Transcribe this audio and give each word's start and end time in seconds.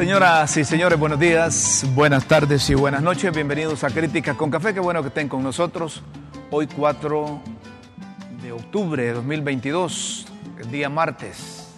Señoras 0.00 0.56
y 0.56 0.64
señores, 0.64 0.98
buenos 0.98 1.20
días, 1.20 1.84
buenas 1.94 2.24
tardes 2.24 2.70
y 2.70 2.74
buenas 2.74 3.02
noches. 3.02 3.34
Bienvenidos 3.34 3.84
a 3.84 3.90
Críticas 3.90 4.34
con 4.34 4.50
Café. 4.50 4.72
Qué 4.72 4.80
bueno 4.80 5.02
que 5.02 5.08
estén 5.08 5.28
con 5.28 5.42
nosotros. 5.42 6.02
Hoy 6.50 6.66
4 6.68 7.42
de 8.40 8.50
octubre 8.50 9.02
de 9.04 9.12
2022, 9.12 10.26
el 10.58 10.70
día 10.70 10.88
martes. 10.88 11.74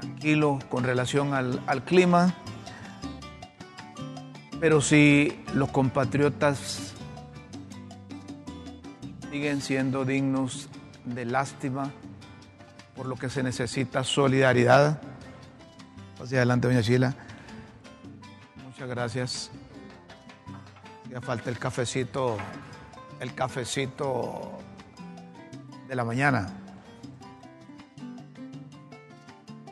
Tranquilo 0.00 0.58
con 0.68 0.82
relación 0.82 1.32
al, 1.32 1.62
al 1.68 1.84
clima. 1.84 2.34
Pero 4.58 4.80
si 4.80 5.40
los 5.54 5.70
compatriotas 5.70 6.92
siguen 9.30 9.60
siendo 9.60 10.04
dignos 10.04 10.68
de 11.04 11.24
lástima, 11.24 11.92
por 12.96 13.06
lo 13.06 13.14
que 13.14 13.30
se 13.30 13.44
necesita 13.44 14.02
solidaridad 14.02 15.00
Hacia 16.20 16.38
adelante, 16.38 16.66
doña 16.66 16.82
Chila. 16.82 17.14
Muchas 18.64 18.88
gracias. 18.88 19.50
Ya 21.10 21.20
falta 21.20 21.48
el 21.48 21.58
cafecito, 21.58 22.36
el 23.20 23.34
cafecito 23.34 24.58
de 25.86 25.94
la 25.94 26.04
mañana. 26.04 26.48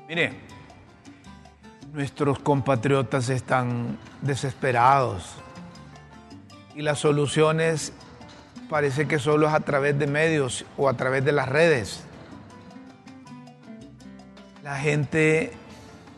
Mire, 0.08 0.32
nuestros 1.92 2.38
compatriotas 2.38 3.28
están 3.28 3.98
desesperados 4.22 5.34
y 6.76 6.82
las 6.82 7.00
soluciones 7.00 7.92
parece 8.70 9.08
que 9.08 9.18
solo 9.18 9.48
es 9.48 9.54
a 9.54 9.60
través 9.60 9.98
de 9.98 10.06
medios 10.06 10.64
o 10.76 10.88
a 10.88 10.94
través 10.94 11.24
de 11.24 11.32
las 11.32 11.48
redes. 11.48 12.04
La 14.62 14.76
gente 14.76 15.52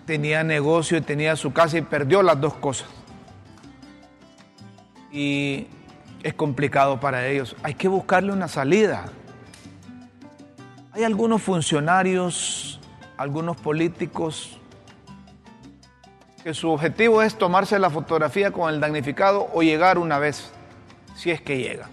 tenía 0.08 0.42
negocio 0.42 0.96
y 0.96 1.02
tenía 1.02 1.36
su 1.36 1.52
casa 1.52 1.76
y 1.76 1.82
perdió 1.82 2.22
las 2.22 2.40
dos 2.40 2.54
cosas. 2.54 2.88
Y 5.12 5.66
es 6.22 6.32
complicado 6.32 6.98
para 6.98 7.26
ellos. 7.26 7.54
Hay 7.62 7.74
que 7.74 7.88
buscarle 7.88 8.32
una 8.32 8.48
salida. 8.48 9.04
Hay 10.92 11.04
algunos 11.04 11.42
funcionarios, 11.42 12.80
algunos 13.18 13.58
políticos, 13.58 14.58
que 16.42 16.54
su 16.54 16.70
objetivo 16.70 17.20
es 17.20 17.36
tomarse 17.36 17.78
la 17.78 17.90
fotografía 17.90 18.50
con 18.50 18.72
el 18.72 18.80
damnificado 18.80 19.50
o 19.52 19.62
llegar 19.62 19.98
una 19.98 20.18
vez, 20.18 20.50
si 21.16 21.30
es 21.30 21.42
que 21.42 21.58
llega. 21.58 21.90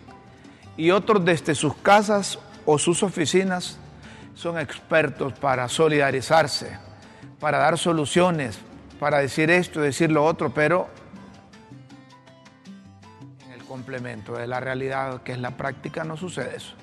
Y 0.77 0.91
otros 0.91 1.25
desde 1.25 1.53
sus 1.53 1.75
casas 1.75 2.39
o 2.65 2.79
sus 2.79 3.03
oficinas 3.03 3.77
son 4.35 4.57
expertos 4.57 5.33
para 5.33 5.67
solidarizarse 5.67 6.84
para 7.45 7.59
dar 7.59 7.77
soluciones, 7.77 8.57
para 8.99 9.19
decir 9.19 9.51
esto, 9.51 9.79
decir 9.79 10.11
lo 10.11 10.25
otro, 10.25 10.49
pero 10.49 10.89
en 13.45 13.51
el 13.51 13.63
complemento 13.65 14.33
de 14.33 14.47
la 14.47 14.59
realidad, 14.59 15.21
que 15.21 15.33
es 15.33 15.37
la 15.37 15.51
práctica, 15.51 16.03
no 16.03 16.17
sucede 16.17 16.55
eso. 16.55 16.73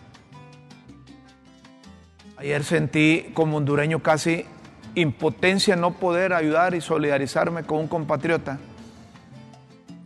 Ayer 2.37 2.63
sentí 2.63 3.33
como 3.35 3.57
hondureño 3.57 4.05
casi 4.05 4.47
impotencia 4.95 5.75
no 5.75 5.95
poder 5.95 6.33
ayudar 6.33 6.77
y 6.77 6.81
solidarizarme 6.81 7.65
con 7.65 7.81
un 7.81 7.89
compatriota 7.89 8.61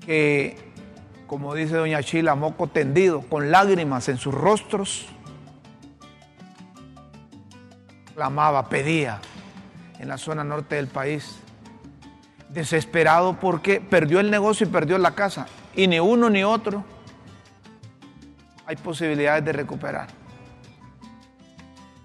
que, 0.06 0.56
como 1.26 1.54
dice 1.54 1.76
doña 1.76 2.02
Chila, 2.02 2.34
moco 2.34 2.66
tendido, 2.68 3.20
con 3.20 3.50
lágrimas 3.50 4.08
en 4.08 4.16
sus 4.16 4.32
rostros, 4.32 5.04
clamaba, 8.14 8.70
pedía 8.70 9.20
en 9.98 10.08
la 10.08 10.18
zona 10.18 10.44
norte 10.44 10.76
del 10.76 10.88
país. 10.88 11.36
Desesperado 12.48 13.38
porque 13.40 13.80
perdió 13.80 14.20
el 14.20 14.30
negocio 14.30 14.66
y 14.66 14.70
perdió 14.70 14.98
la 14.98 15.14
casa. 15.14 15.46
Y 15.74 15.88
ni 15.88 16.00
uno 16.00 16.30
ni 16.30 16.44
otro 16.44 16.84
hay 18.66 18.76
posibilidades 18.76 19.44
de 19.44 19.52
recuperar. 19.52 20.08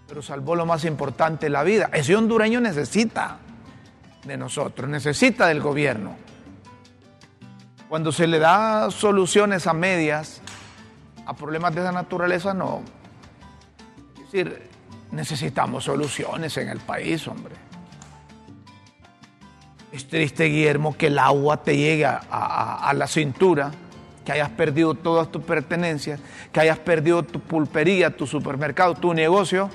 Pero 0.07 0.21
salvó 0.21 0.55
lo 0.55 0.65
más 0.65 0.85
importante, 0.85 1.49
la 1.49 1.63
vida. 1.63 1.89
Ese 1.93 2.15
hondureño 2.15 2.59
necesita 2.59 3.37
de 4.25 4.37
nosotros, 4.37 4.89
necesita 4.89 5.47
del 5.47 5.61
gobierno. 5.61 6.15
Cuando 7.89 8.11
se 8.11 8.27
le 8.27 8.39
da 8.39 8.91
soluciones 8.91 9.67
a 9.67 9.73
medias 9.73 10.41
a 11.25 11.33
problemas 11.33 11.73
de 11.73 11.81
esa 11.81 11.91
naturaleza, 11.91 12.53
no. 12.53 12.81
Es 14.15 14.31
decir, 14.31 14.69
necesitamos 15.11 15.85
soluciones 15.85 16.55
en 16.57 16.69
el 16.69 16.79
país, 16.79 17.27
hombre. 17.27 17.55
Es 19.91 20.07
triste, 20.07 20.45
Guillermo, 20.45 20.95
que 20.95 21.07
el 21.07 21.19
agua 21.19 21.63
te 21.63 21.75
llegue 21.75 22.05
a, 22.05 22.93
la 22.95 23.07
cintura, 23.07 23.71
que 24.23 24.31
hayas 24.31 24.49
perdido 24.49 24.93
todas 24.93 25.29
tus 25.29 25.43
pertenencias, 25.43 26.21
que 26.53 26.61
hayas 26.61 26.79
perdido 26.79 27.23
tu 27.23 27.41
pulpería, 27.41 28.15
tu 28.15 28.25
supermercado, 28.25 28.93
tu 28.95 29.13
negocio, 29.13 29.69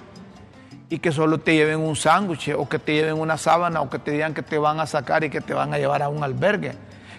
y 0.88 1.00
que 1.00 1.12
solo 1.12 1.38
te 1.38 1.54
lleven 1.54 1.80
un 1.80 1.96
sándwich 1.96 2.54
o 2.56 2.66
que 2.66 2.78
te 2.78 2.94
lleven 2.94 3.20
una 3.20 3.36
sábana 3.36 3.82
o 3.82 3.90
que 3.90 3.98
te 3.98 4.12
digan 4.12 4.32
que 4.32 4.42
te 4.42 4.56
van 4.56 4.80
a 4.80 4.86
sacar 4.86 5.22
y 5.24 5.30
que 5.30 5.42
te 5.42 5.52
van 5.52 5.74
a 5.74 5.78
llevar 5.78 6.02
a 6.02 6.08
un 6.08 6.24
albergue. 6.24 6.72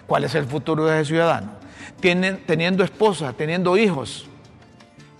¿Cuál 0.08 0.24
es 0.24 0.34
el 0.34 0.46
futuro 0.46 0.86
de 0.86 1.00
ese 1.00 1.10
ciudadano? 1.10 1.52
Teniendo 2.00 2.82
esposa, 2.82 3.32
teniendo 3.34 3.76
hijos, 3.76 4.26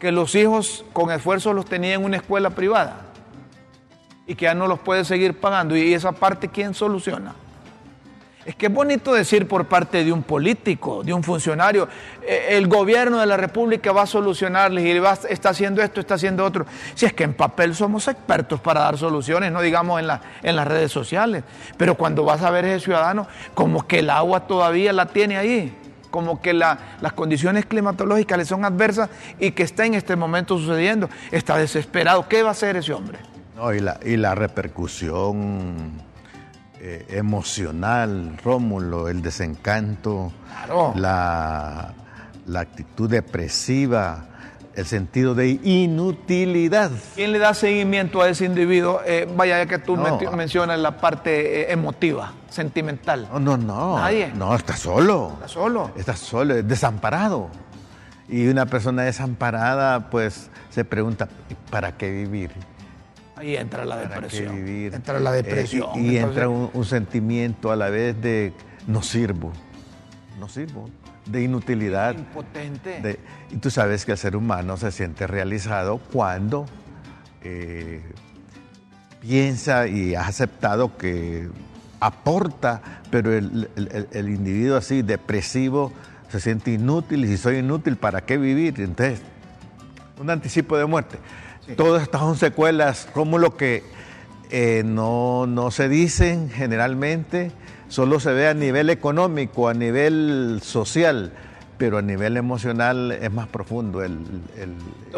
que 0.01 0.11
los 0.11 0.35
hijos 0.35 0.85
con 0.93 1.13
esfuerzo 1.13 1.53
los 1.53 1.67
tenían 1.67 2.01
en 2.01 2.07
una 2.07 2.17
escuela 2.17 2.51
privada 2.51 3.03
y 4.27 4.35
que 4.35 4.47
ya 4.47 4.55
no 4.55 4.67
los 4.67 4.81
puede 4.81 5.05
seguir 5.05 5.39
pagando. 5.39 5.77
¿Y 5.77 5.93
esa 5.93 6.13
parte 6.13 6.49
quién 6.49 6.75
soluciona? 6.75 7.35
Es 8.49 8.57
que 8.57 8.65
es 8.65 8.73
bonito 8.73 9.13
decir 9.13 9.47
por 9.47 9.67
parte 9.67 10.03
de 10.03 10.11
un 10.11 10.23
político, 10.23 11.05
de 11.05 11.13
un 11.13 11.23
funcionario, 11.23 11.87
eh, 12.27 12.47
el 12.53 12.67
gobierno 12.67 13.19
de 13.19 13.27
la 13.27 13.37
República 13.37 13.93
va 13.93 14.05
a 14.05 14.07
solucionarles 14.07 14.87
y 14.87 14.99
va, 14.99 15.19
está 15.29 15.51
haciendo 15.51 15.83
esto, 15.83 16.01
está 16.01 16.15
haciendo 16.15 16.47
otro. 16.47 16.65
Si 16.95 17.05
es 17.05 17.13
que 17.13 17.25
en 17.25 17.35
papel 17.35 17.75
somos 17.75 18.09
expertos 18.09 18.59
para 18.59 18.81
dar 18.81 18.97
soluciones, 18.97 19.53
no 19.53 19.61
digamos 19.61 20.01
en, 20.01 20.07
la, 20.07 20.23
en 20.43 20.57
las 20.57 20.67
redes 20.67 20.91
sociales, 20.91 21.45
pero 21.77 21.97
cuando 21.97 22.25
vas 22.25 22.41
a 22.41 22.51
ver 22.51 22.65
ese 22.65 22.87
ciudadano, 22.87 23.29
como 23.53 23.87
que 23.87 23.99
el 23.99 24.09
agua 24.09 24.47
todavía 24.47 24.95
la 24.95 25.05
tiene 25.05 25.37
ahí, 25.37 25.77
como 26.11 26.41
que 26.41 26.55
las 26.55 26.79
condiciones 27.15 27.67
climatológicas 27.67 28.39
le 28.39 28.47
son 28.47 28.65
adversas 28.65 29.11
y 29.39 29.51
que 29.51 29.63
está 29.63 29.85
en 29.85 29.93
este 29.93 30.17
momento 30.17 30.57
sucediendo, 30.57 31.11
está 31.33 31.59
desesperado. 31.59 32.27
¿Qué 32.31 32.43
va 32.43 32.49
a 32.49 32.53
hacer 32.53 32.77
ese 32.77 32.95
hombre? 32.95 33.19
No, 33.55 33.75
y 33.75 33.81
la, 33.81 34.01
y 34.03 34.17
la 34.17 34.35
repercusión 34.35 36.08
eh, 36.81 37.07
emocional, 37.11 38.39
Rómulo, 38.45 39.09
el 39.09 39.21
desencanto, 39.21 40.33
la, 40.95 41.93
actitud 42.55 43.11
depresiva, 43.11 44.27
el 44.77 44.87
sentido 44.87 45.35
de 45.35 45.49
inutilidad. 45.49 46.93
¿Quién 47.17 47.33
le 47.33 47.41
da 47.41 47.53
seguimiento 47.55 48.23
a 48.23 48.29
ese 48.29 48.45
individuo? 48.45 49.01
Eh, 49.05 49.29
vaya, 49.37 49.59
ya 49.59 49.67
que 49.67 49.79
tú 49.79 49.97
mencionas 49.97 50.79
la 50.79 50.99
parte 50.99 51.63
eh, 51.63 51.73
emotiva, 51.73 52.33
sentimental. 52.49 53.29
No, 53.33 53.41
no, 53.41 53.57
no. 53.57 53.99
Nadie. 53.99 54.33
No, 54.37 54.55
está 54.55 54.77
solo. 54.77 55.33
Está 55.35 55.49
solo. 55.49 55.91
Está 55.97 56.15
solo, 56.15 56.63
desamparado. 56.63 57.51
Y 58.29 58.47
una 58.47 58.67
persona 58.67 59.03
desamparada, 59.03 60.11
pues, 60.11 60.49
se 60.71 60.85
pregunta, 60.85 61.29
¿para 61.71 61.97
qué 61.97 62.11
vivir? 62.13 62.53
Ahí 63.39 63.55
entra 63.55 63.85
la 63.85 63.99
depresión. 63.99 64.67
Entra 64.67 65.21
la 65.21 65.31
depresión. 65.31 65.91
y, 65.95 66.17
entra 66.17 66.49
un, 66.49 66.85
sentimiento 66.85 67.71
a 67.71 67.77
la 67.77 67.89
vez 67.89 68.21
de 68.21 68.53
no 68.89 69.01
sirvo, 69.01 69.53
no 70.41 70.49
sirvo, 70.49 70.91
de 71.25 71.43
inutilidad. 71.45 72.17
Impotente. 72.19 73.21
y 73.51 73.57
tú 73.59 73.71
sabes 73.71 74.05
que 74.05 74.13
el 74.13 74.19
ser 74.19 74.35
humano 74.35 74.77
se 74.77 74.91
siente 74.91 75.29
realizado 75.29 75.99
cuando 76.13 76.67
eh, 77.45 78.03
piensa 79.21 79.87
y 79.87 80.17
ha 80.17 80.27
aceptado 80.27 80.97
que 80.97 81.49
aporta, 82.01 82.83
pero 83.11 83.33
el, 83.33 84.29
individuo 84.29 84.77
así 84.77 85.03
depresivo 85.03 85.93
se 86.29 86.41
siente 86.41 86.73
inútil 86.73 87.25
y 87.25 87.29
si 87.29 87.37
soy 87.37 87.59
inútil, 87.59 87.97
¿para 87.97 88.23
qué 88.23 88.37
vivir? 88.37 88.81
Entonces, 88.81 89.23
un 90.19 90.29
anticipo 90.29 90.77
de 90.77 90.87
muerte. 90.87 91.19
Todas 91.77 92.03
estas 92.03 92.21
son 92.21 92.37
secuelas, 92.37 93.09
como 93.13 93.39
lo 93.39 93.57
que 93.57 93.85
eh, 94.51 94.83
no, 94.85 95.47
no 95.47 95.71
se 95.71 95.89
dicen 95.89 96.51
generalmente, 96.51 97.53
solo 97.89 98.21
se 98.21 98.33
ve 98.33 98.49
a 98.49 98.55
nivel 98.55 98.91
económico, 98.91 99.69
a 99.69 99.75
nivel 99.75 100.61
social, 100.63 101.33
pero 101.77 101.99
a 101.99 102.03
nivel 102.03 102.37
emocional 102.37 103.13
es 103.13 103.31
más 103.31 103.49
profundo 103.49 104.03
el, 104.03 104.19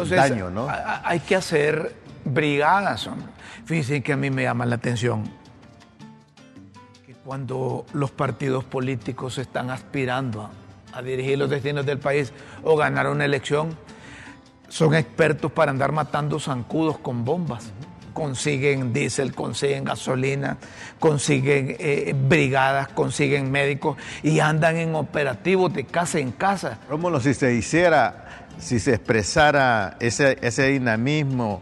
daño, 0.09 0.49
¿no? 0.49 0.67
Hay 1.03 1.19
que 1.21 1.35
hacer 1.35 1.95
brigadas, 2.23 3.09
Fíjense 3.65 4.01
que 4.01 4.13
a 4.13 4.17
mí 4.17 4.29
me 4.29 4.43
llama 4.43 4.65
la 4.65 4.75
atención 4.75 5.23
que 7.05 7.13
cuando 7.13 7.85
los 7.93 8.11
partidos 8.11 8.63
políticos 8.63 9.37
están 9.37 9.69
aspirando 9.69 10.49
a, 10.93 11.01
dirigir 11.01 11.37
los 11.37 11.49
destinos 11.49 11.85
del 11.85 11.99
país 11.99 12.33
o 12.63 12.75
ganar 12.75 13.07
una 13.07 13.25
elección, 13.25 13.77
son 14.71 14.95
expertos 14.95 15.51
para 15.51 15.71
andar 15.71 15.91
matando 15.91 16.39
zancudos 16.39 16.97
con 16.97 17.25
bombas. 17.25 17.71
Consiguen 18.13 18.93
diésel, 18.93 19.35
consiguen 19.35 19.83
gasolina, 19.83 20.57
consiguen 20.99 21.75
eh, 21.77 22.15
brigadas, 22.17 22.87
consiguen 22.89 23.51
médicos 23.51 23.97
y 24.23 24.39
andan 24.39 24.77
en 24.77 24.95
operativos 24.95 25.73
de 25.73 25.85
casa 25.85 26.19
en 26.19 26.31
casa. 26.31 26.79
Rómulo, 26.89 27.19
si 27.19 27.33
se 27.33 27.53
hiciera, 27.53 28.47
si 28.57 28.79
se 28.79 28.95
expresara 28.95 29.97
ese, 29.99 30.37
ese 30.41 30.67
dinamismo, 30.67 31.61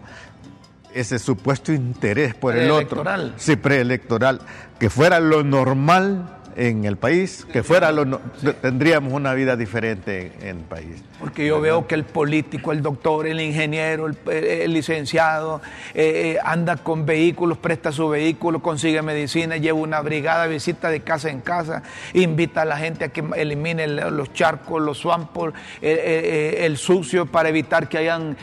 ese 0.94 1.18
supuesto 1.18 1.72
interés 1.74 2.36
por 2.36 2.56
el 2.56 2.70
otro, 2.70 3.04
sí, 3.38 3.56
preelectoral, 3.56 4.42
que 4.80 4.90
fuera 4.90 5.20
lo 5.20 5.44
normal 5.44 6.40
en 6.56 6.86
el 6.86 6.98
país, 6.98 7.46
que 7.52 7.64
fuera 7.64 7.92
lo, 7.92 8.20
tendríamos 8.62 9.14
una 9.14 9.34
vida 9.34 9.56
diferente 9.56 10.34
en, 10.42 10.58
el 10.58 10.64
país. 10.64 11.04
Porque 11.19 11.45
yo 11.45 11.60
veo 11.60 11.86
que 11.86 11.95
el 11.95 12.06
político, 12.06 12.71
el 12.71 12.81
doctor, 12.81 13.27
el 13.27 13.42
ingeniero, 13.42 14.07
el, 14.07 14.74
licenciado, 14.74 15.62
eh, 15.94 16.36
eh, 16.36 16.39
anda 16.44 16.77
con 16.77 17.06
vehículos, 17.06 17.57
presta 17.57 17.92
su 17.92 18.07
vehículo, 18.07 18.62
consigue 18.62 19.01
medicina, 19.01 19.57
lleva 19.57 19.80
una 19.80 20.00
brigada, 20.01 20.48
visita 20.48 20.89
de 20.89 21.01
casa 21.01 21.30
en 21.30 21.42
casa, 21.42 21.83
invita 22.13 22.62
a 22.62 22.66
la 22.66 22.77
gente 22.77 23.06
a 23.06 23.10
que 23.10 23.24
elimine 23.36 23.88
los 23.88 24.31
charcos, 24.33 24.81
los 24.81 25.00
swampos, 25.00 25.54
eh, 25.81 26.60
el 26.62 26.77
sucio 26.77 27.25
para 27.25 27.50
evitar 27.50 27.89
que 27.89 27.98
hayan 27.98 28.38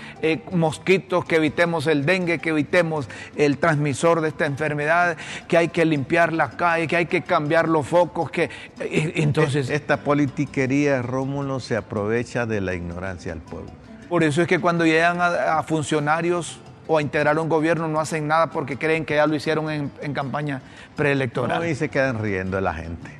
mosquitos, 0.53 1.25
que 1.25 1.37
evitemos 1.37 1.87
el 1.87 2.05
dengue, 2.05 2.39
que 2.39 2.51
evitemos 2.51 3.09
el 3.37 3.59
transmisor 3.59 4.21
de 4.21 4.29
esta 4.29 4.45
enfermedad, 4.45 5.17
que 5.49 5.57
hay 5.57 5.69
que 5.69 5.85
limpiar 5.85 6.33
la 6.33 6.51
calle, 6.51 6.87
que 6.87 6.97
hay 6.97 7.07
que 7.07 7.23
cambiar 7.23 7.69
los 7.69 7.87
focos, 7.87 8.31
que 8.31 8.51
entonces... 8.79 9.71
Esta 9.71 9.99
politiquería, 9.99 11.03
Rómulo, 11.03 11.61
se 11.61 11.77
aprovecha 11.77 12.47
de 12.47 12.61
la 12.67 12.75
ignorancia 12.75 13.33
del 13.33 13.43
pueblo. 13.43 13.71
Por 14.09 14.23
eso 14.23 14.43
es 14.43 14.49
que 14.49 14.61
cuando 14.61 14.85
llegan 14.85 15.19
a, 15.21 15.63
funcionarios 15.63 16.61
o 16.87 16.99
a 16.99 17.03
integrar 17.03 17.39
un 17.39 17.49
gobierno 17.49 17.89
no 17.89 17.99
hacen 17.99 18.29
nada 18.29 18.49
porque 18.49 18.77
creen 18.77 19.05
que 19.05 19.17
ya 19.17 19.27
lo 19.27 19.35
hicieron 19.35 19.71
en, 19.71 20.13
campaña 20.13 20.63
preelectoral. 20.95 21.61
No, 21.61 21.67
y 21.67 21.75
se 21.75 21.89
quedan 21.89 22.23
riendo 22.23 22.57
de 22.57 22.63
la 22.63 22.75
gente. 22.75 23.11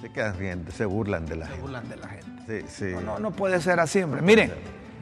Se 0.00 0.10
quedan 0.10 0.38
riendo, 0.38 0.70
se 0.70 0.84
burlan 0.84 1.26
de 1.26 1.36
la 1.36 1.46
gente. 1.46 1.56
Se 1.56 1.62
burlan 1.62 1.88
de 1.88 1.96
la 1.96 2.08
gente. 2.08 2.66
Sí, 2.68 2.68
sí. 2.68 3.04
No, 3.04 3.18
no, 3.18 3.32
puede 3.32 3.60
ser 3.60 3.80
así, 3.80 4.02
hombre. 4.02 4.22
Miren, 4.22 4.52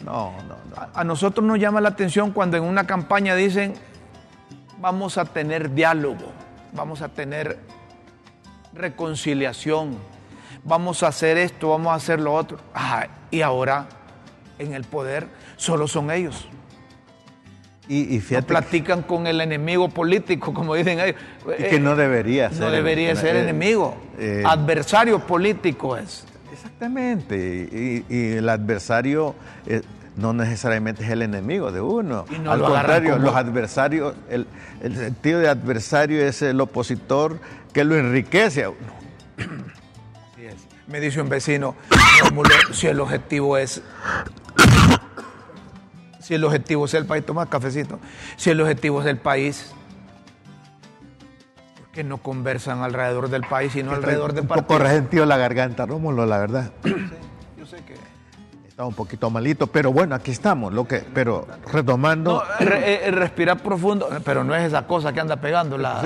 no, 0.04 0.32
no, 0.48 0.56
A, 0.76 1.00
a 1.00 1.04
nosotros 1.04 1.44
nos 1.44 1.58
llama 1.58 1.80
la 1.80 1.90
atención 1.90 2.30
cuando 2.30 2.56
en 2.56 2.62
una 2.62 2.86
campaña 2.86 3.34
dicen 3.34 3.74
vamos 4.80 5.18
a 5.18 5.24
tener 5.24 5.74
diálogo, 5.74 6.32
vamos 6.72 7.02
a 7.02 7.08
tener 7.08 7.58
reconciliación, 8.74 9.96
vamos 10.64 11.02
a 11.02 11.08
hacer 11.08 11.36
esto, 11.36 11.70
vamos 11.70 11.92
a 11.92 11.94
hacer 11.94 12.20
lo 12.20 12.32
otro. 12.34 12.58
y 13.30 13.42
ahora 13.42 13.86
en 14.58 14.72
el 14.72 14.84
poder 14.84 15.26
solo 15.56 15.86
son 15.88 16.10
ellos. 16.10 16.48
Y, 17.86 18.18
platican 18.18 19.02
con 19.02 19.26
el 19.26 19.42
enemigo 19.42 19.90
político, 19.90 20.54
como 20.54 20.74
dicen 20.74 21.00
ellos. 21.00 21.16
Y 21.58 21.64
que 21.64 21.78
no 21.78 21.94
debería 21.96 22.48
ser. 22.48 22.60
No 22.60 22.70
debería 22.70 23.14
ser 23.14 23.36
enemigo. 23.36 23.94
Eh, 24.18 24.42
adversario 24.46 25.18
político 25.18 25.94
es. 25.94 26.24
Exactamente. 26.50 28.04
Y, 28.08 28.36
el 28.36 28.48
adversario 28.48 29.34
eh, 29.66 29.82
no 30.16 30.32
necesariamente 30.32 31.04
es 31.04 31.10
el 31.10 31.20
enemigo 31.20 31.72
de 31.72 31.82
uno. 31.82 32.24
Al 32.46 32.62
contrario, 32.62 33.18
los 33.18 33.34
adversarios, 33.34 34.14
el, 34.30 34.46
el 34.82 34.96
sentido 34.96 35.40
de 35.40 35.48
adversario 35.48 36.24
es 36.24 36.40
el 36.40 36.58
opositor 36.62 37.38
que 37.74 37.84
lo 37.84 37.96
enriquece 37.96 38.64
a 38.64 38.70
uno. 38.70 38.94
Me 40.86 41.00
dice 41.00 41.20
un 41.20 41.28
vecino, 41.28 41.74
si 42.72 42.86
el 42.86 43.00
objetivo 43.00 43.56
es 43.56 43.82
si 46.20 46.34
el 46.34 46.44
objetivo 46.44 46.86
es 46.86 46.94
el 46.94 47.04
país, 47.04 47.24
toma 47.26 47.46
cafecito, 47.46 47.98
si 48.36 48.48
el 48.48 48.60
objetivo 48.60 49.02
es 49.02 49.06
el 49.06 49.18
país, 49.18 49.74
¿por 51.76 51.88
qué 51.88 52.02
no 52.02 52.16
conversan 52.18 52.82
alrededor 52.82 53.28
del 53.28 53.42
país 53.42 53.72
sino 53.72 53.92
alrededor 53.92 54.32
del 54.32 54.46
país? 54.46 54.62
Un 54.62 54.66
poco 54.66 54.78
resentido 54.78 55.26
la 55.26 55.36
garganta, 55.36 55.84
Rómulo, 55.84 56.24
la 56.24 56.38
verdad. 56.38 56.72
yo 57.58 57.66
sé 57.66 57.76
que 57.84 57.94
Está 58.74 58.86
un 58.86 58.94
poquito 58.94 59.30
malito, 59.30 59.68
pero 59.68 59.92
bueno, 59.92 60.16
aquí 60.16 60.32
estamos. 60.32 60.74
Lo 60.74 60.88
que, 60.88 60.98
pero 61.14 61.46
retomando. 61.72 62.42
Eh, 62.58 63.08
respirar 63.12 63.62
profundo, 63.62 64.08
pero 64.24 64.42
no 64.42 64.52
es 64.52 64.64
esa 64.64 64.84
cosa 64.88 65.12
que 65.12 65.20
anda 65.20 65.36
pegando 65.36 65.78
la, 65.78 66.02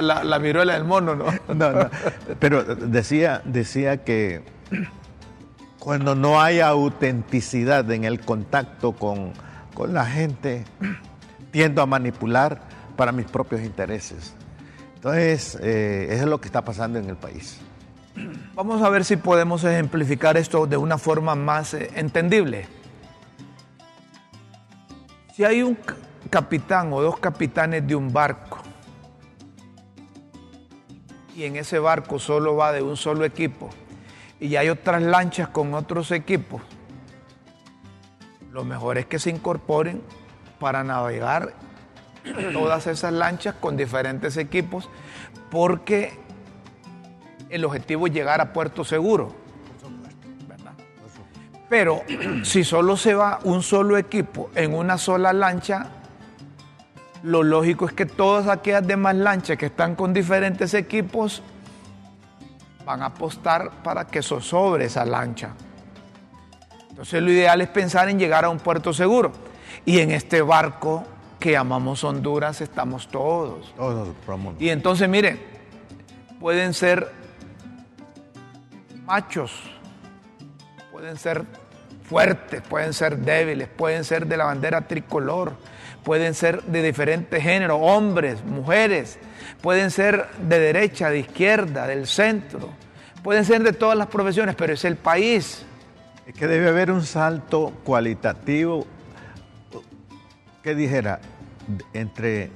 la, 0.00 0.22
la, 0.22 0.38
viruela 0.38 0.74
del 0.74 0.84
mono, 0.84 1.16
¿no? 1.16 1.24
No, 1.52 1.72
no. 1.72 1.90
Pero 2.38 2.62
decía, 2.62 3.42
decía 3.44 4.04
que 4.04 4.44
cuando 5.80 6.14
no 6.14 6.40
hay 6.40 6.60
autenticidad 6.60 7.90
en 7.90 8.04
el 8.04 8.20
contacto 8.20 8.92
con, 8.92 9.32
la 9.88 10.06
gente, 10.06 10.66
tiendo 11.50 11.82
a 11.82 11.86
manipular 11.86 12.60
para 12.94 13.10
mis 13.10 13.26
propios 13.26 13.62
intereses. 13.62 14.32
Entonces, 14.94 15.58
eh, 15.60 16.06
eso 16.10 16.22
es 16.22 16.28
lo 16.28 16.40
que 16.40 16.46
está 16.46 16.64
pasando 16.64 17.00
en 17.00 17.08
el 17.08 17.16
país. 17.16 17.58
Vamos 18.54 18.82
a 18.82 18.88
ver 18.88 19.04
si 19.04 19.16
podemos 19.16 19.64
ejemplificar 19.64 20.36
esto 20.36 20.66
de 20.66 20.76
una 20.76 20.98
forma 20.98 21.34
más 21.34 21.74
eh, 21.74 21.90
entendible. 21.94 22.66
Si 25.34 25.44
hay 25.44 25.62
un 25.62 25.76
capitán 26.30 26.92
o 26.92 27.02
dos 27.02 27.18
capitanes 27.18 27.86
de 27.86 27.96
un 27.96 28.12
barco 28.12 28.58
y 31.36 31.44
en 31.44 31.56
ese 31.56 31.78
barco 31.78 32.18
solo 32.18 32.56
va 32.56 32.72
de 32.72 32.82
un 32.82 32.96
solo 32.96 33.24
equipo 33.24 33.70
y 34.38 34.56
hay 34.56 34.68
otras 34.68 35.02
lanchas 35.02 35.48
con 35.48 35.74
otros 35.74 36.12
equipos, 36.12 36.62
lo 38.52 38.64
mejor 38.64 38.98
es 38.98 39.06
que 39.06 39.18
se 39.18 39.30
incorporen 39.30 40.02
para 40.60 40.84
navegar 40.84 41.52
todas 42.52 42.86
esas 42.86 43.12
lanchas 43.12 43.56
con 43.56 43.76
diferentes 43.76 44.36
equipos 44.36 44.88
porque 45.50 46.23
el 47.50 47.64
objetivo 47.64 48.06
es 48.06 48.12
llegar 48.12 48.40
a 48.40 48.52
puerto 48.52 48.84
seguro. 48.84 49.34
Pero 51.68 52.02
si 52.42 52.64
solo 52.64 52.96
se 52.96 53.14
va 53.14 53.40
un 53.44 53.62
solo 53.62 53.96
equipo 53.96 54.50
en 54.54 54.74
una 54.74 54.98
sola 54.98 55.32
lancha, 55.32 55.88
lo 57.22 57.42
lógico 57.42 57.86
es 57.86 57.92
que 57.92 58.06
todas 58.06 58.48
aquellas 58.48 58.86
demás 58.86 59.16
lanchas 59.16 59.56
que 59.56 59.66
están 59.66 59.94
con 59.94 60.12
diferentes 60.12 60.74
equipos 60.74 61.42
van 62.84 63.02
a 63.02 63.06
apostar 63.06 63.70
para 63.82 64.06
que 64.06 64.22
sobre 64.22 64.84
esa 64.84 65.04
lancha. 65.06 65.54
Entonces 66.90 67.22
lo 67.22 67.30
ideal 67.30 67.60
es 67.60 67.68
pensar 67.68 68.08
en 68.08 68.18
llegar 68.18 68.44
a 68.44 68.50
un 68.50 68.58
puerto 68.58 68.92
seguro. 68.92 69.32
Y 69.84 69.98
en 70.00 70.10
este 70.10 70.42
barco 70.42 71.04
que 71.40 71.52
llamamos 71.52 72.04
Honduras 72.04 72.60
estamos 72.60 73.08
todos. 73.08 73.74
Todos, 73.74 74.14
Y 74.58 74.68
entonces 74.68 75.08
miren, 75.08 75.40
pueden 76.38 76.72
ser 76.72 77.10
machos, 79.04 79.52
pueden 80.92 81.16
ser 81.16 81.44
fuertes, 82.02 82.62
pueden 82.62 82.92
ser 82.92 83.18
débiles, 83.18 83.68
pueden 83.68 84.04
ser 84.04 84.26
de 84.26 84.36
la 84.36 84.44
bandera 84.44 84.86
tricolor, 84.86 85.54
pueden 86.02 86.34
ser 86.34 86.62
de 86.64 86.82
diferentes 86.82 87.42
géneros, 87.42 87.78
hombres, 87.80 88.44
mujeres, 88.44 89.18
pueden 89.60 89.90
ser 89.90 90.28
de 90.38 90.58
derecha, 90.58 91.10
de 91.10 91.20
izquierda, 91.20 91.86
del 91.86 92.06
centro, 92.06 92.70
pueden 93.22 93.44
ser 93.44 93.62
de 93.62 93.72
todas 93.72 93.96
las 93.96 94.08
profesiones, 94.08 94.54
pero 94.54 94.74
es 94.74 94.84
el 94.84 94.96
país. 94.96 95.64
Es 96.26 96.34
que 96.34 96.46
debe 96.46 96.68
haber 96.68 96.90
un 96.90 97.02
salto 97.02 97.72
cualitativo, 97.84 98.86
que 100.62 100.74
dijera, 100.74 101.20
entre 101.92 102.50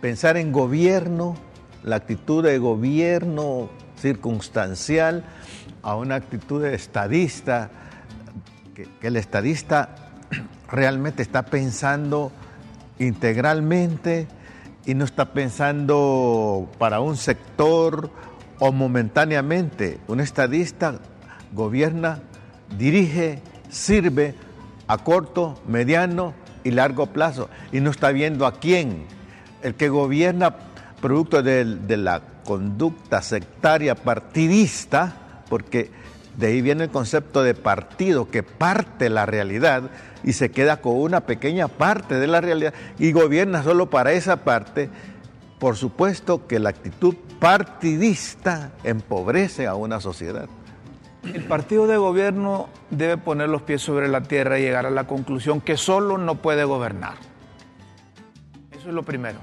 pensar 0.00 0.36
en 0.36 0.50
gobierno, 0.50 1.36
la 1.84 1.96
actitud 1.96 2.42
de 2.42 2.58
gobierno 2.58 3.70
circunstancial, 4.00 5.24
a 5.82 5.96
una 5.96 6.16
actitud 6.16 6.64
estadista, 6.64 7.70
que, 8.74 8.88
el 9.06 9.16
estadista 9.16 9.94
realmente 10.70 11.22
está 11.22 11.44
pensando 11.44 12.32
integralmente 12.98 14.26
y 14.84 14.94
no 14.94 15.04
está 15.04 15.32
pensando 15.32 16.68
para 16.78 17.00
un 17.00 17.16
sector 17.16 18.10
o 18.58 18.72
momentáneamente. 18.72 20.00
Un 20.08 20.20
estadista 20.20 20.98
gobierna, 21.52 22.20
dirige, 22.76 23.42
sirve 23.68 24.34
a 24.86 24.98
corto, 24.98 25.60
mediano 25.66 26.34
y 26.64 26.70
largo 26.70 27.06
plazo 27.06 27.48
y 27.72 27.80
no 27.80 27.90
está 27.90 28.10
viendo 28.10 28.46
a 28.46 28.58
quién. 28.58 29.04
El 29.62 29.74
que 29.74 29.88
gobierna 29.88 30.54
producto 31.00 31.42
de, 31.42 31.64
de 31.64 31.96
la 31.96 32.22
conducta 32.44 33.22
sectaria 33.22 33.94
partidista, 33.94 35.14
porque 35.48 35.90
de 36.36 36.46
ahí 36.46 36.62
viene 36.62 36.84
el 36.84 36.90
concepto 36.90 37.42
de 37.42 37.54
partido 37.54 38.30
que 38.30 38.42
parte 38.42 39.10
la 39.10 39.26
realidad 39.26 39.90
y 40.22 40.34
se 40.34 40.50
queda 40.50 40.80
con 40.80 40.94
una 40.94 41.22
pequeña 41.22 41.66
parte 41.66 42.14
de 42.14 42.28
la 42.28 42.40
realidad 42.40 42.74
y 42.98 43.12
gobierna 43.12 43.62
solo 43.62 43.90
para 43.90 44.12
esa 44.12 44.44
parte. 44.44 44.88
Por 45.58 45.76
supuesto 45.76 46.46
que 46.46 46.60
la 46.60 46.70
actitud 46.70 47.16
partidista 47.40 48.70
empobrece 48.84 49.66
a 49.66 49.74
una 49.74 50.00
sociedad. 50.00 50.48
El 51.24 51.44
partido 51.44 51.88
de 51.88 51.96
gobierno 51.96 52.68
debe 52.90 53.16
poner 53.16 53.48
los 53.48 53.62
pies 53.62 53.82
sobre 53.82 54.06
la 54.06 54.22
tierra 54.22 54.58
y 54.58 54.62
llegar 54.62 54.86
a 54.86 54.90
la 54.90 55.08
conclusión 55.08 55.60
que 55.60 55.76
solo 55.76 56.16
no 56.16 56.36
puede 56.36 56.62
gobernar. 56.62 57.14
Eso 58.70 58.88
es 58.88 58.94
lo 58.94 59.02
primero. 59.02 59.40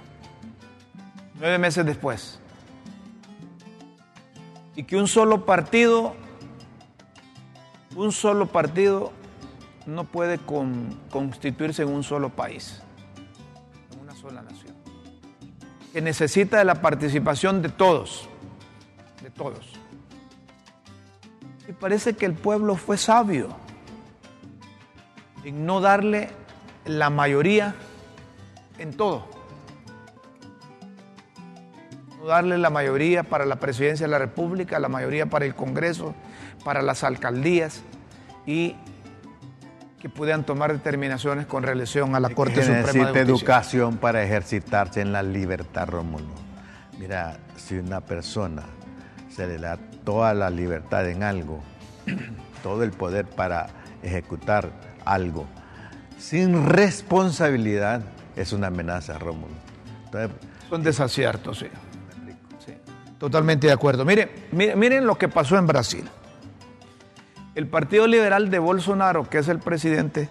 Nueve 1.40 1.58
meses 1.58 1.86
después. 1.86 2.40
Y 4.76 4.84
que 4.84 4.98
un 4.98 5.08
solo 5.08 5.46
partido, 5.46 6.16
un 7.96 8.12
solo 8.12 8.48
partido 8.48 9.12
no 9.86 10.04
puede 10.04 10.38
con, 10.38 11.00
constituirse 11.12 11.84
en 11.84 11.90
un 11.90 12.04
solo 12.04 12.30
país, 12.30 12.82
en 13.94 14.00
una 14.00 14.16
sola 14.16 14.42
nación. 14.42 14.76
Que 15.94 16.02
necesita 16.02 16.58
de 16.58 16.66
la 16.66 16.82
participación 16.82 17.62
de 17.62 17.70
todos, 17.70 18.28
de 19.22 19.30
todos. 19.30 19.74
Y 21.68 21.72
parece 21.72 22.16
que 22.16 22.26
el 22.26 22.34
pueblo 22.34 22.76
fue 22.76 22.98
sabio 22.98 23.50
en 25.44 25.66
no 25.66 25.80
darle 25.80 26.30
la 26.86 27.10
mayoría 27.10 27.76
en 28.78 28.96
todo. 28.96 29.35
Darle 32.28 32.58
la 32.58 32.70
mayoría 32.70 33.24
para 33.24 33.46
la 33.46 33.58
presidencia 33.58 34.06
de 34.06 34.12
la 34.12 34.18
República, 34.18 34.80
la 34.80 34.90
mayoría 34.90 35.28
para 35.28 35.46
el 35.46 35.56
Congreso, 35.56 36.16
para 36.64 36.82
las 36.82 37.04
alcaldías 37.04 37.82
y 38.46 38.76
que 40.00 40.10
puedan 40.10 40.46
tomar 40.46 40.72
determinaciones 40.72 41.46
con 41.46 41.64
relación 41.64 42.16
a 42.16 42.20
la 42.20 42.30
Corte 42.30 42.62
Suprema 42.62 42.82
de 42.82 42.84
Justicia. 42.84 43.22
educación 43.22 43.98
para 43.98 44.24
ejercitarse 44.24 45.02
en 45.02 45.12
la 45.12 45.24
libertad, 45.24 45.88
Rómulo. 45.88 46.34
Mira, 47.00 47.38
si 47.56 47.78
una 47.78 48.02
persona 48.02 48.64
se 49.30 49.48
le 49.48 49.58
da 49.58 49.78
toda 50.04 50.34
la 50.34 50.50
libertad 50.50 51.10
en 51.10 51.24
algo, 51.24 51.64
todo 52.64 52.84
el 52.84 52.92
poder 52.92 53.26
para 53.26 53.68
ejecutar 54.04 54.70
algo, 55.06 55.46
sin 56.18 56.68
responsabilidad, 56.70 58.02
es 58.36 58.54
una 58.54 58.68
amenaza, 58.68 59.18
Rómulo. 59.18 59.54
Son 60.70 60.84
desaciertos, 60.84 61.60
sí. 61.60 61.68
Totalmente 63.20 63.68
de 63.68 63.74
acuerdo. 63.74 64.06
Mire, 64.06 64.48
miren 64.52 65.06
lo 65.06 65.18
que 65.18 65.30
pasó 65.30 65.58
en 65.58 65.68
Brasil. 65.68 66.10
El 67.56 67.68
Partido 67.68 68.06
Liberal 68.06 68.50
de 68.50 68.60
Bolsonaro, 68.60 69.30
que 69.30 69.38
es 69.38 69.48
el 69.48 69.60
presidente, 69.60 70.30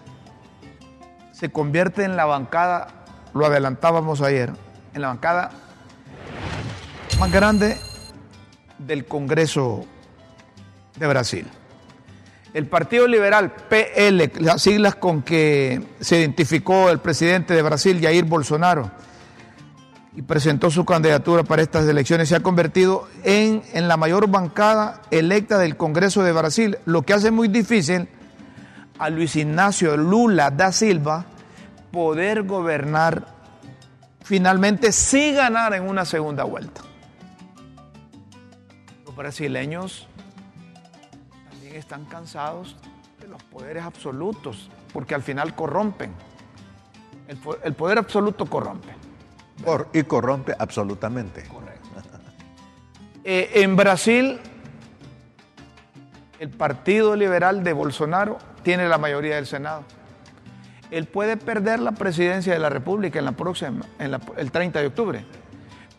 se 1.31 1.51
convierte 1.51 2.03
en 2.03 2.15
la 2.15 2.25
bancada, 2.25 2.87
lo 3.33 3.45
adelantábamos 3.45 4.21
ayer, 4.21 4.51
en 4.93 5.01
la 5.01 5.07
bancada 5.07 5.51
más 7.19 7.31
grande 7.31 7.77
del 8.77 9.05
Congreso 9.05 9.85
de 10.97 11.07
Brasil. 11.07 11.47
El 12.53 12.67
Partido 12.67 13.07
Liberal, 13.07 13.51
PL, 13.51 14.31
las 14.39 14.61
siglas 14.61 14.95
con 14.95 15.23
que 15.23 15.81
se 15.99 16.19
identificó 16.19 16.89
el 16.89 16.99
presidente 16.99 17.53
de 17.53 17.61
Brasil, 17.61 17.99
Jair 18.01 18.23
Bolsonaro, 18.23 18.91
y 20.15 20.21
presentó 20.21 20.71
su 20.71 20.85
candidatura 20.85 21.43
para 21.43 21.61
estas 21.61 21.87
elecciones, 21.87 22.29
se 22.29 22.35
ha 22.35 22.39
convertido 22.39 23.07
en, 23.23 23.63
en 23.73 23.87
la 23.87 23.97
mayor 23.97 24.29
bancada 24.29 25.01
electa 25.11 25.57
del 25.57 25.75
Congreso 25.75 26.23
de 26.23 26.31
Brasil, 26.31 26.77
lo 26.85 27.01
que 27.01 27.13
hace 27.13 27.31
muy 27.31 27.47
difícil 27.47 28.07
a 28.97 29.09
Luis 29.09 29.35
Ignacio 29.35 29.97
Lula 29.97 30.51
da 30.51 30.71
Silva 30.71 31.25
poder 31.91 32.43
gobernar 32.43 33.27
finalmente 34.23 34.91
si 34.91 35.33
ganar 35.33 35.73
en 35.73 35.83
una 35.83 36.05
segunda 36.05 36.45
vuelta 36.45 36.81
brasileños 39.15 40.07
también 41.49 41.75
están 41.75 42.05
cansados 42.05 42.75
de 43.19 43.27
los 43.27 43.41
poderes 43.43 43.83
absolutos, 43.83 44.69
porque 44.93 45.15
al 45.15 45.23
final 45.23 45.55
corrompen. 45.55 46.13
El, 47.27 47.73
poder 47.73 47.97
absoluto 47.97 48.45
corrompe. 48.45 48.93
Y 49.93 50.03
corrompe 50.03 50.53
absolutamente. 50.57 51.43
Correcto. 51.43 51.75
Eh, 53.23 53.63
en 53.63 53.75
Brasil, 53.75 54.39
el 56.39 56.49
Partido 56.51 57.15
Liberal 57.15 57.63
de 57.63 57.73
Bolsonaro 57.73 58.37
tiene 58.61 58.87
la 58.87 58.99
mayoría 58.99 59.35
del 59.35 59.47
Senado. 59.47 59.83
Él 60.91 61.07
puede 61.07 61.35
perder 61.35 61.79
la 61.79 61.93
presidencia 61.93 62.53
de 62.53 62.59
la 62.59 62.69
República 62.69 63.17
en 63.17 63.25
la 63.25 63.31
próxima, 63.31 63.83
en 63.97 64.15
el 64.37 64.51
30 64.51 64.79
de 64.79 64.87
octubre, 64.87 65.25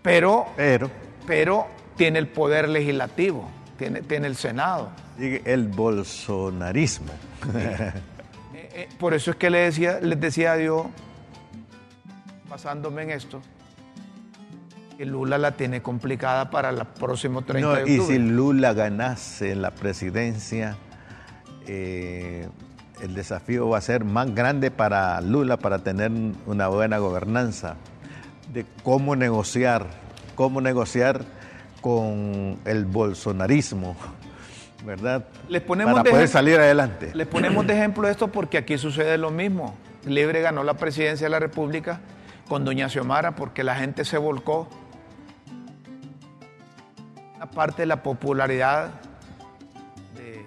pero, 0.03 0.47
pero, 0.57 0.89
pero 1.27 1.67
tiene 1.97 2.21
el 2.21 2.29
poder 2.29 2.69
legislativo, 2.69 3.51
tiene, 3.77 4.03
tiene 4.03 4.29
el 4.29 4.37
Senado. 4.37 4.91
El 5.19 5.69
bolsonarismo. 5.69 7.13
Eh, 8.55 8.71
eh, 8.73 8.89
por 8.99 9.13
eso 9.13 9.33
es 9.33 9.37
que 9.37 9.51
le 9.51 9.59
decía, 9.59 10.01
les 10.01 10.19
decía 10.19 10.53
a 10.53 10.57
Dios, 10.57 10.87
basándome 12.49 13.03
en 13.03 13.11
esto, 13.11 13.43
que 14.97 15.05
Lula 15.05 15.39
la 15.39 15.53
tiene 15.53 15.83
complicada 15.83 16.51
para 16.51 16.71
el 16.71 16.79
próximo 16.99 17.43
30 17.43 17.69
de 17.69 17.83
octubre. 17.83 17.93
Y 17.93 18.01
si 18.01 18.19
Lula 18.19 18.73
ganase 18.73 19.55
la 19.55 19.71
presidencia, 19.73 20.77
eh, 21.67 22.49
el 23.03 23.15
desafío 23.15 23.69
va 23.69 23.79
a 23.79 23.83
ser 23.83 24.05
más 24.05 24.35
grande 24.35 24.71
para 24.71 25.21
Lula 25.21 25.59
para 25.59 25.81
tener 25.81 26.11
una 26.47 26.69
buena 26.69 26.99
gobernanza, 26.99 27.77
de 28.53 28.65
cómo 28.83 29.17
negociar, 29.17 29.87
cómo 30.35 30.61
negociar 30.61 31.25
con 31.83 32.59
el 32.65 32.87
bolsonarismo, 32.87 33.97
¿verdad? 34.85 35.27
Les 35.49 35.63
ponemos 35.63 35.95
Para 35.95 36.11
poder 36.11 36.29
salir 36.29 36.59
adelante. 36.59 37.11
Les 37.15 37.27
ponemos 37.27 37.67
de 37.67 37.75
ejemplo 37.75 38.09
esto 38.09 38.29
porque 38.29 38.57
aquí 38.57 38.79
sucede 38.79 39.19
lo 39.19 39.31
mismo. 39.31 39.77
Libre 40.07 40.41
ganó 40.41 40.65
la 40.65 40.75
presidencia 40.75 41.27
de 41.27 41.31
la 41.31 41.39
República 41.39 42.01
con 42.49 42.65
doña 42.65 42.89
Xiomara 42.89 43.35
porque 43.35 43.63
la 43.63 43.77
gente 43.77 44.05
se 44.05 44.19
volcó. 44.19 44.69
Parte 47.55 47.83
de 47.83 47.87
la 47.87 48.03
popularidad 48.03 48.91
de, 50.15 50.47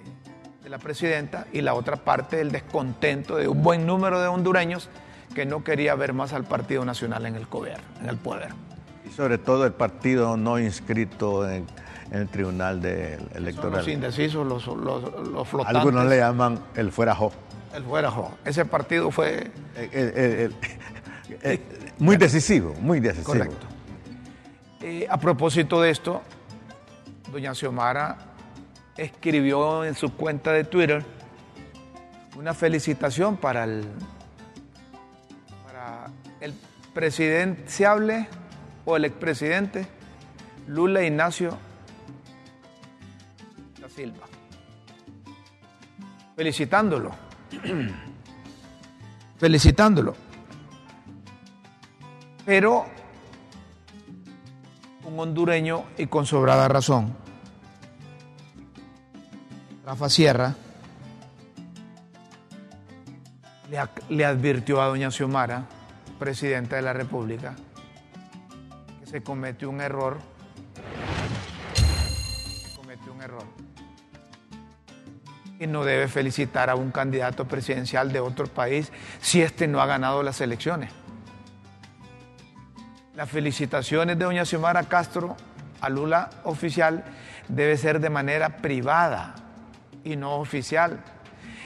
de 0.64 0.70
la 0.70 0.78
presidenta 0.78 1.48
y 1.52 1.62
la 1.62 1.74
otra 1.74 1.98
parte 1.98 2.38
del 2.38 2.52
descontento 2.52 3.36
de 3.38 3.48
un 3.48 3.62
buen 3.64 3.86
número 3.86 4.22
de 4.22 4.28
hondureños 4.28 4.90
que 5.34 5.46
no 5.46 5.64
quería 5.64 5.96
ver 5.96 6.14
más 6.14 6.34
al 6.34 6.44
Partido 6.44 6.86
Nacional 6.86 7.26
en 7.26 7.36
el 7.36 7.46
gobierno, 7.46 7.84
en 8.02 8.10
el 8.10 8.18
poder 8.18 8.50
sobre 9.16 9.38
todo 9.38 9.66
el 9.66 9.74
partido 9.74 10.38
no 10.38 10.60
inscrito 10.60 11.50
en, 11.50 11.66
el 12.12 12.28
Tribunal 12.28 12.84
Electoral. 13.36 13.80
los 13.80 13.88
indecisos, 13.88 14.48
los, 14.48 14.66
los, 14.66 15.48
flotantes. 15.48 15.76
Algunos 15.76 16.06
le 16.08 16.18
llaman 16.18 16.60
el 16.74 16.92
fuera 16.92 17.14
jo. 17.14 17.32
El 17.76 17.84
fuera 17.84 18.10
jo. 18.10 18.32
Ese 18.46 18.66
partido 18.66 19.12
fue... 19.12 19.52
muy 22.00 22.18
decisivo, 22.18 22.74
muy 22.82 23.00
decisivo. 23.00 23.34
Correcto. 23.34 23.68
Eh, 24.82 25.06
a 25.08 25.20
propósito 25.20 25.82
de 25.82 25.92
esto, 25.92 26.24
doña 27.32 27.54
Xiomara 27.54 28.18
escribió 28.98 29.86
en 29.86 29.96
su 29.96 30.14
cuenta 30.14 30.52
de 30.52 30.64
Twitter 30.64 31.06
una 32.38 32.54
felicitación 32.54 33.38
para 33.38 33.64
el, 33.64 33.86
para 35.66 36.08
el 36.42 36.54
presidenciable 36.94 38.28
el 38.96 39.06
expresidente 39.06 39.88
Lula 40.68 41.04
Ignacio 41.04 41.58
da 43.80 43.90
Silva. 43.90 44.28
Felicitándolo. 46.36 47.12
Felicitándolo. 49.40 50.16
Pero 52.46 52.86
un 55.10 55.20
hondureño 55.20 55.86
y 55.98 56.06
con 56.06 56.26
sobrada 56.26 56.68
razón, 56.68 57.16
Rafa 59.86 60.08
Sierra, 60.08 60.56
le, 64.10 64.26
advirtió 64.26 64.82
a 64.82 64.88
doña 64.88 65.10
Xiomara 65.10 65.66
presidente 66.20 66.76
de 66.76 66.82
la 66.82 66.94
República 66.94 67.56
que 69.00 69.08
se 69.08 69.24
cometió 69.24 69.70
un 69.70 69.82
error. 69.82 70.20
Cometió 72.76 73.14
un 73.14 73.22
error. 73.22 73.46
Y 75.60 75.68
no 75.68 75.84
debe 75.84 76.08
felicitar 76.08 76.70
a 76.70 76.76
un 76.76 76.92
candidato 76.92 77.46
presidencial 77.46 78.12
de 78.14 78.20
otro 78.20 78.48
país 78.48 78.92
si 79.22 79.42
éste 79.42 79.68
no 79.68 79.82
ha 79.82 79.86
ganado 79.86 80.24
las 80.24 80.40
elecciones. 80.42 80.92
Las 83.20 83.30
felicitaciones 83.30 84.18
de 84.18 84.24
doña 84.24 84.46
Xiomara 84.46 84.84
Castro 84.84 85.36
a 85.82 85.90
Lula 85.90 86.30
oficial 86.46 87.04
debe 87.50 87.76
ser 87.76 88.00
de 88.00 88.10
manera 88.10 88.48
privada 88.62 89.36
y 90.06 90.16
no 90.16 90.38
oficial, 90.38 91.04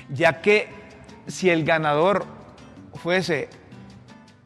ya 0.09 0.41
que 0.41 0.67
si 1.27 1.51
el 1.51 1.63
ganador 1.63 2.25
fuese 2.95 3.49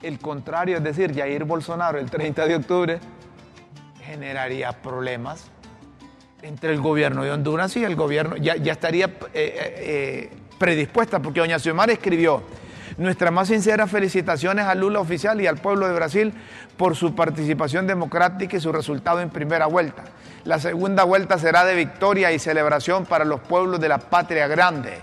el 0.02 0.20
contrario, 0.20 0.76
es 0.76 0.84
decir, 0.84 1.16
Jair 1.16 1.46
Bolsonaro 1.46 1.98
el 1.98 2.12
30 2.12 2.46
de 2.46 2.56
octubre, 2.58 3.00
generaría 4.04 4.74
problemas 4.74 5.50
entre 6.42 6.74
el 6.74 6.82
gobierno 6.82 7.24
de 7.24 7.32
Honduras 7.32 7.74
y 7.78 7.86
el 7.86 7.96
gobierno, 7.96 8.36
ya, 8.36 8.56
estaría 8.56 9.06
eh, 9.06 9.14
eh, 9.34 10.30
predispuesta, 10.60 11.22
porque 11.22 11.40
doña 11.40 11.58
Xiomara 11.58 11.94
escribió, 11.94 12.44
nuestras 12.98 13.32
más 13.32 13.48
sinceras 13.48 13.90
felicitaciones 13.90 14.66
a 14.66 14.76
Lula 14.76 15.00
oficial 15.00 15.40
y 15.40 15.48
al 15.48 15.58
pueblo 15.58 15.88
de 15.88 15.94
Brasil 15.94 16.34
por 16.78 16.96
su 16.96 17.16
participación 17.16 17.88
democrática 17.88 18.58
y 18.58 18.60
su 18.60 18.72
resultado 18.72 19.22
en 19.22 19.30
primera 19.30 19.68
vuelta. 19.68 20.04
La 20.44 20.60
segunda 20.60 21.04
vuelta 21.04 21.38
será 21.38 21.66
de 21.66 21.76
victoria 21.76 22.32
y 22.32 22.40
celebración 22.40 23.06
para 23.06 23.26
los 23.26 23.42
pueblos 23.42 23.80
de 23.80 23.90
la 23.90 23.98
patria 23.98 24.48
grande. 24.48 25.00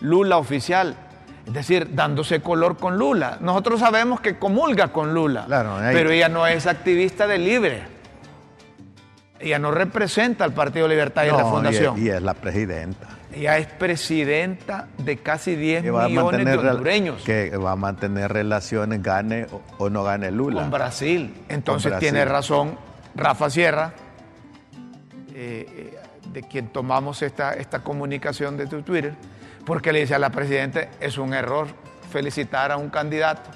Lula 0.00 0.36
oficial, 0.38 0.96
es 1.46 1.52
decir, 1.52 1.94
dándose 1.94 2.40
color 2.40 2.76
con 2.76 2.98
Lula. 2.98 3.38
Nosotros 3.40 3.80
sabemos 3.80 4.20
que 4.20 4.38
comulga 4.38 4.88
con 4.88 5.14
Lula, 5.14 5.46
pero 5.92 6.10
ella 6.10 6.28
no 6.28 6.46
es 6.46 6.66
activista 6.66 7.26
de 7.26 7.38
libre. 7.38 7.93
Ella 9.40 9.58
no 9.58 9.70
representa 9.70 10.44
al 10.44 10.52
Partido 10.52 10.86
Libertad 10.88 11.24
y 11.24 11.28
la 11.28 11.44
Fundación. 11.44 12.00
Y 12.02 12.08
es, 12.08 12.22
la 12.22 12.34
presidenta. 12.34 13.08
Ella 13.32 13.58
es 13.58 13.66
presidenta 13.66 14.88
de 14.96 15.16
casi 15.16 15.56
10 15.56 15.84
millones 15.84 16.44
de 16.44 16.56
hondureños. 16.56 17.22
Que 17.22 17.56
va 17.56 17.72
a 17.72 17.76
mantener 17.76 18.32
relaciones, 18.32 19.02
gane 19.02 19.46
o, 19.78 19.90
no 19.90 20.04
gane 20.04 20.30
Lula. 20.30 20.62
Con 20.62 20.70
Brasil. 20.70 21.34
Entonces 21.48 21.98
tiene 21.98 22.24
razón 22.24 22.78
Rafa 23.16 23.50
Sierra, 23.50 23.92
eh, 25.34 25.66
eh, 25.68 25.98
de 26.32 26.42
quien 26.44 26.68
tomamos 26.68 27.22
esta, 27.22 27.54
esta 27.54 27.80
comunicación 27.80 28.56
de 28.56 28.66
tu 28.66 28.82
Twitter 28.82 29.14
porque 29.64 29.92
le 29.92 30.00
dice 30.00 30.14
a 30.14 30.18
la 30.18 30.30
Presidenta, 30.30 30.88
es 31.00 31.18
un 31.18 31.34
error 31.34 31.68
felicitar 32.10 32.70
a 32.70 32.76
un 32.76 32.90
candidato 32.90 33.50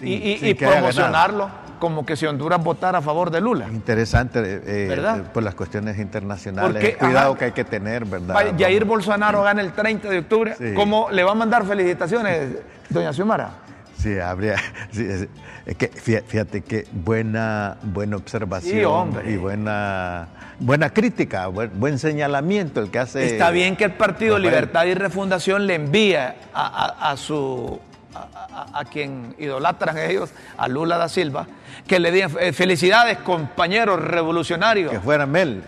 y, 0.00 0.54
promocionarlo 0.54 1.48
como 1.82 2.06
que 2.06 2.14
si 2.14 2.26
Honduras 2.26 2.62
votara 2.62 2.98
a 2.98 3.02
favor 3.02 3.28
de 3.28 3.40
Lula. 3.40 3.66
Interesante, 3.68 4.38
eh, 4.38 4.62
eh, 4.64 5.22
por 5.34 5.42
las 5.42 5.56
cuestiones 5.56 5.98
internacionales, 5.98 6.96
cuidado 6.96 7.36
que 7.36 7.46
hay 7.46 7.50
que 7.50 7.64
tener, 7.64 8.04
¿verdad? 8.04 8.54
Jair 8.56 8.84
Bolsonaro 8.84 9.42
gana 9.42 9.62
el 9.62 9.72
30 9.72 10.08
de 10.08 10.18
octubre, 10.20 10.54
¿cómo 10.76 11.10
le 11.10 11.24
va 11.24 11.32
a 11.32 11.34
mandar 11.34 11.66
felicitaciones, 11.66 12.50
doña 12.88 13.12
Xiomara? 13.12 13.50
Sí, 13.98 14.16
habría. 14.16 14.54
es 14.92 15.76
que 15.76 15.88
fíjate 15.88 16.60
que 16.60 16.86
buena, 16.92 17.78
buena 17.82 18.14
observación 18.14 19.20
y 19.26 19.34
buena, 19.34 20.28
buena 20.60 20.90
crítica, 20.90 21.48
buen, 21.48 21.98
señalamiento 21.98 22.80
el 22.80 22.92
que 22.92 23.00
hace. 23.00 23.26
Está 23.26 23.50
bien 23.50 23.74
que 23.74 23.82
el 23.82 23.94
Partido 23.94 24.38
Libertad 24.38 24.84
y 24.84 24.94
Refundación 24.94 25.66
le 25.66 25.74
envía 25.74 26.36
a 26.54 27.16
su 27.16 27.80
a, 28.14 28.84
quien 28.84 29.34
idolatran 29.38 29.98
ellos, 29.98 30.30
a 30.56 30.68
Lula 30.68 30.98
da 30.98 31.08
Silva, 31.08 31.46
que 31.86 31.98
le 31.98 32.10
digan 32.10 32.30
eh, 32.40 32.52
felicidades, 32.52 33.18
compañeros 33.18 34.00
revolucionarios. 34.00 34.90
Que 34.90 35.00
fuera 35.00 35.26
Mel. 35.26 35.62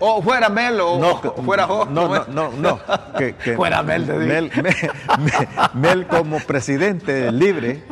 O 0.00 0.22
fuera 0.22 0.48
Mel 0.48 0.80
o, 0.80 1.20
fuera 1.44 1.66
No, 1.66 1.86
no, 1.86 2.26
no, 2.28 2.52
no. 2.52 2.80
Que, 3.16 3.34
fuera 3.54 3.82
Mel, 3.82 4.06
Mel, 4.06 4.50
Mel, 5.74 6.06
como 6.06 6.40
presidente 6.40 7.30
libre 7.32 7.82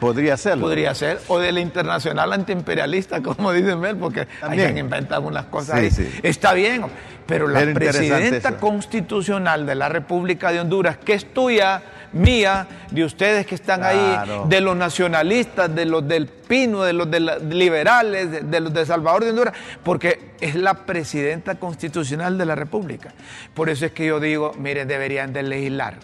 podría 0.00 0.36
serlo. 0.36 0.66
Podría 0.66 0.94
ser. 0.94 1.20
O 1.28 1.38
del 1.38 1.58
internacional 1.58 2.32
antiimperialista, 2.32 3.22
como 3.22 3.52
dice 3.52 3.76
Mel, 3.76 3.96
porque 3.96 4.26
hay 4.42 4.58
quien 4.58 4.78
inventa 4.78 5.16
algunas 5.16 5.46
cosas 5.46 5.82
Está 6.22 6.52
bien, 6.52 6.84
pero 7.26 7.48
la 7.48 7.60
presidenta 7.72 8.58
constitucional 8.58 9.66
de 9.66 9.74
la 9.74 9.88
República 9.88 10.52
de 10.52 10.60
Honduras, 10.60 10.98
que 10.98 11.14
es 11.14 11.32
tuya, 11.32 11.82
mía, 12.14 12.66
de 12.90 13.04
ustedes 13.04 13.46
que 13.46 13.54
están 13.54 13.82
ahí, 13.82 14.46
de 14.46 14.60
los 14.60 14.76
nacionalistas, 14.76 15.74
de 15.74 15.84
los 15.84 16.06
del 16.06 16.28
Pino, 16.28 16.82
de 16.82 16.92
los 16.92 17.08
liberales, 17.42 18.50
de, 18.50 18.60
los 18.60 18.72
de 18.72 18.86
Salvador 18.86 19.24
de 19.24 19.30
Honduras, 19.30 19.54
porque 19.82 20.32
es 20.40 20.54
la 20.54 20.74
presidenta 20.86 21.56
constitucional 21.56 22.38
de 22.38 22.46
la 22.46 22.54
República. 22.54 23.12
Por 23.52 23.68
eso 23.68 23.86
es 23.86 23.92
que 23.92 24.06
yo 24.06 24.20
digo, 24.20 24.52
miren, 24.58 24.88
deberían 24.88 25.32
de 25.32 25.42
legislar 25.42 25.98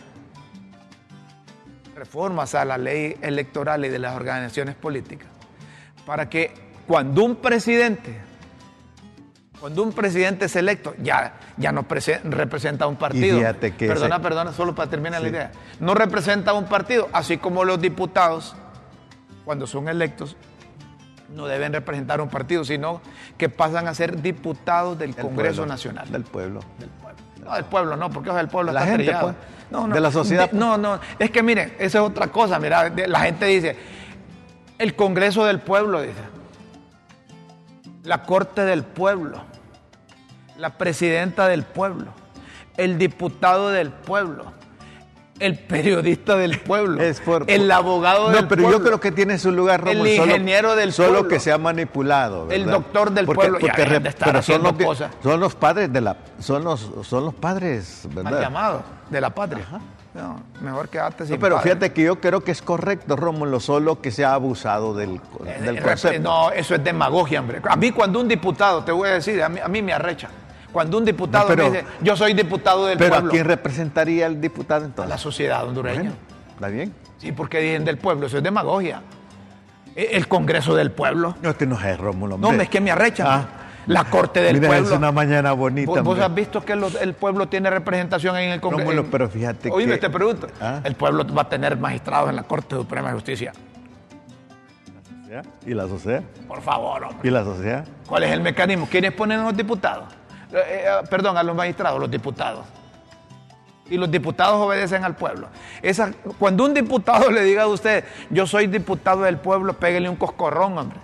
reformas 1.94 2.54
a 2.54 2.64
la 2.64 2.78
ley 2.78 3.16
electoral 3.20 3.84
y 3.84 3.88
de 3.90 3.98
las 3.98 4.16
organizaciones 4.16 4.74
políticas, 4.74 5.28
para 6.06 6.28
que 6.30 6.52
cuando 6.86 7.22
un 7.22 7.36
presidente 7.36 8.29
cuando 9.60 9.82
un 9.82 9.92
presidente 9.92 10.46
es 10.46 10.56
electo, 10.56 10.94
ya, 11.02 11.34
ya 11.58 11.70
no 11.70 11.86
representa 12.24 12.86
un 12.86 12.96
partido. 12.96 13.38
perdona, 13.78 14.22
perdona, 14.22 14.52
solo 14.52 14.74
para 14.74 14.88
terminar 14.88 15.20
la 15.20 15.28
idea. 15.28 15.52
No 15.78 15.94
representa 15.94 16.54
un 16.54 16.64
partido, 16.64 17.08
así 17.12 17.36
como 17.36 17.64
los 17.64 17.78
diputados, 17.78 18.56
cuando 19.44 19.66
son 19.66 19.88
electos, 19.88 20.36
no 21.34 21.46
deben 21.46 21.74
representar 21.74 22.22
un 22.22 22.28
partido, 22.30 22.64
sino 22.64 23.02
que 23.36 23.50
pasan 23.50 23.86
a 23.86 23.94
ser 23.94 24.20
diputados 24.22 24.98
del 24.98 25.14
Congreso 25.14 25.66
Nacional. 25.66 26.10
Del 26.10 26.24
pueblo. 26.24 26.60
Del 26.78 26.88
pueblo. 26.88 27.20
No, 27.44 27.54
del 27.54 27.64
pueblo 27.64 27.96
no, 27.96 28.10
porque 28.10 28.30
es 28.30 28.36
del 28.36 28.48
pueblo 28.48 28.72
la 28.72 28.86
gente, 28.86 29.14
pues. 29.20 29.34
no, 29.70 29.86
no, 29.86 29.94
de 29.94 30.00
la 30.00 30.10
sociedad. 30.10 30.50
no, 30.52 30.78
no, 30.78 31.00
es 31.18 31.30
que 31.30 31.42
miren, 31.42 31.74
esa 31.78 31.98
es 31.98 32.04
otra 32.04 32.28
cosa. 32.28 32.58
Mira, 32.58 32.88
la 32.88 33.20
gente 33.20 33.44
dice, 33.46 33.76
el 34.78 34.94
Congreso 34.96 35.44
del 35.44 35.60
pueblo, 35.60 36.00
dice, 36.00 36.39
la 38.02 38.22
Corte 38.24 38.64
del 38.64 38.82
pueblo 38.82 39.44
la 40.60 40.76
presidenta 40.76 41.48
del 41.48 41.64
pueblo, 41.64 42.12
el 42.76 42.98
diputado 42.98 43.70
del 43.70 43.90
pueblo, 43.90 44.52
el 45.38 45.58
periodista 45.58 46.36
del 46.36 46.60
pueblo, 46.60 47.02
el 47.46 47.70
abogado 47.70 48.30
del 48.30 48.46
pueblo. 48.46 48.68
No, 48.68 48.68
pero 48.68 48.70
yo 48.70 48.84
creo 48.84 49.00
que 49.00 49.10
tiene 49.10 49.38
su 49.38 49.50
lugar, 49.50 49.88
El 49.88 50.06
ingeniero 50.06 50.76
del 50.76 50.92
pueblo. 50.92 51.16
Solo 51.16 51.28
que 51.28 51.40
se 51.40 51.50
ha 51.50 51.56
manipulado. 51.58 52.50
El 52.50 52.66
doctor 52.66 53.10
del 53.10 53.24
pueblo. 53.24 53.58
pero 53.58 54.42
son 54.42 54.62
los, 54.62 54.98
son 55.22 55.40
los 55.40 55.54
padres 55.54 55.90
de 55.92 56.00
la. 56.02 56.16
Son 56.38 56.62
los, 56.62 56.90
son 57.02 57.24
los 57.24 57.34
padres, 57.34 58.06
¿verdad? 58.12 58.40
llamados 58.42 58.82
de 59.08 59.20
la 59.20 59.30
patria. 59.30 59.66
No, 60.12 60.42
mejor 60.60 60.88
quedarte 60.88 61.24
sin 61.24 61.38
Pero 61.38 61.60
fíjate 61.60 61.92
que 61.92 62.02
yo 62.02 62.20
creo 62.20 62.42
que 62.42 62.50
es 62.50 62.62
correcto, 62.62 63.14
Rómulo, 63.14 63.60
solo 63.60 64.00
que 64.00 64.10
se 64.10 64.24
ha 64.24 64.34
abusado 64.34 64.92
del, 64.94 65.20
eh, 65.46 65.60
del 65.62 65.80
concepto. 65.80 66.20
No, 66.20 66.50
eso 66.50 66.74
es 66.74 66.82
demagogia, 66.82 67.40
hombre. 67.40 67.60
A 67.68 67.76
mí 67.76 67.92
cuando 67.92 68.20
un 68.20 68.26
diputado, 68.26 68.82
te 68.82 68.90
voy 68.90 69.08
a 69.08 69.12
decir, 69.12 69.40
a 69.42 69.48
mí, 69.48 69.60
a 69.60 69.68
mí 69.68 69.82
me 69.82 69.92
arrecha 69.92 70.28
cuando 70.72 70.98
un 70.98 71.04
diputado 71.04 71.54
dice, 71.54 71.84
yo 72.00 72.16
soy 72.16 72.32
diputado 72.32 72.86
del 72.86 72.98
pueblo. 72.98 73.16
¿Pero 73.16 73.28
a 73.28 73.30
quién 73.30 73.44
representaría 73.44 74.26
el 74.26 74.40
diputado 74.40 74.84
entonces? 74.84 75.10
A 75.10 75.14
la 75.14 75.18
sociedad 75.18 75.66
hondureña. 75.66 76.12
¿Está 76.54 76.68
bien? 76.68 76.94
Sí, 77.18 77.32
porque 77.32 77.58
dicen 77.58 77.84
del 77.84 77.98
pueblo, 77.98 78.26
eso 78.26 78.38
es 78.38 78.42
demagogia. 78.42 79.02
E, 79.96 80.10
el 80.12 80.28
Congreso 80.28 80.74
del 80.74 80.92
Pueblo. 80.92 81.36
No, 81.42 81.50
este 81.50 81.66
no 81.66 81.80
es 81.80 81.98
Rómulo. 81.98 82.38
No, 82.38 82.52
es 82.52 82.68
que 82.68 82.80
me 82.80 82.90
arrecha. 82.90 83.24
Ah. 83.26 83.48
La 83.86 84.04
Corte 84.04 84.40
del 84.40 84.60
Pueblo. 84.60 84.88
Es 84.88 84.92
una 84.92 85.12
mañana 85.12 85.52
bonita. 85.52 86.02
¿Vos, 86.02 86.18
has 86.18 86.34
visto 86.34 86.64
que 86.64 86.72
el 86.72 87.14
pueblo 87.14 87.48
tiene 87.48 87.70
representación 87.70 88.36
en 88.36 88.50
el 88.50 88.60
Congreso? 88.60 88.90
Rómulo, 88.90 89.10
pero 89.10 89.28
fíjate 89.28 89.70
Oíme, 89.70 89.98
te 89.98 90.10
pregunto. 90.10 90.46
¿Ah? 90.60 90.80
El 90.84 90.94
pueblo 90.94 91.26
va 91.34 91.42
a 91.42 91.48
tener 91.48 91.76
magistrados 91.76 92.30
en 92.30 92.36
la 92.36 92.42
Corte 92.42 92.76
Suprema 92.76 93.08
de 93.08 93.14
Justicia. 93.14 93.52
¿Y 95.64 95.74
la 95.74 95.86
sociedad? 95.86 96.22
Por 96.48 96.60
favor, 96.60 97.04
hombre. 97.04 97.28
¿Y 97.28 97.30
la 97.30 97.44
sociedad? 97.44 97.86
¿Cuál 98.06 98.24
es 98.24 98.32
el 98.32 98.40
mecanismo? 98.40 98.88
¿Quiénes 98.90 99.12
ponen 99.12 99.40
a 99.40 99.44
los 99.44 99.56
diputados? 99.56 100.08
Eh, 100.52 100.56
eh, 100.58 101.06
perdón, 101.08 101.36
a 101.36 101.42
los 101.42 101.54
magistrados, 101.54 102.00
los 102.00 102.10
diputados. 102.10 102.64
Y 103.88 103.96
los 103.96 104.10
diputados 104.10 104.56
obedecen 104.56 105.04
al 105.04 105.14
pueblo. 105.14 105.48
Esa, 105.82 106.12
cuando 106.38 106.64
un 106.64 106.74
diputado 106.74 107.30
le 107.30 107.42
diga 107.44 107.62
a 107.62 107.66
usted, 107.68 108.04
yo 108.30 108.46
soy 108.46 108.66
diputado 108.66 109.22
del 109.22 109.38
pueblo, 109.38 109.74
pégale 109.74 110.08
un 110.08 110.16
coscorrón, 110.16 110.76
hombre. 110.78 110.98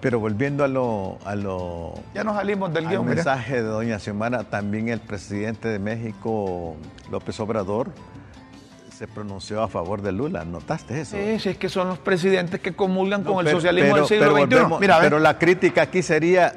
Pero 0.00 0.20
volviendo 0.20 0.64
a 0.64 0.68
lo, 0.68 1.18
a 1.24 1.34
lo 1.34 1.94
ya 2.14 2.24
nos 2.24 2.36
salimos 2.36 2.72
del 2.72 2.88
guion. 2.88 3.06
mensaje 3.06 3.56
de 3.56 3.62
doña 3.62 3.98
Xiomara, 3.98 4.44
también 4.44 4.88
el 4.88 5.00
presidente 5.00 5.68
de 5.68 5.78
México, 5.78 6.76
López 7.10 7.38
Obrador, 7.40 7.90
se 8.96 9.06
pronunció 9.06 9.62
a 9.62 9.68
favor 9.68 10.02
de 10.02 10.12
Lula. 10.12 10.44
¿Notaste 10.44 11.00
eso? 11.00 11.16
Sí, 11.16 11.38
sí, 11.38 11.50
es 11.50 11.56
que 11.58 11.68
son 11.68 11.88
los 11.88 11.98
presidentes 11.98 12.60
que 12.60 12.74
comulgan 12.74 13.22
con 13.22 13.46
el 13.46 13.52
socialismo 13.52 13.96
del 13.96 14.06
siglo 14.06 14.34
XXI. 14.36 14.80
Mira, 14.80 14.98
pero 15.00 15.18
la 15.18 15.38
crítica 15.38 15.82
aquí 15.82 16.02
sería 16.02 16.54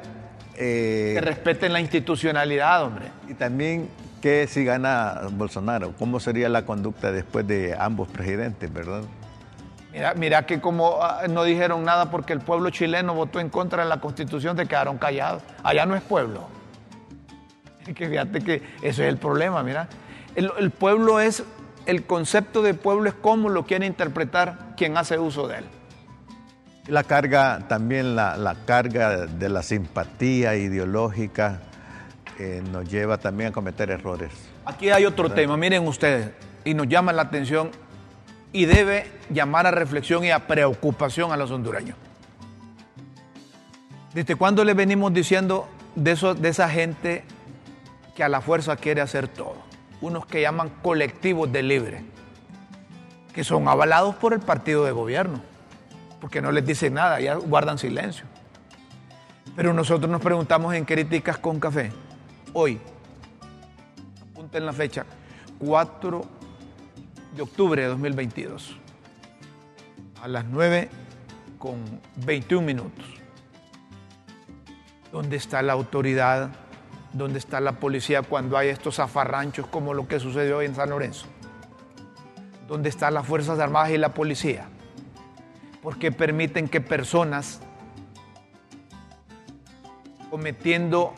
eh, 0.56 1.12
que 1.14 1.20
respeten 1.20 1.72
la 1.72 1.80
institucionalidad, 1.80 2.84
hombre. 2.84 3.06
Y 3.28 3.34
también 3.34 3.88
que 4.20 4.46
si 4.46 4.64
gana 4.64 5.20
Bolsonaro, 5.32 5.92
¿cómo 5.98 6.20
sería 6.20 6.48
la 6.48 6.64
conducta 6.64 7.12
después 7.12 7.46
de 7.46 7.76
ambos 7.78 8.08
presidentes, 8.08 8.72
verdad? 8.72 9.02
Mira, 10.02 10.14
mira 10.14 10.46
que 10.46 10.60
como 10.60 11.00
ah, 11.00 11.28
no 11.30 11.44
dijeron 11.44 11.84
nada 11.84 12.10
porque 12.10 12.32
el 12.32 12.40
pueblo 12.40 12.70
chileno 12.70 13.14
votó 13.14 13.38
en 13.38 13.48
contra 13.48 13.84
de 13.84 13.88
la 13.88 14.00
constitución, 14.00 14.56
se 14.56 14.66
quedaron 14.66 14.98
callados. 14.98 15.44
Allá 15.62 15.86
no 15.86 15.94
es 15.94 16.02
pueblo. 16.02 16.48
Que 17.94 18.08
fíjate 18.08 18.40
que 18.40 18.62
eso 18.82 19.02
es 19.02 19.08
el 19.08 19.16
problema, 19.16 19.62
mira. 19.62 19.88
El, 20.34 20.50
el 20.58 20.72
pueblo 20.72 21.20
es, 21.20 21.44
el 21.86 22.04
concepto 22.04 22.62
de 22.62 22.74
pueblo 22.74 23.08
es 23.08 23.14
cómo 23.14 23.48
lo 23.48 23.64
quiere 23.64 23.86
interpretar 23.86 24.74
quien 24.76 24.96
hace 24.96 25.20
uso 25.20 25.46
de 25.46 25.58
él. 25.58 25.64
La 26.88 27.04
carga, 27.04 27.60
también 27.68 28.16
la, 28.16 28.36
la 28.36 28.56
carga 28.64 29.26
de 29.26 29.48
la 29.48 29.62
simpatía 29.62 30.56
ideológica 30.56 31.60
eh, 32.40 32.60
nos 32.72 32.88
lleva 32.90 33.18
también 33.18 33.50
a 33.50 33.52
cometer 33.52 33.90
errores. 33.90 34.32
Aquí 34.64 34.90
hay 34.90 35.04
otro 35.04 35.30
tema, 35.30 35.56
miren 35.56 35.86
ustedes, 35.86 36.30
y 36.64 36.74
nos 36.74 36.88
llama 36.88 37.12
la 37.12 37.22
atención 37.22 37.70
y 38.52 38.66
debe 38.66 39.10
llamar 39.30 39.66
a 39.66 39.70
reflexión 39.70 40.24
y 40.24 40.30
a 40.30 40.46
preocupación 40.46 41.32
a 41.32 41.36
los 41.36 41.50
hondureños. 41.50 41.96
¿Desde 44.14 44.36
cuándo 44.36 44.64
le 44.64 44.74
venimos 44.74 45.12
diciendo 45.12 45.68
de, 45.94 46.12
eso, 46.12 46.34
de 46.34 46.50
esa 46.50 46.68
gente 46.68 47.24
que 48.14 48.22
a 48.22 48.28
la 48.28 48.42
fuerza 48.42 48.76
quiere 48.76 49.00
hacer 49.00 49.26
todo? 49.26 49.56
Unos 50.02 50.26
que 50.26 50.42
llaman 50.42 50.68
colectivos 50.82 51.50
de 51.50 51.62
libre, 51.62 52.04
que 53.32 53.42
son 53.42 53.68
avalados 53.68 54.14
por 54.16 54.34
el 54.34 54.40
partido 54.40 54.84
de 54.84 54.92
gobierno, 54.92 55.40
porque 56.20 56.42
no 56.42 56.52
les 56.52 56.66
dicen 56.66 56.94
nada, 56.94 57.20
ya 57.20 57.36
guardan 57.36 57.78
silencio. 57.78 58.26
Pero 59.56 59.72
nosotros 59.72 60.10
nos 60.10 60.20
preguntamos 60.20 60.74
en 60.74 60.84
Críticas 60.84 61.38
con 61.38 61.58
Café, 61.58 61.90
hoy, 62.52 62.78
apunten 64.30 64.66
la 64.66 64.72
fecha, 64.74 65.06
4 65.58 66.41
de 67.34 67.42
octubre 67.42 67.80
de 67.80 67.88
2022, 67.88 68.76
a 70.22 70.28
las 70.28 70.44
9 70.44 70.90
con 71.58 71.78
21 72.24 72.66
minutos. 72.66 73.04
¿Dónde 75.10 75.36
está 75.36 75.62
la 75.62 75.72
autoridad? 75.74 76.50
¿Dónde 77.12 77.38
está 77.38 77.60
la 77.60 77.72
policía 77.72 78.22
cuando 78.22 78.56
hay 78.56 78.68
estos 78.68 78.96
zafarranchos 78.96 79.66
como 79.66 79.94
lo 79.94 80.08
que 80.08 80.18
sucedió 80.18 80.58
hoy 80.58 80.66
en 80.66 80.74
San 80.74 80.90
Lorenzo? 80.90 81.26
¿Dónde 82.66 82.88
están 82.88 83.14
las 83.14 83.26
Fuerzas 83.26 83.58
Armadas 83.58 83.90
y 83.90 83.98
la 83.98 84.14
policía? 84.14 84.68
Porque 85.82 86.12
permiten 86.12 86.68
que 86.68 86.80
personas 86.80 87.60
cometiendo 90.30 91.12